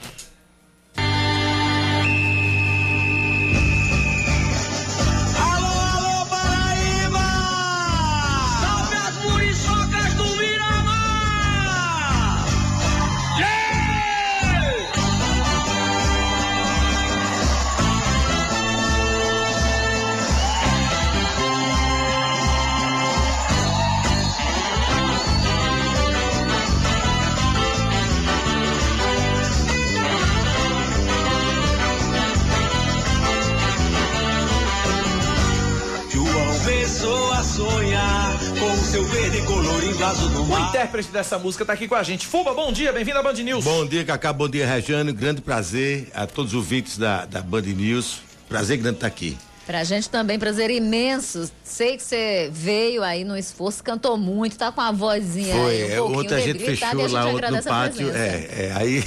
[40.08, 40.60] Azul do mar.
[40.60, 42.26] O intérprete dessa música está aqui com a gente.
[42.26, 43.64] Fuba, bom dia, bem-vindo à Band News.
[43.64, 45.12] Bom dia, Cacá, bom dia, Regiane.
[45.12, 48.22] Grande prazer a todos os ouvintes da, da Band News.
[48.48, 49.36] Prazer grande estar aqui.
[49.66, 51.50] Pra gente também, prazer imenso.
[51.62, 56.00] Sei que você veio aí no esforço, cantou muito, tá com a vozinha Foi, aí
[56.00, 58.10] um ontem a gente fechou a gente lá no pátio.
[58.10, 59.04] É, é, aí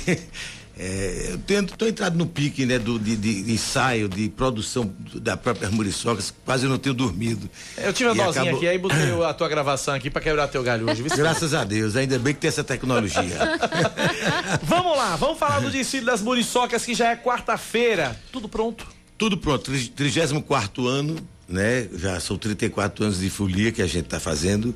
[0.83, 5.37] É, eu tento, tô entrado no pique, né, do, de, de, ensaio, de produção da
[5.37, 7.47] própria Muriçocas, quase não tenho dormido.
[7.77, 8.57] Eu tive uma dosinha acabou...
[8.57, 11.03] aqui, aí botei a tua gravação aqui para quebrar teu galho hoje.
[11.03, 13.21] Graças a Deus, ainda bem que tem essa tecnologia.
[14.63, 18.19] vamos lá, vamos falar do desfile das Muriçocas, que já é quarta-feira.
[18.31, 18.87] Tudo pronto?
[19.19, 21.15] Tudo pronto, 34 ano,
[21.47, 21.87] né?
[21.93, 24.73] Já são 34 anos de folia que a gente está fazendo.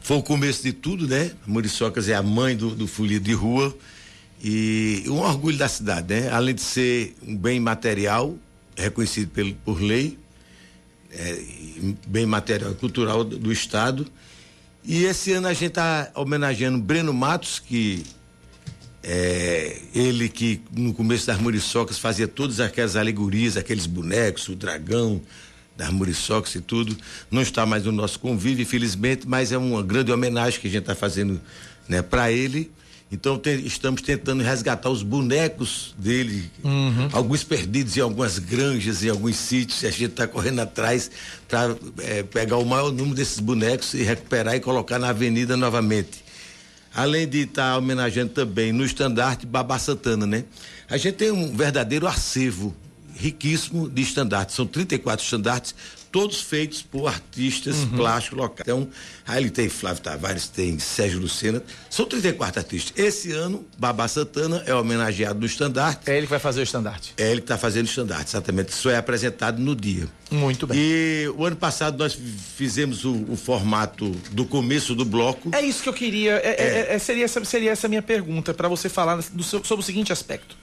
[0.00, 1.30] Foi o começo de tudo, né?
[1.46, 3.72] Muriçocas é a mãe do, do folia de rua
[4.42, 6.30] e um orgulho da cidade, né?
[6.30, 8.34] Além de ser um bem material,
[8.74, 10.18] reconhecido pelo, por lei,
[11.12, 11.42] é,
[12.06, 14.06] bem material cultural do, do, Estado.
[14.82, 18.02] E esse ano a gente está homenageando Breno Matos, que
[19.02, 25.20] é, ele que no começo das Muriçocas fazia todas aquelas alegorias, aqueles bonecos, o dragão
[25.76, 26.96] das Muriçocas e tudo.
[27.30, 30.82] Não está mais no nosso convívio, infelizmente, mas é uma grande homenagem que a gente
[30.82, 31.38] está fazendo
[31.86, 32.70] né, para ele
[33.12, 37.08] então estamos tentando resgatar os bonecos dele, uhum.
[37.12, 41.10] alguns perdidos em algumas granjas, em alguns sítios, e a gente está correndo atrás
[41.48, 46.24] para é, pegar o maior número desses bonecos e recuperar e colocar na avenida novamente.
[46.94, 50.44] Além de estar tá homenageando também no estandarte Babá Santana, né?
[50.88, 52.74] A gente tem um verdadeiro acervo
[53.14, 54.54] riquíssimo de estandartes.
[54.54, 55.74] São 34 estandartes,
[56.10, 57.96] todos feitos por artistas uhum.
[57.96, 58.60] plásticos locais.
[58.62, 58.88] Então,
[59.26, 62.92] aí ele tem Flávio Tavares, tem Sérgio Lucena, são 34 artistas.
[62.96, 66.10] Esse ano, Babá Santana é homenageado no estandarte.
[66.10, 67.14] É ele que vai fazer o estandarte.
[67.16, 68.70] É ele que está fazendo o estandarte, exatamente.
[68.70, 70.08] Isso é apresentado no dia.
[70.30, 70.78] Muito bem.
[70.78, 72.16] E o ano passado nós
[72.56, 75.50] fizemos o, o formato do começo do bloco.
[75.52, 76.32] É isso que eu queria.
[76.36, 76.80] É, é.
[76.90, 80.12] É, é seria, essa, seria essa minha pergunta para você falar do, sobre o seguinte
[80.12, 80.56] aspecto.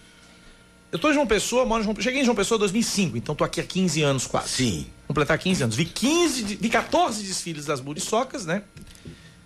[0.91, 3.35] Eu tô em João Pessoa, moro em João, cheguei em João Pessoa em 2005, então
[3.35, 4.49] tô aqui há 15 anos quase.
[4.49, 4.87] Sim.
[5.07, 5.75] Completar 15 anos.
[5.75, 8.63] Vi 15, vi 14 desfiles das muriçocas, né?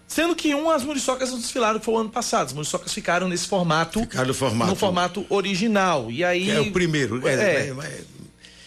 [0.07, 2.47] Sendo que um, as muriçocas não desfilaram, foi o ano passado.
[2.47, 4.01] As muriçocas ficaram nesse formato.
[4.01, 4.69] Ficaram no formato.
[4.69, 6.11] No formato original.
[6.11, 6.45] E aí.
[6.45, 7.25] Que é o primeiro.
[7.25, 8.03] É, é, é,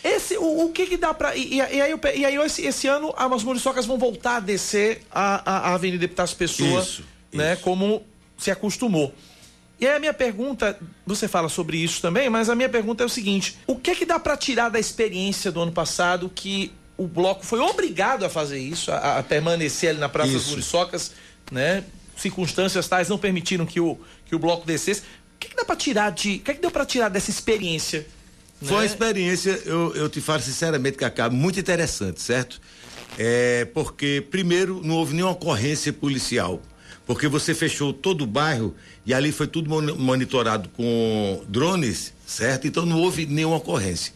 [0.09, 1.37] esse, o, o, que que dá pra.
[1.37, 5.51] E, e, aí, e aí esse, esse ano as muriçocas vão voltar a descer a,
[5.51, 7.53] a, a Avenida Deputados Pessoa, isso, né?
[7.53, 7.63] Isso.
[7.63, 8.03] Como
[8.39, 9.15] se acostumou.
[9.85, 13.07] E aí a minha pergunta, você fala sobre isso também, mas a minha pergunta é
[13.07, 16.73] o seguinte: o que é que dá para tirar da experiência do ano passado que
[16.97, 20.51] o bloco foi obrigado a fazer isso, a, a permanecer ali na Praça das Isso.
[20.53, 21.13] Muriçocas,
[21.53, 21.85] né?
[22.17, 25.03] Circunstâncias tais não permitiram que o, que o bloco descesse.
[25.03, 26.37] O que, que dá para tirar de.
[26.37, 28.07] O que, que deu para tirar dessa experiência?
[28.63, 28.87] Foi uma né?
[28.87, 32.59] experiência, eu, eu te falo sinceramente, Cacá, muito interessante, certo?
[33.19, 36.63] É, porque, primeiro, não houve nenhuma ocorrência policial.
[37.07, 38.75] Porque você fechou todo o bairro
[39.05, 42.67] e ali foi tudo mon- monitorado com drones, certo?
[42.67, 44.13] Então não houve nenhuma ocorrência.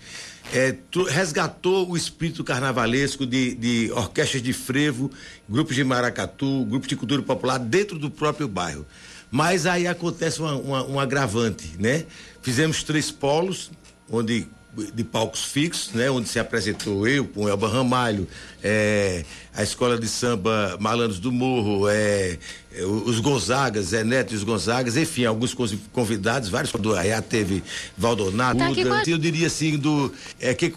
[0.52, 0.74] É,
[1.10, 5.10] resgatou o espírito carnavalesco de, de orquestras de frevo,
[5.46, 8.86] grupos de maracatu, grupos de cultura popular dentro do próprio bairro.
[9.30, 12.06] Mas aí acontece um agravante, né?
[12.40, 13.70] Fizemos três polos,
[14.10, 14.48] onde
[14.94, 18.28] de palcos fixos, né, onde se apresentou eu com Elba Ramalho,
[18.62, 19.24] é,
[19.54, 22.38] a escola de samba Malandros do Morro, é,
[22.72, 25.54] é, os Gonzagas, Zé Neto e os Gonzagas, enfim, alguns
[25.92, 27.64] convidados, vários do Arraiá teve
[27.96, 30.72] Valdonato, Tá eu diria assim do é que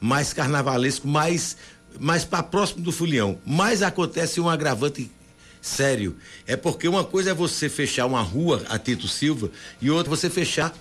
[0.00, 1.56] mais carnavalesco, mais
[2.00, 3.38] mais para próximo do Fulião.
[3.44, 5.10] Mas acontece um agravante
[5.60, 6.16] sério.
[6.46, 9.50] É porque uma coisa é você fechar uma rua a Tito Silva
[9.80, 10.74] e outra você fechar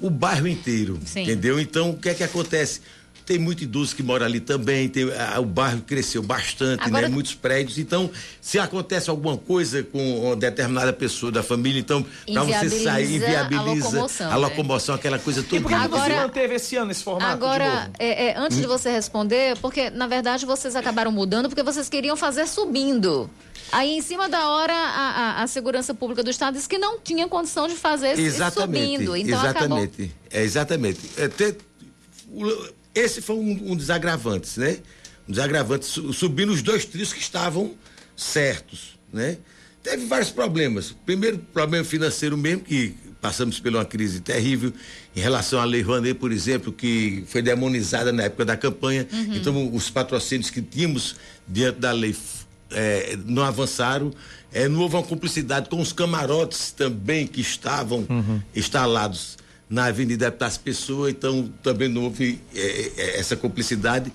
[0.00, 0.98] o bairro inteiro.
[1.04, 1.22] Sim.
[1.22, 1.58] Entendeu?
[1.58, 2.80] Então, o que é que acontece?
[3.28, 7.14] Tem muito idoso que mora ali também, tem, ah, o bairro cresceu bastante, Agora- né?
[7.14, 7.76] Muitos prédios.
[7.76, 8.10] Então,
[8.40, 12.02] se acontece alguma coisa com uma determinada pessoa da família, então,
[12.32, 14.36] para você sair, Inviabiliza a locomoção, a né?
[14.38, 15.56] locomoção, aquela coisa toda.
[15.56, 17.26] E por que, Agora- você manteve esse ano esse formato?
[17.26, 17.90] de Agora, novo?
[17.98, 22.16] é, é, antes de você responder, porque na verdade vocês acabaram mudando porque vocês queriam
[22.16, 23.28] fazer subindo.
[23.70, 25.10] Aí, em cima da hora, a,
[25.40, 28.92] a- a segurança pública do estado disse que não tinha condição de fazer Exatamente.
[28.94, 29.14] subindo.
[29.14, 29.76] Então acabou.
[29.80, 30.14] exatamente.
[30.30, 31.00] É, exatamente.
[31.18, 31.54] É, te-
[32.32, 34.78] o- esse foi um, um dos agravantes, né?
[35.28, 37.74] Um dos agravantes, su- subindo os dois trios que estavam
[38.16, 39.38] certos, né?
[39.82, 40.94] Teve vários problemas.
[41.06, 44.72] Primeiro, problema financeiro mesmo, que passamos por uma crise terrível
[45.16, 49.06] em relação à Lei Rouanet, por exemplo, que foi demonizada na época da campanha.
[49.34, 51.16] Então, os patrocínios que tínhamos
[51.46, 52.14] diante da lei
[52.70, 54.12] eh, não avançaram.
[54.52, 58.06] Eh, não houve uma cumplicidade com os camarotes também que estavam
[58.54, 59.36] instalados
[59.68, 64.12] na Avenida das Pessoas, então também não houve eh, eh, essa cumplicidade.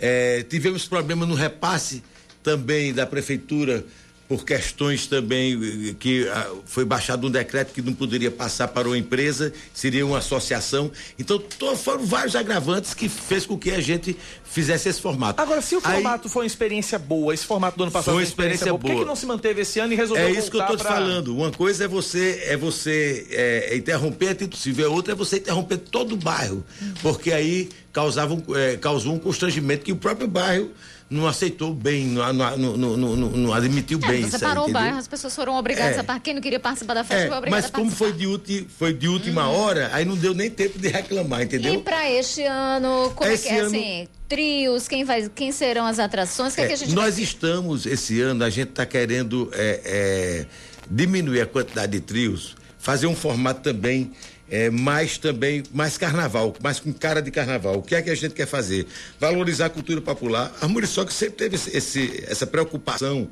[0.00, 2.02] Eh, tivemos problema no repasse
[2.42, 3.84] também da prefeitura
[4.28, 5.54] por questões também
[5.90, 10.04] eh, que ah, foi baixado um decreto que não poderia passar para uma empresa, seria
[10.04, 10.90] uma associação.
[11.18, 11.40] Então
[11.76, 15.40] foram vários agravantes que fez com que a gente fizesse esse formato.
[15.40, 18.14] Agora, se o Aí- formato foi uma experiência boa, esse formato do ano passado Foi
[18.14, 19.04] uma experiência, experiência boa, por que, boa.
[19.04, 20.82] que não se manteve esse ano e resolveu É isso que eu voltar tô te
[20.82, 21.36] pra- falando.
[21.36, 25.36] Uma coisa é você é você é, interromper a Tito Silva, a outra é você
[25.36, 26.64] interromper todo o bairro,
[27.02, 30.70] porque aí causava é, causou um constrangimento que o próprio bairro
[31.08, 34.68] não aceitou bem, não, não, não, não, admitiu É, bem você isso aí, parou o
[34.68, 34.82] entendeu?
[34.82, 36.00] bairro, as pessoas foram obrigadas É.
[36.00, 36.20] a participar.
[36.24, 38.92] Quem não queria participar da festa É, foi obrigado mas como foi de, ulti, foi
[38.92, 41.74] de última hora, aí não deu nem tempo de reclamar, entendeu?
[41.74, 44.08] E para este ano, como Esse é que é ano- assim?
[44.28, 46.52] Trios, quem, vai, quem serão as atrações?
[46.52, 49.48] O que, é, que a gente vai nós estamos, esse ano, a gente está querendo
[49.54, 50.46] é, é,
[50.90, 54.10] diminuir a quantidade de trios, fazer um formato também
[54.50, 57.78] é, mais também, mais carnaval, mais com cara de carnaval.
[57.78, 58.86] O que é que a gente quer fazer?
[59.18, 60.52] Valorizar a cultura popular.
[60.60, 63.28] A Muriçoca sempre teve esse- essa preocupação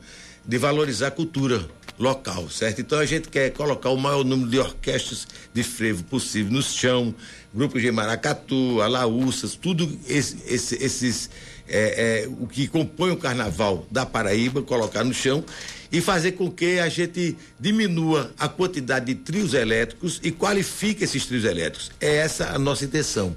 [0.46, 1.64] de valorizar a cultura
[1.98, 2.80] local, certo?
[2.80, 7.14] Então a gente quer colocar o maior número de orquestras de frevo possível no chão,
[7.54, 11.30] grupos de maracatu, alaúças, tudo esse- esse- esses
[11.68, 15.44] é, é, o que compõe o carnaval da Paraíba, colocar no chão
[15.90, 21.24] e fazer com que a gente diminua a quantidade de trios elétricos e qualifique esses
[21.26, 21.90] trios elétricos.
[22.00, 23.36] É essa a nossa intenção.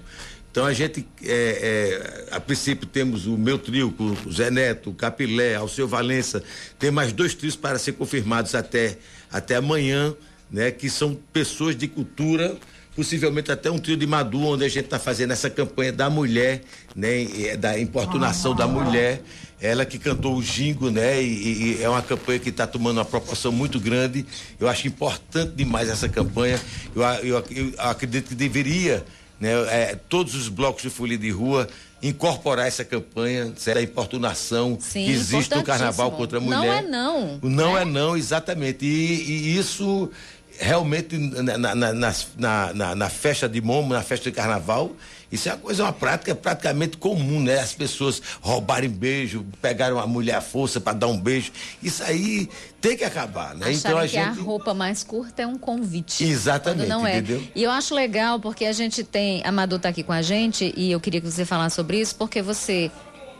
[0.51, 4.89] Então a gente, é, é, a princípio, temos o meu trio com o Zé Neto,
[4.89, 6.41] o Capilé, Alceu Valença,
[6.79, 8.97] tem mais dois trios para ser confirmados até,
[9.31, 10.15] até amanhã,
[10.49, 10.71] né?
[10.71, 12.57] Que são pessoas de cultura,
[12.97, 16.63] possivelmente até um trio de Madu, onde a gente está fazendo essa campanha da mulher,
[16.95, 17.27] né?
[17.45, 19.21] é, Da importunação da mulher.
[19.61, 21.21] Ela que cantou o Jingo, né?
[21.21, 24.25] E, e é uma campanha que está tomando uma proporção muito grande.
[24.59, 26.59] Eu acho importante demais essa campanha.
[26.95, 29.05] Eu, eu, eu acredito que deveria,
[29.39, 29.51] né?
[29.69, 31.67] é, todos os blocos de folia de rua
[32.01, 36.59] incorporar essa campanha da importunação Sim, que existe no carnaval contra a mulher.
[36.59, 37.39] Não é não.
[37.41, 38.85] Não é não, exatamente.
[38.85, 40.09] E, e isso
[40.59, 44.91] realmente na, na, na, na, festa de Momo, na festa de carnaval,
[45.31, 47.59] isso é uma coisa, uma prática praticamente comum, né?
[47.59, 51.51] As pessoas roubarem beijo, pegaram a mulher à força para dar um beijo.
[51.83, 53.67] Isso aí tem que acabar, né?
[53.67, 54.39] Acharem então a que a gente.
[54.39, 56.23] roupa mais curta é um convite.
[56.23, 57.17] Exatamente, não é.
[57.17, 57.43] entendeu?
[57.53, 59.41] E eu acho legal porque a gente tem.
[59.43, 62.15] A Madu tá aqui com a gente e eu queria que você falasse sobre isso,
[62.15, 62.89] porque você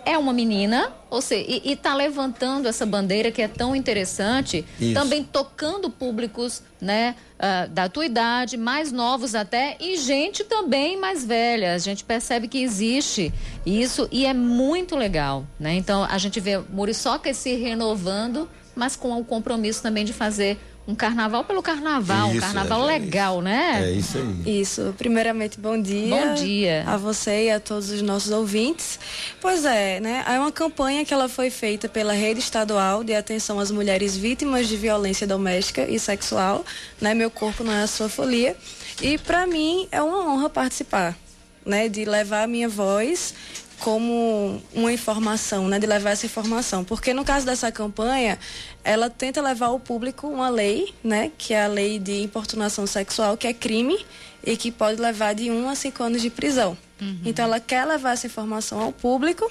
[0.07, 4.93] é uma menina, ou seja, e está levantando essa bandeira que é tão interessante, Isso.
[4.93, 11.25] também tocando públicos, né, uh, da tua idade, mais novos até, e gente também mais
[11.25, 11.73] velha.
[11.73, 13.33] A gente percebe que existe
[13.65, 15.73] isso e é muito legal, né?
[15.73, 20.95] Então a gente vê Muriçoca se renovando, mas com o compromisso também de fazer um
[20.95, 23.81] carnaval pelo carnaval, isso, um carnaval é, legal, né?
[23.83, 24.61] É isso aí.
[24.61, 24.95] Isso.
[24.97, 26.15] Primeiramente, bom dia.
[26.15, 26.83] Bom dia.
[26.87, 28.97] A você e a todos os nossos ouvintes.
[29.41, 30.23] Pois é, né?
[30.25, 34.69] É uma campanha que ela foi feita pela Rede Estadual de Atenção às Mulheres Vítimas
[34.69, 36.65] de Violência Doméstica e Sexual,
[37.01, 37.13] né?
[37.13, 38.55] Meu Corpo Não é a Sua Folia.
[39.01, 41.17] E para mim é uma honra participar,
[41.65, 41.89] né?
[41.89, 43.33] De levar a minha voz
[43.79, 48.39] como uma informação, né, de levar essa informação, porque no caso dessa campanha,
[48.83, 53.37] ela tenta levar ao público uma lei, né, que é a lei de importunação sexual,
[53.37, 53.97] que é crime
[54.43, 56.77] e que pode levar de um a cinco anos de prisão.
[56.99, 57.19] Uhum.
[57.25, 59.49] Então, ela quer levar essa informação ao público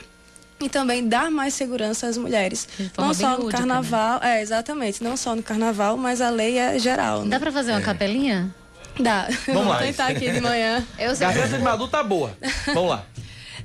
[0.61, 2.67] e também dar mais segurança às mulheres.
[2.97, 4.39] Não só no carnaval, né?
[4.39, 7.23] é, exatamente, não só no carnaval, mas a lei é geral.
[7.23, 7.31] Né?
[7.31, 7.83] Dá para fazer uma é.
[7.83, 8.53] capelinha?
[8.99, 9.29] Dá.
[9.47, 9.79] Vamos Vou lá.
[9.79, 10.85] tentar aqui de manhã.
[10.99, 12.37] Eu Garganta de Madu tá boa.
[12.67, 13.05] Vamos lá.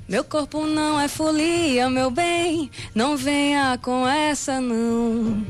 [0.08, 5.46] Meu corpo não é folia, meu bem, não venha com essa não.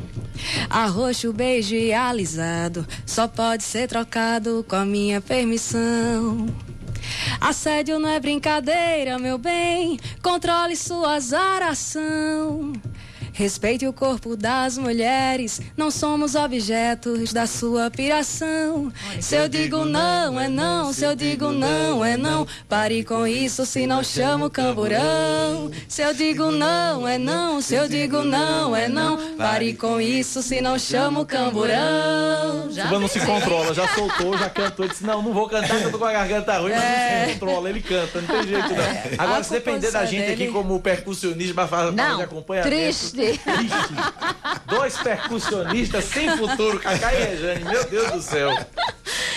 [0.68, 6.46] Arroxo, beijo e alisado só pode ser trocado com a minha permissão.
[7.40, 12.72] Assédio não é brincadeira, meu bem, controle sua zaração.
[13.32, 18.92] Respeite o corpo das mulheres, não somos objetos da sua piração.
[19.20, 22.46] Se eu digo não, é não, se eu digo não, é não.
[22.68, 25.70] Pare com isso, se não chamo camburão.
[25.88, 29.16] Se eu digo não, é não, se eu digo não, é não.
[29.36, 32.70] Pare com isso, se não chamo camburão.
[32.70, 35.90] Já não se controla, já soltou, já cantou, disse: Não, não vou cantar, que eu
[35.90, 37.20] tô com a garganta ruim, mas é.
[37.20, 38.82] não se controla, ele canta, não tem jeito não.
[38.82, 39.14] É.
[39.16, 42.68] Agora, se depender da gente aqui como percussionista para fazer acompanhamento.
[42.68, 43.21] Triste.
[44.66, 48.50] Dois percussionistas sem futuro, Cacá e Rejane, meu Deus do céu.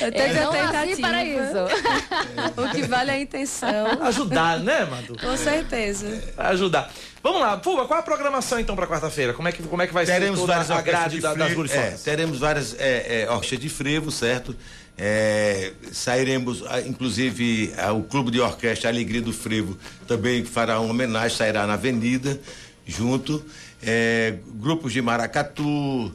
[0.02, 1.08] Eu tenho é, que tentativa.
[1.08, 2.58] para isso.
[2.62, 4.02] o que vale é a intenção.
[4.02, 5.18] Ajudar, né, Madu?
[5.18, 6.22] Com certeza.
[6.38, 6.92] Ajudar.
[7.24, 9.34] Vamos lá, Fuga, qual a programação então para quarta-feira?
[9.34, 11.92] Como é que como é que vai teremos ser várias a grade da, das é,
[12.04, 14.56] Teremos várias é, é, orquestras de frevo, certo?
[14.98, 21.66] É, sairemos, inclusive, o Clube de Orquestra Alegria do Frevo também fará uma homenagem, sairá
[21.68, 22.40] na Avenida,
[22.86, 23.44] junto
[23.86, 26.12] é, grupos de maracatu,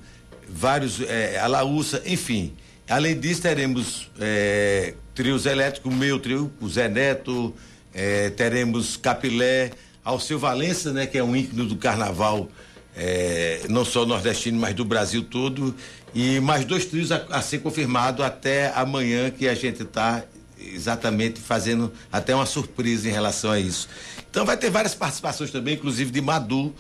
[0.49, 2.53] vários, é, alaúça, enfim.
[2.89, 7.55] Além disso, teremos é, trios elétricos, meu trio, o Zé Neto,
[7.95, 9.71] é, teremos Capilé,
[10.05, 12.49] Alceu Valença, né, que é um ícone do carnaval,
[12.97, 15.75] é, não só nordestino, mas do Brasil todo,
[16.13, 20.25] e mais dois trios a, a ser confirmado até amanhã, que a gente está
[20.59, 23.89] exatamente fazendo até uma surpresa em relação a isso.
[24.29, 26.75] Então vai ter várias participações também, inclusive de Madu,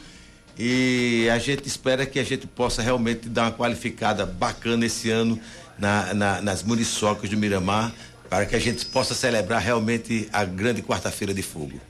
[0.62, 5.40] e a gente espera que a gente possa realmente dar uma qualificada bacana esse ano
[5.78, 7.90] na, na, nas muriçocas do Miramar,
[8.28, 11.80] para que a gente possa celebrar realmente a grande quarta-feira de fogo.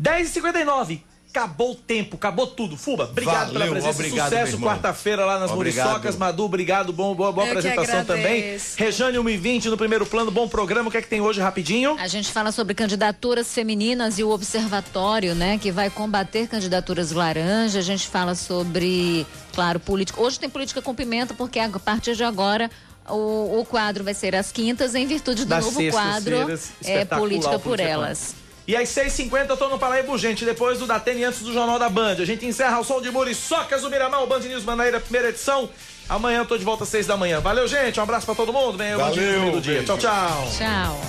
[0.00, 1.00] 10h59
[1.32, 2.76] acabou o tempo, acabou tudo.
[2.76, 3.90] Fuba, obrigado Valeu, pela presença.
[3.90, 5.86] Obrigado, Sucesso quarta-feira lá nas obrigado.
[5.86, 6.16] Muriçocas.
[6.16, 6.92] Madu, obrigado.
[6.92, 8.58] Bom, boa, boa apresentação também.
[8.76, 10.88] Rejane 120 no primeiro plano, bom programa.
[10.88, 11.96] O que é que tem hoje rapidinho?
[11.98, 17.78] A gente fala sobre candidaturas femininas e o observatório, né, que vai combater candidaturas laranja.
[17.78, 20.20] A gente fala sobre, claro, política.
[20.20, 22.68] Hoje tem política com pimenta, porque a partir de agora
[23.08, 26.36] o, o, quadro vai ser às quintas, em virtude do das novo quadro
[26.84, 28.34] é, Política por Elas.
[28.66, 31.88] E às 6h50 eu tô no Paraíba Urgente, depois do Datene antes do Jornal da
[31.88, 32.16] Band.
[32.20, 35.68] A gente encerra o som de Muriçocas do Miramar, o Band News Manaíra, primeira edição.
[36.08, 37.40] Amanhã eu tô de volta às 6 da manhã.
[37.40, 37.98] Valeu, gente.
[37.98, 38.76] Um abraço pra todo mundo.
[38.76, 39.82] Vem aí o Band News do dia.
[39.84, 40.48] Tchau, tchau.
[40.56, 41.00] Tchau.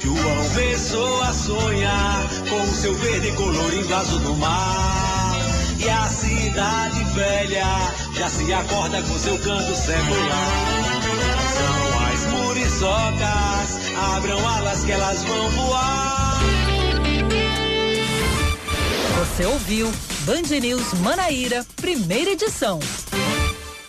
[0.00, 5.36] João Pessoa sonhar com o seu verde colorido azul do mar.
[5.78, 7.64] E a cidade velha
[8.14, 10.88] já se acorda com seu canto secular
[12.78, 16.40] muriçocas, abram alas que elas vão voar.
[19.18, 19.92] Você ouviu
[20.24, 22.78] Band News Manaíra, primeira edição.